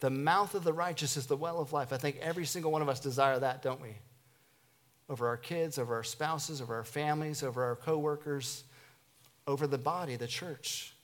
The 0.00 0.10
mouth 0.10 0.54
of 0.54 0.64
the 0.64 0.72
righteous 0.72 1.16
is 1.16 1.26
the 1.26 1.36
well 1.36 1.60
of 1.60 1.72
life. 1.72 1.92
I 1.92 1.98
think 1.98 2.16
every 2.20 2.46
single 2.46 2.72
one 2.72 2.80
of 2.80 2.88
us 2.88 3.00
desire 3.00 3.38
that, 3.38 3.62
don't 3.62 3.80
we? 3.82 3.96
Over 5.10 5.28
our 5.28 5.36
kids, 5.36 5.78
over 5.78 5.94
our 5.94 6.02
spouses, 6.02 6.62
over 6.62 6.74
our 6.74 6.84
families, 6.84 7.42
over 7.42 7.62
our 7.62 7.76
coworkers, 7.76 8.64
over 9.46 9.66
the 9.66 9.78
body, 9.78 10.16
the 10.16 10.26
church. 10.26 10.94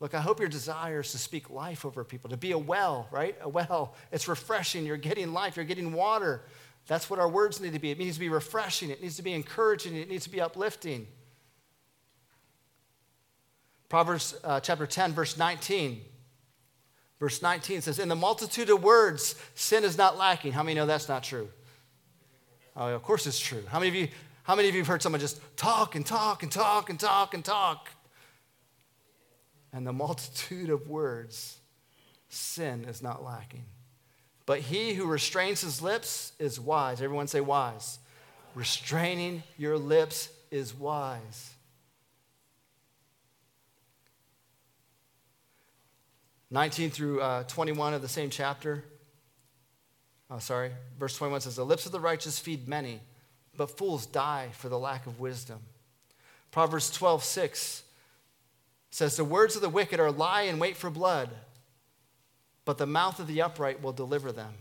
Look, 0.00 0.14
I 0.14 0.20
hope 0.20 0.40
your 0.40 0.48
desire 0.48 1.00
is 1.00 1.12
to 1.12 1.18
speak 1.18 1.50
life 1.50 1.84
over 1.84 2.02
people, 2.02 2.30
to 2.30 2.36
be 2.36 2.52
a 2.52 2.58
well, 2.58 3.06
right? 3.10 3.36
A 3.42 3.48
well. 3.48 3.94
It's 4.10 4.26
refreshing. 4.26 4.86
You're 4.86 4.96
getting 4.96 5.32
life, 5.32 5.56
you're 5.56 5.66
getting 5.66 5.92
water. 5.92 6.42
That's 6.86 7.10
what 7.10 7.18
our 7.20 7.28
words 7.28 7.60
need 7.60 7.74
to 7.74 7.78
be. 7.78 7.90
It 7.90 7.98
needs 7.98 8.16
to 8.16 8.20
be 8.20 8.30
refreshing, 8.30 8.90
it 8.90 9.02
needs 9.02 9.16
to 9.16 9.22
be 9.22 9.34
encouraging, 9.34 9.94
it 9.94 10.08
needs 10.08 10.24
to 10.24 10.30
be 10.30 10.40
uplifting. 10.40 11.06
Proverbs 13.90 14.34
uh, 14.42 14.60
chapter 14.60 14.86
10, 14.86 15.12
verse 15.12 15.36
19. 15.36 16.00
Verse 17.18 17.42
19 17.42 17.82
says, 17.82 17.98
In 17.98 18.08
the 18.08 18.16
multitude 18.16 18.70
of 18.70 18.82
words, 18.82 19.34
sin 19.54 19.84
is 19.84 19.98
not 19.98 20.16
lacking. 20.16 20.52
How 20.52 20.62
many 20.62 20.76
know 20.76 20.86
that's 20.86 21.10
not 21.10 21.22
true? 21.22 21.50
Oh, 22.74 22.88
of 22.88 23.02
course 23.02 23.26
it's 23.26 23.38
true. 23.38 23.62
How 23.68 23.78
many 23.78 23.90
of 23.90 23.94
you, 23.94 24.08
how 24.44 24.56
many 24.56 24.70
of 24.70 24.74
you 24.74 24.80
have 24.80 24.88
heard 24.88 25.02
someone 25.02 25.20
just 25.20 25.38
talk 25.58 25.94
and 25.94 26.06
talk 26.06 26.42
and 26.42 26.50
talk 26.50 26.88
and 26.88 26.98
talk 26.98 27.34
and 27.34 27.44
talk? 27.44 27.90
and 29.72 29.86
the 29.86 29.92
multitude 29.92 30.70
of 30.70 30.88
words, 30.88 31.58
sin 32.28 32.84
is 32.88 33.02
not 33.02 33.24
lacking. 33.24 33.64
But 34.46 34.60
he 34.60 34.94
who 34.94 35.06
restrains 35.06 35.60
his 35.60 35.80
lips 35.80 36.32
is 36.38 36.58
wise. 36.58 37.00
Everyone 37.00 37.28
say 37.28 37.40
wise. 37.40 37.98
Restraining 38.54 39.42
your 39.56 39.78
lips 39.78 40.28
is 40.50 40.74
wise. 40.74 41.50
Nineteen 46.50 46.90
through 46.90 47.20
uh, 47.20 47.44
twenty-one 47.44 47.94
of 47.94 48.02
the 48.02 48.08
same 48.08 48.30
chapter. 48.30 48.84
Oh, 50.30 50.38
sorry. 50.38 50.72
Verse 50.98 51.16
twenty-one 51.16 51.40
says, 51.40 51.56
"The 51.56 51.64
lips 51.64 51.86
of 51.86 51.92
the 51.92 52.00
righteous 52.00 52.38
feed 52.38 52.66
many, 52.66 53.00
but 53.56 53.76
fools 53.76 54.06
die 54.06 54.48
for 54.52 54.68
the 54.68 54.78
lack 54.78 55.06
of 55.06 55.20
wisdom." 55.20 55.60
Proverbs 56.50 56.90
twelve 56.90 57.22
six 57.22 57.84
says, 58.90 59.16
The 59.16 59.24
words 59.24 59.56
of 59.56 59.62
the 59.62 59.68
wicked 59.68 60.00
are 60.00 60.10
lie 60.10 60.42
and 60.42 60.60
wait 60.60 60.76
for 60.76 60.90
blood, 60.90 61.30
but 62.64 62.78
the 62.78 62.86
mouth 62.86 63.20
of 63.20 63.26
the 63.26 63.42
upright 63.42 63.82
will 63.82 63.92
deliver 63.92 64.32
them. 64.32 64.52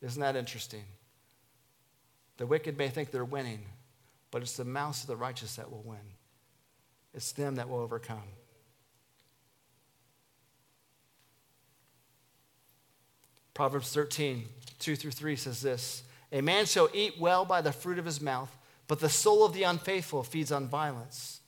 Isn't 0.00 0.20
that 0.20 0.36
interesting? 0.36 0.84
The 2.38 2.46
wicked 2.46 2.78
may 2.78 2.88
think 2.88 3.10
they're 3.10 3.24
winning, 3.24 3.60
but 4.30 4.42
it's 4.42 4.56
the 4.56 4.64
mouth 4.64 5.00
of 5.02 5.08
the 5.08 5.16
righteous 5.16 5.56
that 5.56 5.70
will 5.70 5.82
win. 5.84 5.98
It's 7.14 7.32
them 7.32 7.56
that 7.56 7.68
will 7.68 7.80
overcome. 7.80 8.22
Proverbs 13.58 13.92
13, 13.92 14.44
2 14.78 14.94
through 14.94 15.10
3 15.10 15.34
says 15.34 15.60
this 15.60 16.04
A 16.30 16.40
man 16.40 16.64
shall 16.64 16.88
eat 16.94 17.18
well 17.18 17.44
by 17.44 17.60
the 17.60 17.72
fruit 17.72 17.98
of 17.98 18.04
his 18.04 18.20
mouth, 18.20 18.56
but 18.86 19.00
the 19.00 19.08
soul 19.08 19.44
of 19.44 19.52
the 19.52 19.64
unfaithful 19.64 20.22
feeds 20.22 20.52
on 20.52 20.68
violence. 20.68 21.40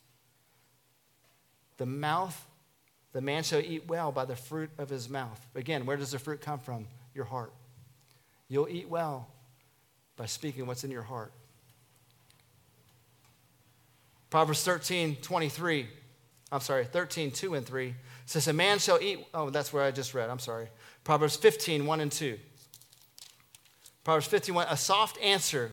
The 1.77 1.87
mouth, 1.87 2.49
the 3.13 3.21
man 3.21 3.45
shall 3.45 3.61
eat 3.61 3.87
well 3.87 4.11
by 4.11 4.25
the 4.25 4.35
fruit 4.35 4.71
of 4.77 4.89
his 4.89 5.09
mouth. 5.09 5.41
Again, 5.55 5.87
where 5.87 5.97
does 5.97 6.11
the 6.11 6.19
fruit 6.19 6.41
come 6.41 6.59
from? 6.59 6.89
Your 7.15 7.27
heart. 7.27 7.53
You'll 8.49 8.69
eat 8.69 8.89
well 8.89 9.29
by 10.17 10.27
speaking 10.27 10.67
what's 10.67 10.83
in 10.83 10.91
your 10.91 11.03
heart. 11.03 11.31
Proverbs 14.31 14.65
13, 14.65 15.15
23. 15.23 15.87
I'm 16.51 16.61
sorry, 16.61 16.87
13, 16.87 17.31
2 17.31 17.55
and 17.55 17.65
3 17.65 17.95
says, 18.31 18.47
A 18.47 18.53
man 18.53 18.79
shall 18.79 19.03
eat. 19.03 19.27
Oh, 19.35 19.51
that's 19.51 19.73
where 19.73 19.83
I 19.83 19.91
just 19.91 20.15
read. 20.15 20.31
I'm 20.31 20.39
sorry. 20.39 20.69
Proverbs 21.03 21.35
15, 21.35 21.85
1 21.85 22.01
and 22.01 22.13
2. 22.13 22.39
Proverbs 24.05 24.27
15, 24.27 24.55
1. 24.55 24.67
A 24.71 24.77
soft 24.77 25.21
answer. 25.21 25.73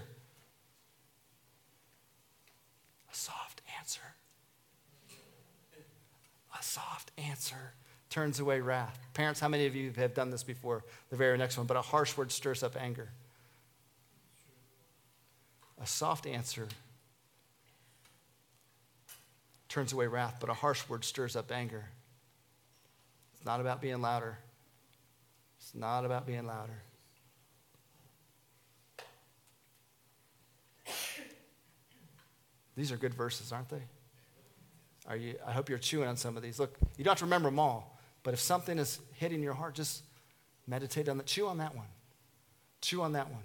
A 3.11 3.15
soft 3.15 3.61
answer 3.79 4.01
A 6.59 6.63
soft 6.63 7.11
answer 7.17 7.73
turns 8.09 8.39
away 8.39 8.59
wrath. 8.59 8.97
Parents, 9.13 9.39
how 9.39 9.47
many 9.47 9.67
of 9.67 9.75
you 9.75 9.91
have 9.95 10.15
done 10.15 10.31
this 10.31 10.43
before? 10.43 10.83
The 11.11 11.15
very 11.15 11.37
next 11.37 11.59
one. 11.59 11.67
But 11.67 11.77
a 11.77 11.81
harsh 11.81 12.17
word 12.17 12.31
stirs 12.31 12.63
up 12.63 12.75
anger. 12.75 13.09
A 15.79 15.85
soft 15.85 16.25
answer 16.25 16.67
turns 19.69 19.93
away 19.93 20.07
wrath, 20.07 20.37
but 20.39 20.49
a 20.49 20.55
harsh 20.55 20.89
word 20.89 21.05
stirs 21.05 21.35
up 21.35 21.51
anger. 21.51 21.85
It's 23.47 23.49
not 23.53 23.61
about 23.61 23.79
being 23.79 24.01
louder. 24.01 24.37
It's 25.57 25.73
not 25.73 26.03
about 26.03 26.27
being 26.27 26.45
louder. 26.45 26.81
These 32.75 32.91
are 32.91 32.97
good 32.97 33.13
verses, 33.13 33.53
aren't 33.53 33.69
they? 33.69 33.83
Are 35.07 35.15
you, 35.15 35.35
I 35.47 35.53
hope 35.53 35.69
you're 35.69 35.77
chewing 35.77 36.09
on 36.09 36.17
some 36.17 36.35
of 36.35 36.43
these. 36.43 36.59
Look, 36.59 36.77
you 36.97 37.05
don't 37.05 37.11
have 37.11 37.19
to 37.19 37.23
remember 37.23 37.47
them 37.47 37.57
all, 37.57 37.97
but 38.21 38.33
if 38.33 38.41
something 38.41 38.77
is 38.77 38.99
hitting 39.13 39.41
your 39.41 39.53
heart, 39.53 39.75
just 39.75 40.03
meditate 40.67 41.07
on 41.07 41.17
that. 41.19 41.25
Chew 41.27 41.47
on 41.47 41.59
that 41.59 41.73
one. 41.73 41.87
Chew 42.81 43.01
on 43.01 43.13
that 43.13 43.31
one. 43.31 43.43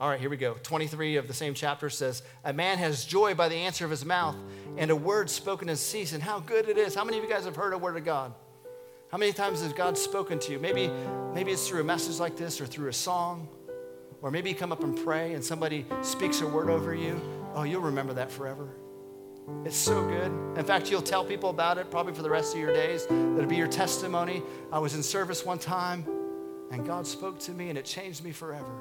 All 0.00 0.08
right, 0.08 0.20
here 0.20 0.30
we 0.30 0.36
go. 0.36 0.54
23 0.62 1.16
of 1.16 1.26
the 1.26 1.34
same 1.34 1.54
chapter 1.54 1.90
says, 1.90 2.22
A 2.44 2.52
man 2.52 2.78
has 2.78 3.04
joy 3.04 3.34
by 3.34 3.48
the 3.48 3.56
answer 3.56 3.84
of 3.84 3.90
his 3.90 4.04
mouth, 4.04 4.36
and 4.76 4.90
a 4.90 4.96
word 4.96 5.28
spoken 5.28 5.68
in 5.68 5.76
season. 5.76 6.20
How 6.20 6.38
good 6.38 6.68
it 6.68 6.78
is. 6.78 6.94
How 6.94 7.04
many 7.04 7.18
of 7.18 7.24
you 7.24 7.30
guys 7.30 7.44
have 7.44 7.56
heard 7.56 7.72
a 7.72 7.78
word 7.78 7.96
of 7.96 8.04
God? 8.04 8.32
How 9.10 9.18
many 9.18 9.32
times 9.32 9.62
has 9.62 9.72
God 9.72 9.98
spoken 9.98 10.38
to 10.40 10.52
you? 10.52 10.58
Maybe, 10.58 10.90
maybe 11.34 11.50
it's 11.50 11.66
through 11.66 11.80
a 11.80 11.84
message 11.84 12.20
like 12.20 12.36
this 12.36 12.60
or 12.60 12.66
through 12.66 12.88
a 12.88 12.92
song 12.92 13.48
or 14.20 14.30
maybe 14.30 14.50
you 14.50 14.56
come 14.56 14.72
up 14.72 14.82
and 14.82 14.96
pray 15.04 15.34
and 15.34 15.44
somebody 15.44 15.86
speaks 16.02 16.40
a 16.40 16.46
word 16.46 16.68
over 16.68 16.94
you, 16.94 17.20
oh, 17.54 17.62
you'll 17.62 17.82
remember 17.82 18.12
that 18.14 18.30
forever. 18.30 18.68
It's 19.64 19.76
so 19.76 20.06
good. 20.06 20.58
In 20.58 20.64
fact, 20.64 20.90
you'll 20.90 21.00
tell 21.00 21.24
people 21.24 21.50
about 21.50 21.78
it 21.78 21.90
probably 21.90 22.12
for 22.12 22.22
the 22.22 22.30
rest 22.30 22.54
of 22.54 22.60
your 22.60 22.72
days. 22.72 23.06
That'll 23.06 23.46
be 23.46 23.56
your 23.56 23.68
testimony. 23.68 24.42
I 24.72 24.78
was 24.78 24.94
in 24.94 25.02
service 25.02 25.44
one 25.44 25.58
time 25.58 26.04
and 26.70 26.84
God 26.86 27.06
spoke 27.06 27.38
to 27.40 27.52
me 27.52 27.68
and 27.70 27.78
it 27.78 27.84
changed 27.84 28.22
me 28.24 28.32
forever. 28.32 28.72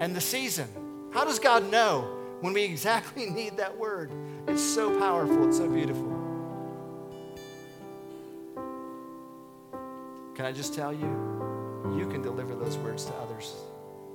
And 0.00 0.16
the 0.16 0.20
season. 0.20 0.68
How 1.12 1.24
does 1.24 1.38
God 1.38 1.70
know 1.70 2.16
when 2.40 2.52
we 2.52 2.62
exactly 2.62 3.26
need 3.30 3.58
that 3.58 3.76
word? 3.76 4.10
It's 4.48 4.62
so 4.62 4.98
powerful, 4.98 5.46
it's 5.46 5.58
so 5.58 5.68
beautiful. 5.68 6.08
Can 10.34 10.46
I 10.46 10.52
just 10.52 10.74
tell 10.74 10.92
you? 10.92 11.30
You 11.96 12.06
can 12.08 12.22
deliver 12.22 12.54
those 12.54 12.78
words 12.78 13.04
to 13.04 13.14
others. 13.14 13.54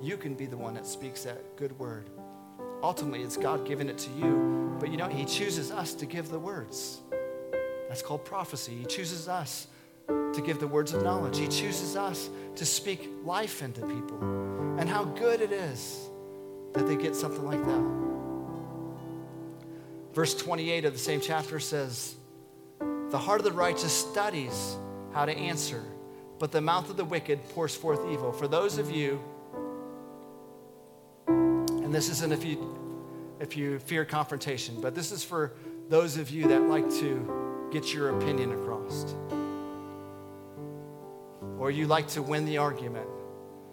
You 0.02 0.18
can 0.18 0.34
be 0.34 0.46
the 0.46 0.58
one 0.58 0.74
that 0.74 0.88
speaks 0.88 1.24
that 1.24 1.56
good 1.56 1.78
word. 1.78 2.10
Ultimately, 2.82 3.22
it's 3.22 3.38
God 3.38 3.66
giving 3.66 3.90
it 3.90 3.98
to 4.00 4.10
you, 4.12 4.76
but 4.80 4.90
you 4.90 4.98
know, 4.98 5.08
He 5.08 5.26
chooses 5.26 5.72
us 5.72 5.94
to 5.94 6.06
give 6.06 6.30
the 6.30 6.40
words. 6.40 7.02
That's 7.88 8.02
called 8.02 8.26
prophecy. 8.26 8.74
He 8.74 8.86
chooses 8.86 9.28
us 9.28 9.68
to 10.08 10.42
give 10.44 10.60
the 10.60 10.68
words 10.68 10.94
of 10.94 11.04
knowledge. 11.04 11.38
He 11.38 11.48
chooses 11.48 11.96
us 11.96 12.30
to 12.56 12.66
speak 12.66 13.10
life 13.24 13.62
into 13.62 13.82
people. 13.82 14.45
And 14.78 14.89
how 14.89 15.05
good 15.05 15.41
it 15.41 15.51
is 15.51 16.09
that 16.73 16.88
they 16.88 16.95
get 16.95 17.15
something 17.15 17.45
like 17.45 17.63
that. 17.65 18.05
Verse 20.13 20.36
28 20.36 20.86
of 20.86 20.93
the 20.93 20.99
same 20.99 21.21
chapter 21.21 21.59
says, 21.59 22.15
The 22.80 23.17
heart 23.17 23.39
of 23.39 23.45
the 23.45 23.51
righteous 23.51 23.91
studies 23.91 24.78
how 25.13 25.26
to 25.26 25.36
answer, 25.36 25.82
but 26.39 26.51
the 26.51 26.61
mouth 26.61 26.89
of 26.89 26.97
the 26.97 27.05
wicked 27.05 27.43
pours 27.49 27.76
forth 27.76 28.01
evil. 28.11 28.32
For 28.32 28.47
those 28.47 28.78
of 28.78 28.91
you, 28.91 29.21
and 31.28 31.93
this 31.93 32.09
isn't 32.09 32.34
if 32.34 32.43
you 32.43 32.82
if 33.39 33.57
you 33.57 33.80
fear 33.80 34.05
confrontation, 34.05 34.80
but 34.82 34.95
this 34.95 35.11
is 35.11 35.23
for 35.23 35.53
those 35.89 36.17
of 36.17 36.30
you 36.30 36.47
that 36.47 36.63
like 36.63 36.89
to 36.89 37.69
get 37.71 37.93
your 37.93 38.17
opinion 38.17 38.53
across. 38.53 39.13
Or 41.59 41.71
you 41.71 41.88
like 41.88 42.07
to 42.09 42.21
win 42.21 42.45
the 42.45 42.57
argument. 42.57 43.07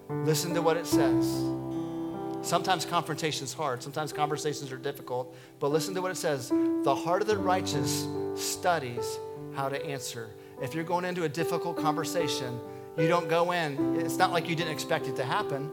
Listen 0.08 0.54
to 0.54 0.62
what 0.62 0.76
it 0.76 0.86
says. 0.86 1.26
Sometimes 2.42 2.84
confrontation 2.84 3.44
is 3.44 3.52
hard. 3.52 3.82
Sometimes 3.82 4.12
conversations 4.12 4.72
are 4.72 4.76
difficult. 4.76 5.34
But 5.60 5.68
listen 5.70 5.94
to 5.94 6.02
what 6.02 6.10
it 6.10 6.16
says. 6.16 6.48
The 6.48 6.94
heart 6.94 7.22
of 7.22 7.28
the 7.28 7.38
righteous 7.38 8.06
studies 8.34 9.18
how 9.54 9.68
to 9.68 9.84
answer. 9.84 10.30
If 10.60 10.74
you're 10.74 10.84
going 10.84 11.04
into 11.04 11.24
a 11.24 11.28
difficult 11.28 11.76
conversation, 11.76 12.58
you 12.96 13.08
don't 13.08 13.28
go 13.28 13.52
in, 13.52 14.00
it's 14.00 14.16
not 14.16 14.32
like 14.32 14.48
you 14.48 14.56
didn't 14.56 14.72
expect 14.72 15.06
it 15.06 15.16
to 15.16 15.24
happen. 15.24 15.70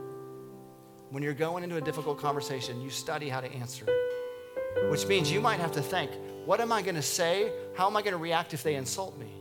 When 1.09 1.23
you're 1.23 1.33
going 1.33 1.63
into 1.63 1.77
a 1.77 1.81
difficult 1.81 2.19
conversation, 2.19 2.81
you 2.81 2.89
study 2.89 3.29
how 3.29 3.41
to 3.41 3.51
answer. 3.51 3.85
Which 4.89 5.07
means 5.07 5.31
you 5.31 5.41
might 5.41 5.59
have 5.59 5.71
to 5.73 5.81
think, 5.81 6.11
what 6.45 6.61
am 6.61 6.71
I 6.71 6.81
going 6.81 6.95
to 6.95 7.01
say? 7.01 7.51
How 7.75 7.87
am 7.87 7.97
I 7.97 8.01
going 8.01 8.13
to 8.13 8.17
react 8.17 8.53
if 8.53 8.63
they 8.63 8.75
insult 8.75 9.17
me? 9.17 9.38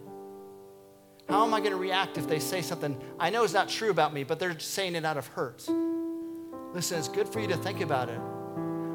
How 1.29 1.45
am 1.45 1.53
I 1.53 1.61
going 1.61 1.73
to 1.73 1.79
react 1.79 2.17
if 2.17 2.27
they 2.27 2.39
say 2.39 2.63
something 2.63 2.99
I 3.21 3.29
know 3.29 3.45
is 3.45 3.53
not 3.53 3.69
true 3.69 3.91
about 3.91 4.15
me, 4.15 4.25
but 4.25 4.39
they're 4.39 4.59
saying 4.59 4.95
it 4.95 5.05
out 5.05 5.19
of 5.19 5.27
hurt? 5.27 5.69
Listen, 6.73 6.99
it's 6.99 7.09
good 7.09 7.29
for 7.29 7.41
you 7.41 7.49
to 7.49 7.57
think 7.57 7.83
about 7.83 8.09
it. 8.09 8.19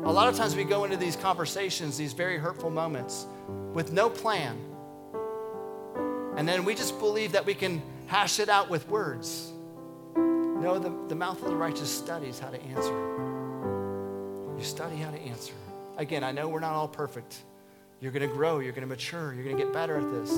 A 0.05 0.11
lot 0.11 0.27
of 0.27 0.35
times 0.35 0.55
we 0.55 0.63
go 0.63 0.83
into 0.83 0.97
these 0.97 1.15
conversations, 1.15 1.95
these 1.95 2.13
very 2.13 2.37
hurtful 2.37 2.71
moments, 2.71 3.27
with 3.73 3.91
no 3.91 4.09
plan. 4.09 4.59
And 6.35 6.47
then 6.47 6.65
we 6.65 6.73
just 6.73 6.97
believe 6.99 7.31
that 7.33 7.45
we 7.45 7.53
can 7.53 7.81
hash 8.07 8.39
it 8.39 8.49
out 8.49 8.67
with 8.69 8.87
words. 8.89 9.51
No, 10.15 10.79
the, 10.79 10.91
the 11.07 11.15
mouth 11.15 11.41
of 11.43 11.49
the 11.49 11.55
righteous 11.55 11.89
studies 11.89 12.39
how 12.39 12.49
to 12.49 12.61
answer. 12.63 12.93
You 14.57 14.63
study 14.63 14.95
how 14.97 15.11
to 15.11 15.19
answer. 15.19 15.53
Again, 15.97 16.23
I 16.23 16.31
know 16.31 16.49
we're 16.49 16.59
not 16.59 16.73
all 16.73 16.87
perfect. 16.87 17.43
You're 18.01 18.11
going 18.11 18.27
to 18.27 18.35
grow, 18.35 18.59
you're 18.59 18.71
going 18.71 18.81
to 18.81 18.87
mature, 18.87 19.33
you're 19.33 19.43
going 19.43 19.55
to 19.55 19.63
get 19.63 19.71
better 19.71 19.97
at 19.97 20.11
this. 20.11 20.31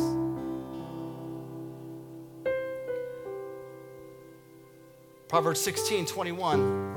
Proverbs 5.36 5.60
16 5.60 6.06
21. 6.06 6.94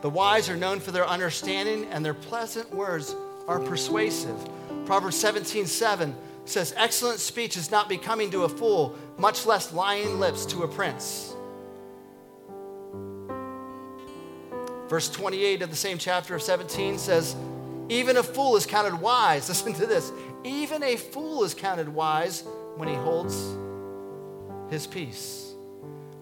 The 0.00 0.08
wise 0.08 0.48
are 0.48 0.56
known 0.56 0.78
for 0.78 0.92
their 0.92 1.04
understanding, 1.04 1.86
and 1.86 2.04
their 2.04 2.14
pleasant 2.14 2.72
words 2.72 3.16
are 3.48 3.58
persuasive. 3.58 4.36
Proverbs 4.86 5.16
17 5.16 5.66
7 5.66 6.14
says, 6.44 6.72
Excellent 6.76 7.18
speech 7.18 7.56
is 7.56 7.72
not 7.72 7.88
becoming 7.88 8.30
to 8.30 8.44
a 8.44 8.48
fool, 8.48 8.94
much 9.18 9.44
less 9.44 9.72
lying 9.72 10.20
lips 10.20 10.46
to 10.46 10.62
a 10.62 10.68
prince. 10.68 11.34
Verse 14.88 15.10
28 15.10 15.62
of 15.62 15.70
the 15.70 15.74
same 15.74 15.98
chapter 15.98 16.36
of 16.36 16.42
17 16.42 16.96
says, 16.96 17.34
Even 17.88 18.18
a 18.18 18.22
fool 18.22 18.54
is 18.54 18.66
counted 18.66 18.94
wise. 18.94 19.48
Listen 19.48 19.72
to 19.74 19.86
this. 19.86 20.12
Even 20.44 20.84
a 20.84 20.94
fool 20.94 21.42
is 21.42 21.54
counted 21.54 21.88
wise 21.88 22.44
when 22.76 22.88
he 22.88 22.94
holds 22.94 23.56
his 24.70 24.86
peace. 24.86 25.51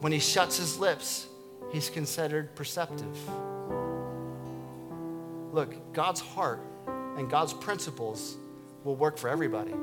When 0.01 0.12
he 0.12 0.18
shuts 0.18 0.57
his 0.57 0.78
lips, 0.78 1.26
he's 1.70 1.90
considered 1.90 2.55
perceptive. 2.55 3.16
Look, 5.53 5.92
God's 5.92 6.20
heart 6.20 6.61
and 7.16 7.30
God's 7.30 7.53
principles 7.53 8.36
will 8.82 8.96
work 8.96 9.18
for 9.18 9.28
everybody. 9.28 9.74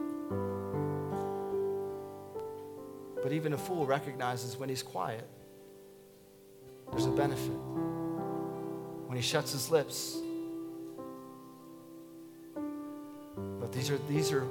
But 3.21 3.31
even 3.31 3.53
a 3.53 3.57
fool 3.57 3.85
recognizes 3.85 4.57
when 4.57 4.69
he's 4.69 4.81
quiet, 4.81 5.27
there's 6.91 7.05
a 7.05 7.11
benefit. 7.11 7.57
When 9.05 9.15
he 9.17 9.21
shuts 9.21 9.51
his 9.51 9.69
lips. 9.69 10.17
But 13.59 13.71
these 13.71 13.91
are, 13.91 13.97
these 14.09 14.31
are 14.31 14.47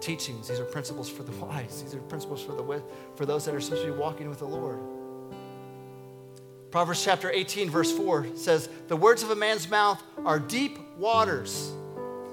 teachings, 0.00 0.48
these 0.48 0.60
are 0.60 0.64
principles 0.64 1.08
for 1.08 1.22
the 1.22 1.32
wise, 1.44 1.82
these 1.82 1.94
are 1.94 2.00
principles 2.00 2.42
for, 2.42 2.52
the, 2.52 2.82
for 3.16 3.26
those 3.26 3.44
that 3.44 3.54
are 3.54 3.60
supposed 3.60 3.84
to 3.84 3.92
be 3.92 3.98
walking 3.98 4.28
with 4.28 4.38
the 4.38 4.46
Lord. 4.46 4.78
Proverbs 6.70 7.04
chapter 7.04 7.30
18, 7.30 7.68
verse 7.68 7.90
4 7.90 8.36
says, 8.36 8.68
The 8.88 8.96
words 8.96 9.22
of 9.22 9.30
a 9.30 9.36
man's 9.36 9.68
mouth 9.68 10.00
are 10.24 10.38
deep 10.38 10.78
waters. 10.96 11.72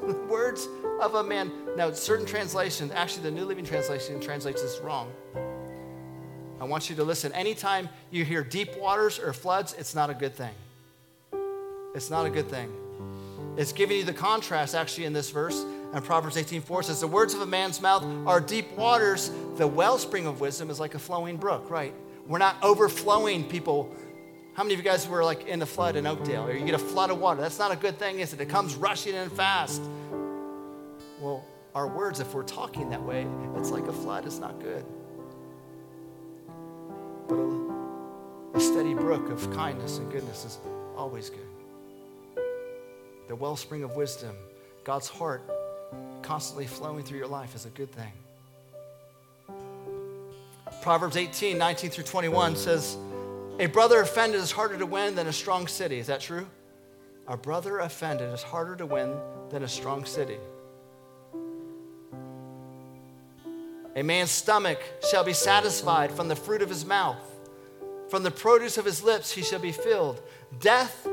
words 0.30 0.68
of 1.01 1.15
a 1.15 1.24
man. 1.24 1.51
Now, 1.76 1.91
certain 1.91 2.26
translations, 2.26 2.91
actually, 2.91 3.24
the 3.24 3.32
New 3.32 3.45
Living 3.45 3.65
Translation 3.65 4.20
translates 4.20 4.61
this 4.61 4.80
wrong. 4.80 5.11
I 6.59 6.63
want 6.63 6.89
you 6.89 6.95
to 6.95 7.03
listen. 7.03 7.32
Anytime 7.34 7.89
you 8.09 8.26
hear 8.26 8.43
deep 8.43 8.78
waters 8.78 9.20
or 9.20 9.34
floods, 9.34 9.76
it's 9.78 9.93
not 9.93 10.09
a 10.09 10.13
good 10.13 10.36
thing. 10.36 10.53
It's 11.93 12.09
not 12.09 12.26
a 12.26 12.30
good 12.30 12.49
thing. 12.49 12.72
It's 13.57 13.72
giving 13.72 13.97
you 13.97 14.03
the 14.03 14.13
contrast 14.13 14.76
actually 14.76 15.05
in 15.05 15.13
this 15.13 15.30
verse. 15.32 15.65
And 15.93 16.03
Proverbs 16.03 16.35
18:4 16.35 16.83
says, 16.83 16.99
The 16.99 17.07
words 17.07 17.33
of 17.33 17.41
a 17.41 17.45
man's 17.45 17.81
mouth 17.81 18.03
are 18.27 18.39
deep 18.39 18.71
waters. 18.77 19.31
The 19.55 19.67
wellspring 19.67 20.25
of 20.25 20.39
wisdom 20.39 20.69
is 20.69 20.79
like 20.79 20.95
a 20.95 20.99
flowing 20.99 21.38
brook, 21.38 21.69
right? 21.69 21.93
We're 22.27 22.39
not 22.39 22.57
overflowing 22.61 23.45
people. 23.45 23.95
How 24.53 24.63
many 24.63 24.73
of 24.73 24.79
you 24.79 24.83
guys 24.83 25.07
were 25.07 25.23
like 25.23 25.47
in 25.47 25.59
the 25.59 25.65
flood 25.65 25.95
in 25.95 26.05
Oakdale? 26.07 26.45
Or 26.45 26.53
you 26.53 26.65
get 26.65 26.75
a 26.75 26.79
flood 26.79 27.09
of 27.09 27.19
water. 27.19 27.41
That's 27.41 27.59
not 27.59 27.71
a 27.71 27.75
good 27.75 27.97
thing, 27.97 28.19
is 28.19 28.33
it? 28.33 28.41
It 28.41 28.49
comes 28.49 28.75
rushing 28.75 29.15
in 29.15 29.29
fast. 29.29 29.81
Well, 31.21 31.45
our 31.73 31.88
words, 31.88 32.19
if 32.19 32.33
we're 32.33 32.43
talking 32.43 32.89
that 32.89 33.01
way, 33.01 33.27
it's 33.55 33.69
like 33.69 33.88
a 33.88 33.93
flood. 33.93 34.25
It's 34.25 34.39
not 34.39 34.59
good 34.59 34.83
but 37.27 37.35
a, 37.35 38.57
a 38.57 38.59
steady 38.59 38.93
brook 38.93 39.29
of 39.29 39.51
kindness 39.53 39.97
and 39.97 40.11
goodness 40.11 40.45
is 40.45 40.59
always 40.95 41.29
good. 41.29 41.47
The 43.27 43.35
wellspring 43.35 43.83
of 43.83 43.95
wisdom, 43.95 44.35
God's 44.83 45.09
heart 45.09 45.43
constantly 46.22 46.68
flowing 46.68 47.03
through 47.03 47.18
your 47.18 47.28
life 47.28 47.55
is 47.55 47.65
a 47.65 47.70
good 47.70 47.91
thing. 47.91 48.11
Proverbs 50.82 51.18
18, 51.18 51.57
19 51.57 51.89
through 51.89 52.03
21 52.03 52.55
says, 52.55 52.97
A 53.59 53.65
brother 53.68 54.01
offended 54.01 54.39
is 54.41 54.51
harder 54.51 54.78
to 54.78 54.86
win 54.86 55.15
than 55.15 55.28
a 55.28 55.34
strong 55.34 55.68
city. 55.68 55.99
Is 55.99 56.07
that 56.07 56.22
true? 56.22 56.47
A 57.28 57.36
brother 57.36 57.80
offended 57.80 58.34
is 58.34 58.43
harder 58.43 58.76
to 58.76 58.86
win 58.86 59.18
than 59.49 59.63
a 59.63 59.68
strong 59.68 60.05
city. 60.05 60.38
A 63.95 64.03
man's 64.03 64.32
stomach 64.32 64.80
shall 65.09 65.24
be 65.24 65.34
satisfied 65.34 66.11
from 66.11 66.28
the 66.28 66.36
fruit 66.36 66.61
of 66.61 66.70
his 66.70 66.86
mouth. 66.86 67.18
From 68.09 68.24
the 68.24 68.32
produce 68.32 68.78
of 68.78 68.86
his 68.86 69.03
lips 69.03 69.32
he 69.32 69.41
shall 69.41 69.59
be 69.59 69.72
filled. 69.72 70.22
Death 70.59 71.07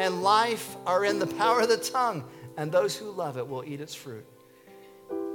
and 0.00 0.22
life 0.22 0.76
are 0.84 1.04
in 1.04 1.18
the 1.18 1.26
power 1.26 1.60
of 1.60 1.68
the 1.68 1.76
tongue, 1.76 2.24
and 2.56 2.70
those 2.70 2.96
who 2.96 3.10
love 3.10 3.38
it 3.38 3.48
will 3.48 3.64
eat 3.64 3.80
its 3.80 3.94
fruit. 3.94 4.26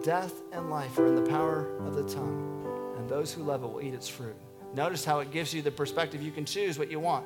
Death 0.04 0.34
and 0.54 0.70
life 0.70 0.98
are 0.98 1.08
in 1.08 1.16
the 1.16 1.30
power 1.30 1.68
of 1.80 1.96
the 1.96 2.04
tongue, 2.04 2.96
and 2.98 3.10
those 3.10 3.34
who 3.34 3.44
love 3.44 3.64
it 3.64 3.68
will 3.68 3.82
eat 3.82 3.94
its 3.94 4.08
fruit. 4.08 4.36
Notice 4.74 5.04
how 5.04 5.20
it 5.20 5.32
gives 5.32 5.54
you 5.54 5.62
the 5.62 5.72
perspective 5.72 6.22
you 6.22 6.32
can 6.32 6.46
choose 6.46 6.80
what 6.80 6.90
you 6.90 7.00
want. 7.00 7.26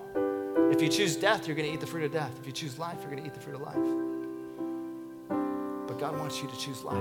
If 0.72 0.82
you 0.82 0.90
choose 0.90 1.16
death, 1.16 1.46
you're 1.46 1.56
going 1.56 1.68
to 1.68 1.74
eat 1.74 1.82
the 1.82 1.88
fruit 1.88 2.04
of 2.04 2.12
death. 2.12 2.32
If 2.40 2.48
you 2.48 2.52
choose 2.52 2.80
life, 2.80 2.98
you're 3.02 3.12
going 3.12 3.22
to 3.22 3.28
eat 3.28 3.36
the 3.36 3.40
fruit 3.40 3.56
of 3.56 3.62
life. 3.62 3.76
But 5.88 6.00
God 6.00 6.18
wants 6.18 6.42
you 6.42 6.50
to 6.50 6.58
choose 6.58 6.84
life. 6.84 6.98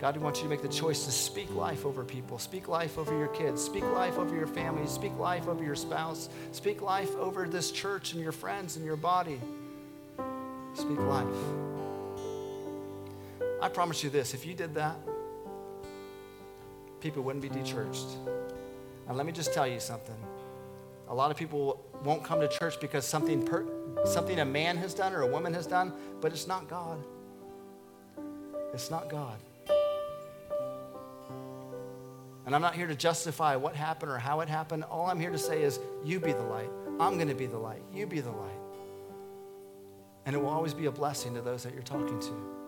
God 0.00 0.16
wants 0.16 0.40
you 0.40 0.44
to 0.44 0.50
make 0.50 0.62
the 0.62 0.68
choice 0.68 1.04
to 1.04 1.12
speak 1.12 1.54
life 1.54 1.86
over 1.86 2.02
people, 2.02 2.40
speak 2.40 2.66
life 2.66 2.98
over 2.98 3.16
your 3.16 3.28
kids, 3.28 3.62
speak 3.62 3.84
life 3.84 4.18
over 4.18 4.34
your 4.34 4.48
family, 4.48 4.84
speak 4.88 5.16
life 5.16 5.46
over 5.46 5.62
your 5.62 5.76
spouse, 5.76 6.28
speak 6.50 6.82
life 6.82 7.14
over 7.14 7.46
this 7.46 7.70
church 7.70 8.14
and 8.14 8.20
your 8.20 8.32
friends 8.32 8.76
and 8.76 8.84
your 8.84 8.96
body. 8.96 9.40
Speak 10.74 10.98
life. 10.98 11.71
I 13.62 13.68
promise 13.68 14.02
you 14.02 14.10
this 14.10 14.34
if 14.34 14.44
you 14.44 14.54
did 14.54 14.74
that, 14.74 14.96
people 17.00 17.22
wouldn't 17.22 17.42
be 17.42 17.48
dechurched. 17.48 18.16
And 19.08 19.16
let 19.16 19.24
me 19.24 19.32
just 19.32 19.54
tell 19.54 19.66
you 19.66 19.80
something. 19.80 20.16
A 21.08 21.14
lot 21.14 21.30
of 21.30 21.36
people 21.36 21.84
won't 22.04 22.24
come 22.24 22.40
to 22.40 22.48
church 22.48 22.80
because 22.80 23.06
something, 23.06 23.44
per, 23.44 23.64
something 24.04 24.40
a 24.40 24.44
man 24.44 24.76
has 24.78 24.94
done 24.94 25.12
or 25.12 25.22
a 25.22 25.26
woman 25.26 25.54
has 25.54 25.66
done, 25.66 25.92
but 26.20 26.32
it's 26.32 26.46
not 26.46 26.68
God. 26.68 26.98
It's 28.74 28.90
not 28.90 29.08
God. 29.08 29.38
And 32.46 32.54
I'm 32.54 32.62
not 32.62 32.74
here 32.74 32.88
to 32.88 32.96
justify 32.96 33.54
what 33.54 33.76
happened 33.76 34.10
or 34.10 34.18
how 34.18 34.40
it 34.40 34.48
happened. 34.48 34.84
All 34.84 35.06
I'm 35.06 35.20
here 35.20 35.30
to 35.30 35.38
say 35.38 35.62
is, 35.62 35.78
you 36.04 36.18
be 36.18 36.32
the 36.32 36.42
light. 36.42 36.70
I'm 36.98 37.14
going 37.14 37.28
to 37.28 37.34
be 37.34 37.46
the 37.46 37.58
light. 37.58 37.82
You 37.94 38.06
be 38.06 38.20
the 38.20 38.30
light. 38.30 38.50
And 40.26 40.34
it 40.34 40.42
will 40.42 40.50
always 40.50 40.74
be 40.74 40.86
a 40.86 40.90
blessing 40.90 41.34
to 41.34 41.40
those 41.40 41.62
that 41.62 41.74
you're 41.74 41.82
talking 41.82 42.18
to. 42.18 42.61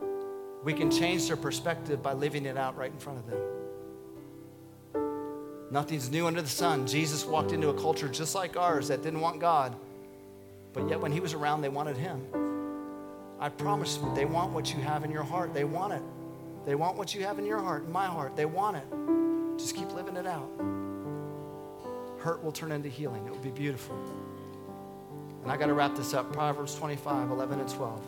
We 0.65 0.73
can 0.73 0.91
change 0.91 1.29
their 1.29 1.37
perspective 1.37 2.03
by 2.03 2.15
living 2.15 2.47
it 2.47 2.57
out 2.57 2.77
right 2.77 2.91
in 2.91 2.99
front 2.99 3.19
of 3.19 3.27
them. 3.27 3.39
Nothing's 5.71 6.11
new 6.11 6.27
under 6.27 6.41
the 6.41 6.49
sun. 6.49 6.87
Jesus 6.87 7.25
walked 7.25 7.53
into 7.53 7.69
a 7.69 7.75
culture 7.75 8.09
just 8.09 8.35
like 8.35 8.57
ours 8.57 8.89
that 8.89 9.03
didn't 9.03 9.21
want 9.21 9.41
God, 9.41 9.77
but 10.73 10.89
yet 10.89 11.01
when 11.01 11.13
he 11.13 11.21
was 11.21 11.35
around, 11.35 11.61
they 11.61 11.69
wanted 11.69 11.97
him. 11.97 12.27
I 13.39 13.51
promise 13.51 13.99
you, 13.99 14.11
they 14.15 14.25
want 14.25 14.53
what 14.53 14.73
you 14.73 14.81
have 14.81 15.05
in 15.05 15.11
your 15.11 15.23
heart. 15.23 15.53
They 15.53 15.65
want 15.65 15.93
it. 15.93 16.03
They 16.65 16.75
want 16.75 16.97
what 16.97 17.15
you 17.15 17.25
have 17.25 17.39
in 17.39 17.45
your 17.45 17.61
heart, 17.61 17.85
in 17.85 17.93
my 17.93 18.07
heart. 18.07 18.37
They 18.37 18.47
want 18.47 18.77
it. 18.79 19.59
Just 19.59 19.77
keep 19.77 19.93
living 19.93 20.17
it 20.17 20.27
out. 20.27 20.49
Hurt 22.21 22.43
will 22.43 22.53
turn 22.53 22.73
into 22.73 22.89
healing. 22.89 23.27
It 23.27 23.33
will 23.33 23.39
be 23.39 23.51
beautiful. 23.51 23.97
And 25.43 25.53
I 25.53 25.59
got 25.59 25.67
to 25.67 25.75
wrap 25.75 25.95
this 25.95 26.15
up. 26.15 26.33
Proverbs 26.33 26.75
25, 26.75 27.31
11 27.31 27.61
and 27.61 27.69
12. 27.69 28.01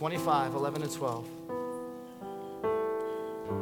25, 0.00 0.54
11 0.54 0.82
and 0.82 0.90
12. 0.90 1.26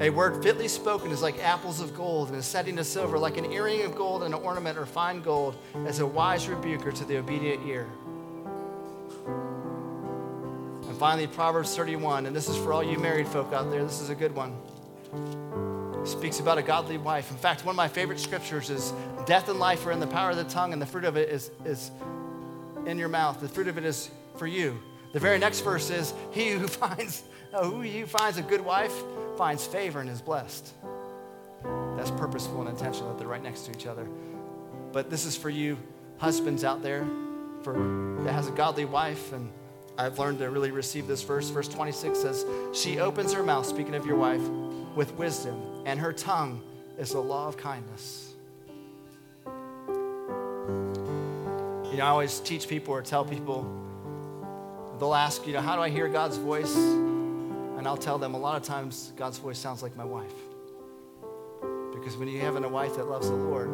A 0.00 0.08
word 0.08 0.40
fitly 0.40 0.68
spoken 0.68 1.10
is 1.10 1.20
like 1.20 1.42
apples 1.42 1.80
of 1.80 1.96
gold, 1.96 2.28
and 2.28 2.38
a 2.38 2.42
setting 2.44 2.78
of 2.78 2.86
silver, 2.86 3.18
like 3.18 3.38
an 3.38 3.50
earring 3.50 3.82
of 3.82 3.96
gold 3.96 4.22
and 4.22 4.32
an 4.32 4.40
ornament 4.42 4.78
or 4.78 4.86
fine 4.86 5.20
gold, 5.20 5.56
as 5.84 5.98
a 5.98 6.06
wise 6.06 6.48
rebuker 6.48 6.92
to 6.92 7.04
the 7.04 7.16
obedient 7.16 7.66
ear. 7.66 7.88
And 10.86 10.96
finally, 10.96 11.26
Proverbs 11.26 11.74
31, 11.74 12.26
and 12.26 12.36
this 12.36 12.48
is 12.48 12.56
for 12.56 12.72
all 12.72 12.84
you 12.84 13.00
married 13.00 13.26
folk 13.26 13.52
out 13.52 13.68
there, 13.72 13.82
this 13.82 14.00
is 14.00 14.10
a 14.10 14.14
good 14.14 14.32
one. 14.32 14.54
speaks 16.06 16.38
about 16.38 16.56
a 16.56 16.62
godly 16.62 16.98
wife. 16.98 17.32
In 17.32 17.36
fact, 17.36 17.64
one 17.64 17.72
of 17.72 17.76
my 17.76 17.88
favorite 17.88 18.20
scriptures 18.20 18.70
is 18.70 18.92
death 19.26 19.48
and 19.48 19.58
life 19.58 19.84
are 19.86 19.90
in 19.90 19.98
the 19.98 20.06
power 20.06 20.30
of 20.30 20.36
the 20.36 20.44
tongue, 20.44 20.72
and 20.72 20.80
the 20.80 20.86
fruit 20.86 21.04
of 21.04 21.16
it 21.16 21.30
is, 21.30 21.50
is 21.64 21.90
in 22.86 22.96
your 22.96 23.08
mouth. 23.08 23.40
The 23.40 23.48
fruit 23.48 23.66
of 23.66 23.76
it 23.76 23.84
is 23.84 24.12
for 24.36 24.46
you. 24.46 24.78
The 25.12 25.20
very 25.20 25.38
next 25.38 25.60
verse 25.60 25.90
is, 25.90 26.12
He 26.32 26.50
who 26.50 26.68
finds, 26.68 27.22
who 27.52 27.82
who 27.82 28.06
finds 28.06 28.38
a 28.38 28.42
good 28.42 28.60
wife 28.60 28.92
finds 29.36 29.66
favor 29.66 30.00
and 30.00 30.10
is 30.10 30.20
blessed. 30.20 30.72
That's 31.96 32.10
purposeful 32.12 32.60
and 32.60 32.70
intentional 32.70 33.10
that 33.10 33.18
they're 33.18 33.28
right 33.28 33.42
next 33.42 33.62
to 33.62 33.72
each 33.72 33.86
other. 33.86 34.06
But 34.92 35.10
this 35.10 35.24
is 35.24 35.36
for 35.36 35.50
you 35.50 35.76
husbands 36.18 36.64
out 36.64 36.82
there 36.82 37.06
for 37.62 37.74
that 38.24 38.32
has 38.32 38.48
a 38.48 38.52
godly 38.52 38.84
wife 38.84 39.32
and 39.32 39.50
I've 39.98 40.18
learned 40.20 40.38
to 40.38 40.48
really 40.48 40.70
receive 40.70 41.08
this 41.08 41.24
verse. 41.24 41.50
Verse 41.50 41.66
26 41.66 42.20
says, 42.20 42.46
She 42.72 43.00
opens 43.00 43.32
her 43.32 43.42
mouth, 43.42 43.66
speaking 43.66 43.96
of 43.96 44.06
your 44.06 44.16
wife, 44.16 44.40
with 44.94 45.12
wisdom, 45.14 45.82
and 45.86 45.98
her 45.98 46.12
tongue 46.12 46.62
is 46.96 47.10
the 47.10 47.20
law 47.20 47.48
of 47.48 47.56
kindness. 47.56 48.32
You 49.44 49.52
know, 51.96 52.04
I 52.04 52.08
always 52.08 52.38
teach 52.38 52.68
people 52.68 52.94
or 52.94 53.02
tell 53.02 53.24
people, 53.24 53.64
they'll 54.98 55.14
ask, 55.14 55.46
you 55.46 55.52
know, 55.52 55.60
how 55.60 55.76
do 55.76 55.82
I 55.82 55.90
hear 55.90 56.08
God's 56.08 56.36
voice? 56.36 56.74
And 56.76 57.86
I'll 57.86 57.96
tell 57.96 58.18
them 58.18 58.34
a 58.34 58.38
lot 58.38 58.56
of 58.56 58.62
times 58.62 59.12
God's 59.16 59.38
voice 59.38 59.58
sounds 59.58 59.82
like 59.82 59.96
my 59.96 60.04
wife. 60.04 60.32
Because 61.94 62.16
when 62.16 62.28
you're 62.28 62.42
having 62.42 62.64
a 62.64 62.68
wife 62.68 62.96
that 62.96 63.08
loves 63.08 63.28
the 63.28 63.36
Lord, 63.36 63.70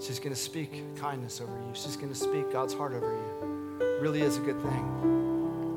she's 0.00 0.18
going 0.18 0.34
to 0.34 0.40
speak 0.40 0.96
kindness 0.96 1.40
over 1.40 1.52
you. 1.52 1.70
She's 1.72 1.96
going 1.96 2.10
to 2.10 2.18
speak 2.18 2.52
God's 2.52 2.74
heart 2.74 2.92
over 2.92 3.12
you. 3.12 4.00
Really 4.00 4.22
is 4.22 4.36
a 4.36 4.40
good 4.40 4.60
thing. 4.62 5.76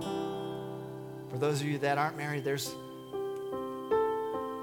For 1.30 1.38
those 1.38 1.62
of 1.62 1.68
you 1.68 1.80
that 1.80 1.98
aren't 1.98 2.18
married, 2.18 2.44
there's 2.44 2.76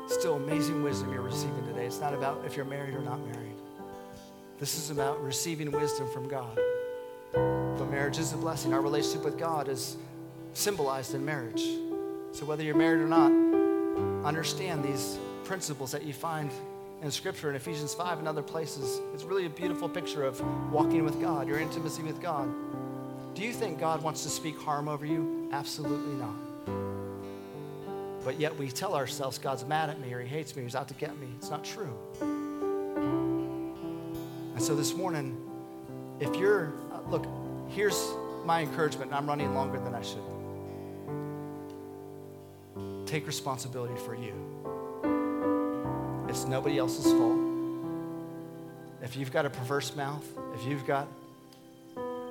still 0.06 0.36
amazing 0.36 0.82
wisdom 0.82 1.12
you're 1.12 1.22
receiving 1.22 1.64
today. 1.66 1.86
It's 1.86 2.00
not 2.00 2.14
about 2.14 2.44
if 2.44 2.56
you're 2.56 2.64
married 2.64 2.94
or 2.94 3.00
not 3.00 3.20
married. 3.26 3.56
This 4.58 4.76
is 4.78 4.90
about 4.90 5.22
receiving 5.22 5.70
wisdom 5.72 6.08
from 6.12 6.28
God. 6.28 6.58
Marriage 7.90 8.18
is 8.18 8.32
a 8.32 8.36
blessing. 8.36 8.72
Our 8.72 8.80
relationship 8.80 9.24
with 9.24 9.36
God 9.36 9.68
is 9.68 9.96
symbolized 10.54 11.14
in 11.14 11.24
marriage. 11.24 11.64
So 12.30 12.44
whether 12.44 12.62
you're 12.62 12.76
married 12.76 13.00
or 13.00 13.08
not, 13.08 13.32
understand 14.24 14.84
these 14.84 15.18
principles 15.42 15.90
that 15.90 16.04
you 16.04 16.12
find 16.12 16.52
in 17.02 17.10
Scripture 17.10 17.50
in 17.50 17.56
Ephesians 17.56 17.92
5 17.92 18.20
and 18.20 18.28
other 18.28 18.42
places. 18.42 19.00
It's 19.12 19.24
really 19.24 19.46
a 19.46 19.50
beautiful 19.50 19.88
picture 19.88 20.24
of 20.24 20.40
walking 20.72 21.04
with 21.04 21.20
God, 21.20 21.48
your 21.48 21.58
intimacy 21.58 22.04
with 22.04 22.22
God. 22.22 22.48
Do 23.34 23.42
you 23.42 23.52
think 23.52 23.80
God 23.80 24.04
wants 24.04 24.22
to 24.22 24.28
speak 24.28 24.56
harm 24.60 24.88
over 24.88 25.04
you? 25.04 25.48
Absolutely 25.50 26.14
not. 26.14 26.36
But 28.24 28.38
yet 28.38 28.56
we 28.56 28.70
tell 28.70 28.94
ourselves 28.94 29.36
God's 29.36 29.64
mad 29.64 29.90
at 29.90 29.98
me 29.98 30.12
or 30.12 30.20
he 30.20 30.28
hates 30.28 30.54
me 30.54 30.62
or 30.62 30.66
he's 30.66 30.76
out 30.76 30.86
to 30.88 30.94
get 30.94 31.18
me. 31.18 31.26
It's 31.38 31.50
not 31.50 31.64
true. 31.64 31.92
And 32.20 33.72
so 34.62 34.76
this 34.76 34.94
morning, 34.94 35.36
if 36.20 36.36
you're, 36.36 36.72
uh, 36.92 37.00
look, 37.10 37.26
here's 37.70 38.12
my 38.44 38.62
encouragement, 38.62 39.12
I'm 39.12 39.26
running 39.26 39.54
longer 39.54 39.78
than 39.78 39.94
I 39.94 40.02
should. 40.02 40.22
Take 43.06 43.26
responsibility 43.26 43.96
for 44.04 44.14
you. 44.14 44.34
It's 46.28 46.44
nobody 46.46 46.78
else's 46.78 47.12
fault. 47.12 47.38
If 49.02 49.16
you've 49.16 49.32
got 49.32 49.46
a 49.46 49.50
perverse 49.50 49.96
mouth, 49.96 50.24
if 50.54 50.64
you've 50.64 50.86
got 50.86 51.08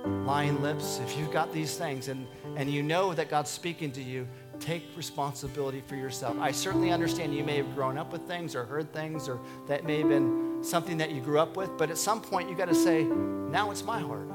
lying 0.05 0.61
lips, 0.61 0.99
if 1.03 1.17
you've 1.17 1.31
got 1.31 1.51
these 1.51 1.75
things 1.75 2.07
and, 2.07 2.25
and 2.55 2.71
you 2.71 2.81
know 2.81 3.13
that 3.13 3.29
God's 3.29 3.49
speaking 3.49 3.91
to 3.93 4.01
you, 4.01 4.27
take 4.59 4.83
responsibility 4.95 5.81
for 5.85 5.95
yourself. 5.95 6.37
I 6.39 6.51
certainly 6.51 6.91
understand 6.91 7.33
you 7.35 7.43
may 7.43 7.57
have 7.57 7.75
grown 7.75 7.97
up 7.97 8.11
with 8.11 8.21
things 8.21 8.55
or 8.55 8.65
heard 8.65 8.93
things 8.93 9.27
or 9.27 9.39
that 9.67 9.85
may 9.85 9.99
have 9.99 10.09
been 10.09 10.63
something 10.63 10.97
that 10.97 11.11
you 11.11 11.21
grew 11.21 11.39
up 11.39 11.57
with, 11.57 11.77
but 11.77 11.89
at 11.89 11.97
some 11.97 12.21
point 12.21 12.49
you 12.49 12.55
got 12.55 12.67
to 12.67 12.75
say, 12.75 13.03
now 13.03 13.71
it's 13.71 13.83
my 13.83 13.99
heart. 13.99 14.27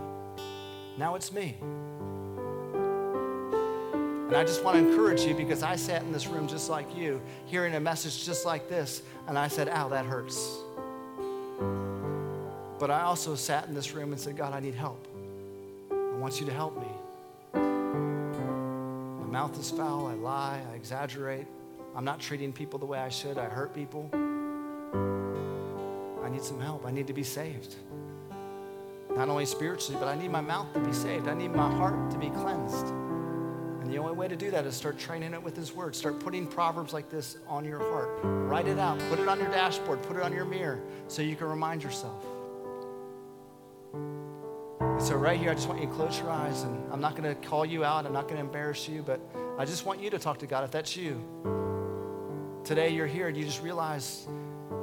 Now 0.96 1.16
it's 1.16 1.32
me. 1.32 1.56
And 4.34 4.36
I 4.36 4.44
just 4.44 4.64
want 4.64 4.76
to 4.76 4.88
encourage 4.88 5.22
you 5.22 5.34
because 5.34 5.62
I 5.62 5.76
sat 5.76 6.02
in 6.02 6.12
this 6.12 6.26
room 6.26 6.48
just 6.48 6.70
like 6.70 6.96
you, 6.96 7.20
hearing 7.46 7.74
a 7.74 7.80
message 7.80 8.24
just 8.24 8.44
like 8.46 8.68
this, 8.68 9.02
and 9.28 9.38
I 9.38 9.48
said, 9.48 9.68
ow, 9.68 9.88
that 9.88 10.06
hurts. 10.06 10.58
But 12.78 12.90
I 12.90 13.02
also 13.02 13.34
sat 13.34 13.68
in 13.68 13.74
this 13.74 13.92
room 13.92 14.12
and 14.12 14.20
said, 14.20 14.36
God, 14.36 14.52
I 14.52 14.60
need 14.60 14.74
help. 14.74 15.06
I 15.90 16.16
want 16.16 16.40
you 16.40 16.46
to 16.46 16.52
help 16.52 16.76
me. 16.76 16.88
My 17.54 19.26
mouth 19.26 19.58
is 19.58 19.70
foul, 19.70 20.06
I 20.06 20.14
lie, 20.14 20.62
I 20.72 20.74
exaggerate. 20.74 21.46
I'm 21.94 22.04
not 22.04 22.18
treating 22.18 22.52
people 22.52 22.78
the 22.78 22.86
way 22.86 22.98
I 22.98 23.08
should, 23.08 23.38
I 23.38 23.44
hurt 23.44 23.74
people. 23.74 24.10
I 26.24 26.28
need 26.30 26.42
some 26.42 26.58
help. 26.60 26.86
I 26.86 26.90
need 26.90 27.06
to 27.06 27.12
be 27.12 27.22
saved. 27.22 27.76
Not 29.16 29.28
only 29.28 29.46
spiritually, 29.46 29.96
but 30.00 30.08
I 30.08 30.16
need 30.16 30.30
my 30.30 30.40
mouth 30.40 30.72
to 30.74 30.80
be 30.80 30.92
saved. 30.92 31.28
I 31.28 31.34
need 31.34 31.52
my 31.52 31.70
heart 31.70 32.10
to 32.10 32.18
be 32.18 32.30
cleansed. 32.30 32.88
And 32.88 33.92
the 33.92 33.98
only 33.98 34.14
way 34.14 34.26
to 34.26 34.34
do 34.34 34.50
that 34.50 34.66
is 34.66 34.74
start 34.74 34.98
training 34.98 35.34
it 35.34 35.42
with 35.42 35.56
His 35.56 35.72
Word. 35.72 35.94
Start 35.94 36.18
putting 36.18 36.46
proverbs 36.46 36.92
like 36.92 37.10
this 37.10 37.36
on 37.46 37.64
your 37.64 37.78
heart. 37.78 38.08
Write 38.22 38.66
it 38.66 38.78
out. 38.78 38.98
Put 39.10 39.20
it 39.20 39.28
on 39.28 39.38
your 39.38 39.50
dashboard. 39.50 40.02
Put 40.02 40.16
it 40.16 40.22
on 40.22 40.32
your 40.32 40.44
mirror 40.44 40.80
so 41.06 41.22
you 41.22 41.36
can 41.36 41.46
remind 41.46 41.82
yourself. 41.82 42.24
And 43.92 45.02
so, 45.02 45.14
right 45.16 45.38
here, 45.38 45.50
I 45.50 45.54
just 45.54 45.68
want 45.68 45.80
you 45.80 45.86
to 45.86 45.92
close 45.92 46.18
your 46.18 46.30
eyes. 46.30 46.62
And 46.62 46.92
I'm 46.92 47.00
not 47.00 47.14
going 47.14 47.28
to 47.28 47.40
call 47.48 47.64
you 47.64 47.84
out. 47.84 48.06
I'm 48.06 48.12
not 48.12 48.24
going 48.24 48.36
to 48.36 48.40
embarrass 48.40 48.88
you. 48.88 49.02
But 49.02 49.20
I 49.58 49.64
just 49.64 49.86
want 49.86 50.00
you 50.00 50.10
to 50.10 50.18
talk 50.18 50.38
to 50.38 50.46
God 50.46 50.64
if 50.64 50.70
that's 50.70 50.96
you. 50.96 51.22
Today, 52.64 52.88
you're 52.88 53.06
here 53.06 53.28
and 53.28 53.36
you 53.36 53.44
just 53.44 53.62
realize, 53.62 54.26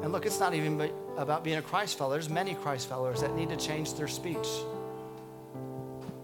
and 0.03 0.11
look, 0.11 0.25
it's 0.25 0.39
not 0.39 0.53
even 0.53 0.77
about 1.17 1.43
being 1.43 1.57
a 1.57 1.61
Christ 1.61 1.97
follower. 1.97 2.13
There's 2.13 2.29
many 2.29 2.55
Christ 2.55 2.89
followers 2.89 3.21
that 3.21 3.35
need 3.35 3.49
to 3.49 3.57
change 3.57 3.93
their 3.93 4.07
speech. 4.07 4.47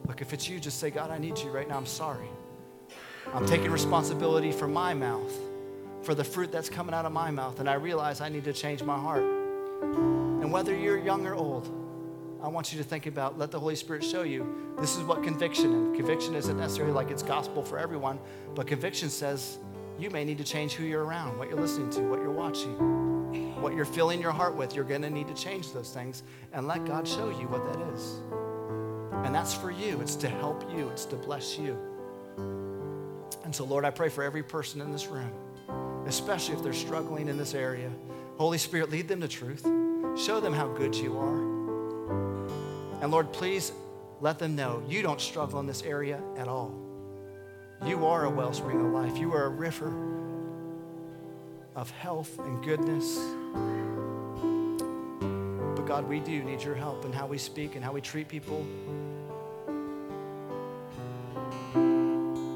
Look, 0.07 0.21
if 0.21 0.33
it's 0.33 0.49
you, 0.49 0.59
just 0.59 0.79
say, 0.79 0.89
God, 0.89 1.11
I 1.11 1.17
need 1.17 1.37
you 1.37 1.49
right 1.49 1.67
now. 1.67 1.77
I'm 1.77 1.85
sorry. 1.85 2.27
I'm 3.33 3.45
taking 3.45 3.71
responsibility 3.71 4.51
for 4.51 4.67
my 4.67 4.93
mouth, 4.93 5.33
for 6.01 6.15
the 6.15 6.23
fruit 6.23 6.51
that's 6.51 6.69
coming 6.69 6.93
out 6.93 7.05
of 7.05 7.11
my 7.11 7.29
mouth, 7.29 7.59
and 7.59 7.69
I 7.69 7.73
realize 7.73 8.21
I 8.21 8.29
need 8.29 8.45
to 8.45 8.53
change 8.53 8.81
my 8.83 8.97
heart. 8.97 9.23
And 9.23 10.51
whether 10.51 10.75
you're 10.75 10.97
young 10.97 11.27
or 11.27 11.35
old, 11.35 11.67
I 12.41 12.47
want 12.47 12.71
you 12.71 12.77
to 12.77 12.83
think 12.83 13.05
about, 13.05 13.37
let 13.37 13.51
the 13.51 13.59
Holy 13.59 13.75
Spirit 13.75 14.03
show 14.03 14.21
you 14.21 14.73
this 14.79 14.95
is 14.95 15.03
what 15.03 15.23
conviction 15.23 15.91
is. 15.91 15.97
Conviction 15.97 16.35
isn't 16.35 16.57
necessarily 16.57 16.93
like 16.93 17.11
it's 17.11 17.23
gospel 17.23 17.63
for 17.63 17.77
everyone, 17.77 18.19
but 18.55 18.67
conviction 18.67 19.09
says 19.09 19.57
you 19.99 20.09
may 20.09 20.23
need 20.23 20.37
to 20.37 20.43
change 20.43 20.73
who 20.73 20.85
you're 20.85 21.03
around, 21.03 21.37
what 21.37 21.49
you're 21.49 21.59
listening 21.59 21.89
to, 21.89 22.01
what 22.01 22.19
you're 22.19 22.31
watching, 22.31 22.77
what 23.67 23.75
you're 23.75 23.83
filling 23.83 24.21
your 24.21 24.31
heart 24.31 24.55
with. 24.55 24.73
You're 24.73 24.85
going 24.85 25.01
to 25.01 25.09
need 25.09 25.27
to 25.27 25.33
change 25.33 25.73
those 25.73 25.91
things 25.91 26.23
and 26.53 26.69
let 26.69 26.85
God 26.85 27.05
show 27.05 27.29
you 27.29 27.49
what 27.49 27.65
that 27.65 27.93
is. 27.93 28.21
And 29.25 29.35
that's 29.35 29.53
for 29.53 29.71
you, 29.71 29.99
it's 29.99 30.15
to 30.17 30.29
help 30.29 30.71
you, 30.71 30.87
it's 30.87 31.03
to 31.07 31.17
bless 31.17 31.57
you. 31.57 31.77
And 33.43 33.53
so, 33.53 33.65
Lord, 33.65 33.83
I 33.83 33.89
pray 33.89 34.07
for 34.07 34.23
every 34.23 34.41
person 34.41 34.79
in 34.79 34.93
this 34.93 35.07
room, 35.07 35.33
especially 36.05 36.55
if 36.55 36.63
they're 36.63 36.71
struggling 36.71 37.27
in 37.27 37.37
this 37.37 37.53
area. 37.53 37.91
Holy 38.37 38.57
Spirit, 38.57 38.89
lead 38.89 39.09
them 39.09 39.19
to 39.19 39.27
truth. 39.27 39.63
Show 40.17 40.39
them 40.39 40.53
how 40.53 40.69
good 40.69 40.95
you 40.95 41.17
are. 41.17 41.41
And 43.01 43.11
Lord, 43.11 43.33
please 43.33 43.73
let 44.21 44.39
them 44.39 44.55
know 44.55 44.81
you 44.87 45.01
don't 45.01 45.19
struggle 45.19 45.59
in 45.59 45.65
this 45.65 45.81
area 45.81 46.21
at 46.37 46.47
all. 46.47 46.73
You 47.85 48.05
are 48.05 48.23
a 48.23 48.29
wellspring 48.29 48.79
of 48.79 48.93
life. 48.93 49.17
You 49.17 49.33
are 49.33 49.43
a 49.43 49.49
river 49.49 49.93
of 51.75 51.91
health 51.91 52.39
and 52.39 52.63
goodness. 52.63 53.19
But 55.75 55.85
God, 55.85 56.07
we 56.07 56.19
do 56.19 56.43
need 56.43 56.61
your 56.61 56.75
help 56.75 57.05
in 57.05 57.13
how 57.13 57.27
we 57.27 57.37
speak 57.37 57.75
and 57.75 57.83
how 57.83 57.91
we 57.93 58.01
treat 58.01 58.27
people. 58.27 58.65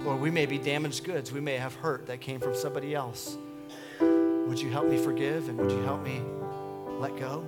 Lord, 0.04 0.20
we 0.20 0.32
may 0.32 0.46
be 0.46 0.58
damaged 0.58 1.04
goods. 1.04 1.32
We 1.32 1.42
may 1.42 1.58
have 1.58 1.76
hurt 1.76 2.08
that 2.08 2.22
came 2.22 2.40
from 2.40 2.56
somebody 2.56 2.96
else. 2.96 3.38
Would 4.00 4.60
you 4.60 4.70
help 4.70 4.88
me 4.88 4.98
forgive 4.98 5.48
and 5.48 5.58
would 5.58 5.72
you 5.72 5.82
help 5.84 6.04
me 6.04 6.22
let 7.00 7.16
go? 7.18 7.48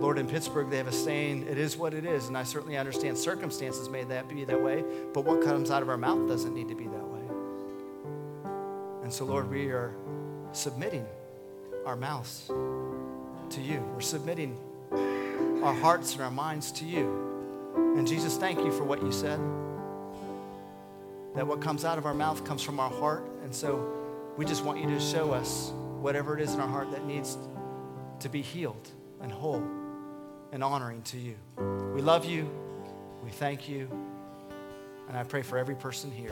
Lord, 0.00 0.18
in 0.18 0.26
Pittsburgh, 0.26 0.70
they 0.70 0.76
have 0.76 0.86
a 0.86 0.92
saying, 0.92 1.46
it 1.48 1.58
is 1.58 1.76
what 1.76 1.92
it 1.92 2.04
is. 2.04 2.28
And 2.28 2.36
I 2.36 2.42
certainly 2.42 2.76
understand 2.76 3.18
circumstances 3.18 3.88
may 3.88 4.04
that 4.04 4.28
be 4.28 4.44
that 4.44 4.62
way, 4.62 4.84
but 5.12 5.24
what 5.24 5.42
comes 5.42 5.70
out 5.70 5.82
of 5.82 5.88
our 5.88 5.98
mouth 5.98 6.26
doesn't 6.26 6.54
need 6.54 6.68
to 6.68 6.74
be 6.74 6.84
that 6.84 7.04
way. 7.04 7.09
And 9.10 9.14
so, 9.16 9.24
Lord, 9.24 9.50
we 9.50 9.70
are 9.70 9.92
submitting 10.52 11.04
our 11.84 11.96
mouths 11.96 12.46
to 12.46 13.60
you. 13.60 13.80
We're 13.92 14.00
submitting 14.00 14.56
our 15.64 15.74
hearts 15.74 16.12
and 16.12 16.22
our 16.22 16.30
minds 16.30 16.70
to 16.70 16.84
you. 16.84 17.72
And 17.74 18.06
Jesus, 18.06 18.36
thank 18.36 18.60
you 18.60 18.70
for 18.70 18.84
what 18.84 19.02
you 19.02 19.10
said. 19.10 19.40
That 21.34 21.44
what 21.44 21.60
comes 21.60 21.84
out 21.84 21.98
of 21.98 22.06
our 22.06 22.14
mouth 22.14 22.44
comes 22.44 22.62
from 22.62 22.78
our 22.78 22.88
heart. 22.88 23.24
And 23.42 23.52
so 23.52 23.84
we 24.36 24.44
just 24.44 24.64
want 24.64 24.80
you 24.80 24.88
to 24.90 25.00
show 25.00 25.32
us 25.32 25.72
whatever 25.98 26.38
it 26.38 26.40
is 26.40 26.54
in 26.54 26.60
our 26.60 26.68
heart 26.68 26.92
that 26.92 27.04
needs 27.04 27.36
to 28.20 28.28
be 28.28 28.42
healed 28.42 28.90
and 29.20 29.32
whole 29.32 29.68
and 30.52 30.62
honoring 30.62 31.02
to 31.02 31.18
you. 31.18 31.34
We 31.92 32.00
love 32.00 32.24
you. 32.24 32.48
We 33.24 33.30
thank 33.30 33.68
you. 33.68 33.88
And 35.08 35.18
I 35.18 35.24
pray 35.24 35.42
for 35.42 35.58
every 35.58 35.74
person 35.74 36.12
here 36.12 36.30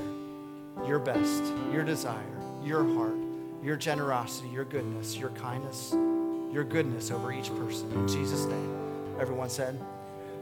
your 0.86 1.00
best, 1.00 1.42
your 1.72 1.82
desire, 1.82 2.47
your 2.68 2.84
heart, 2.94 3.16
your 3.62 3.76
generosity, 3.76 4.48
your 4.48 4.64
goodness, 4.64 5.16
your 5.16 5.30
kindness, 5.30 5.92
your 6.52 6.64
goodness 6.64 7.10
over 7.10 7.32
each 7.32 7.48
person. 7.56 7.90
In 7.92 8.06
Jesus' 8.06 8.44
name. 8.44 8.76
Everyone 9.18 9.48
said, 9.48 9.74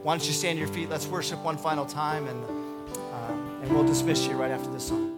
Why 0.03 0.13
don't 0.13 0.27
you 0.27 0.33
stand 0.33 0.57
to 0.57 0.59
your 0.59 0.67
feet? 0.67 0.89
Let's 0.89 1.07
worship 1.07 1.39
one 1.39 1.57
final 1.57 1.85
time, 1.85 2.27
and, 2.27 2.43
uh, 2.43 3.63
and 3.63 3.73
we'll 3.73 3.87
dismiss 3.87 4.27
you 4.27 4.33
right 4.33 4.51
after 4.51 4.69
this 4.69 4.89
song. 4.89 5.16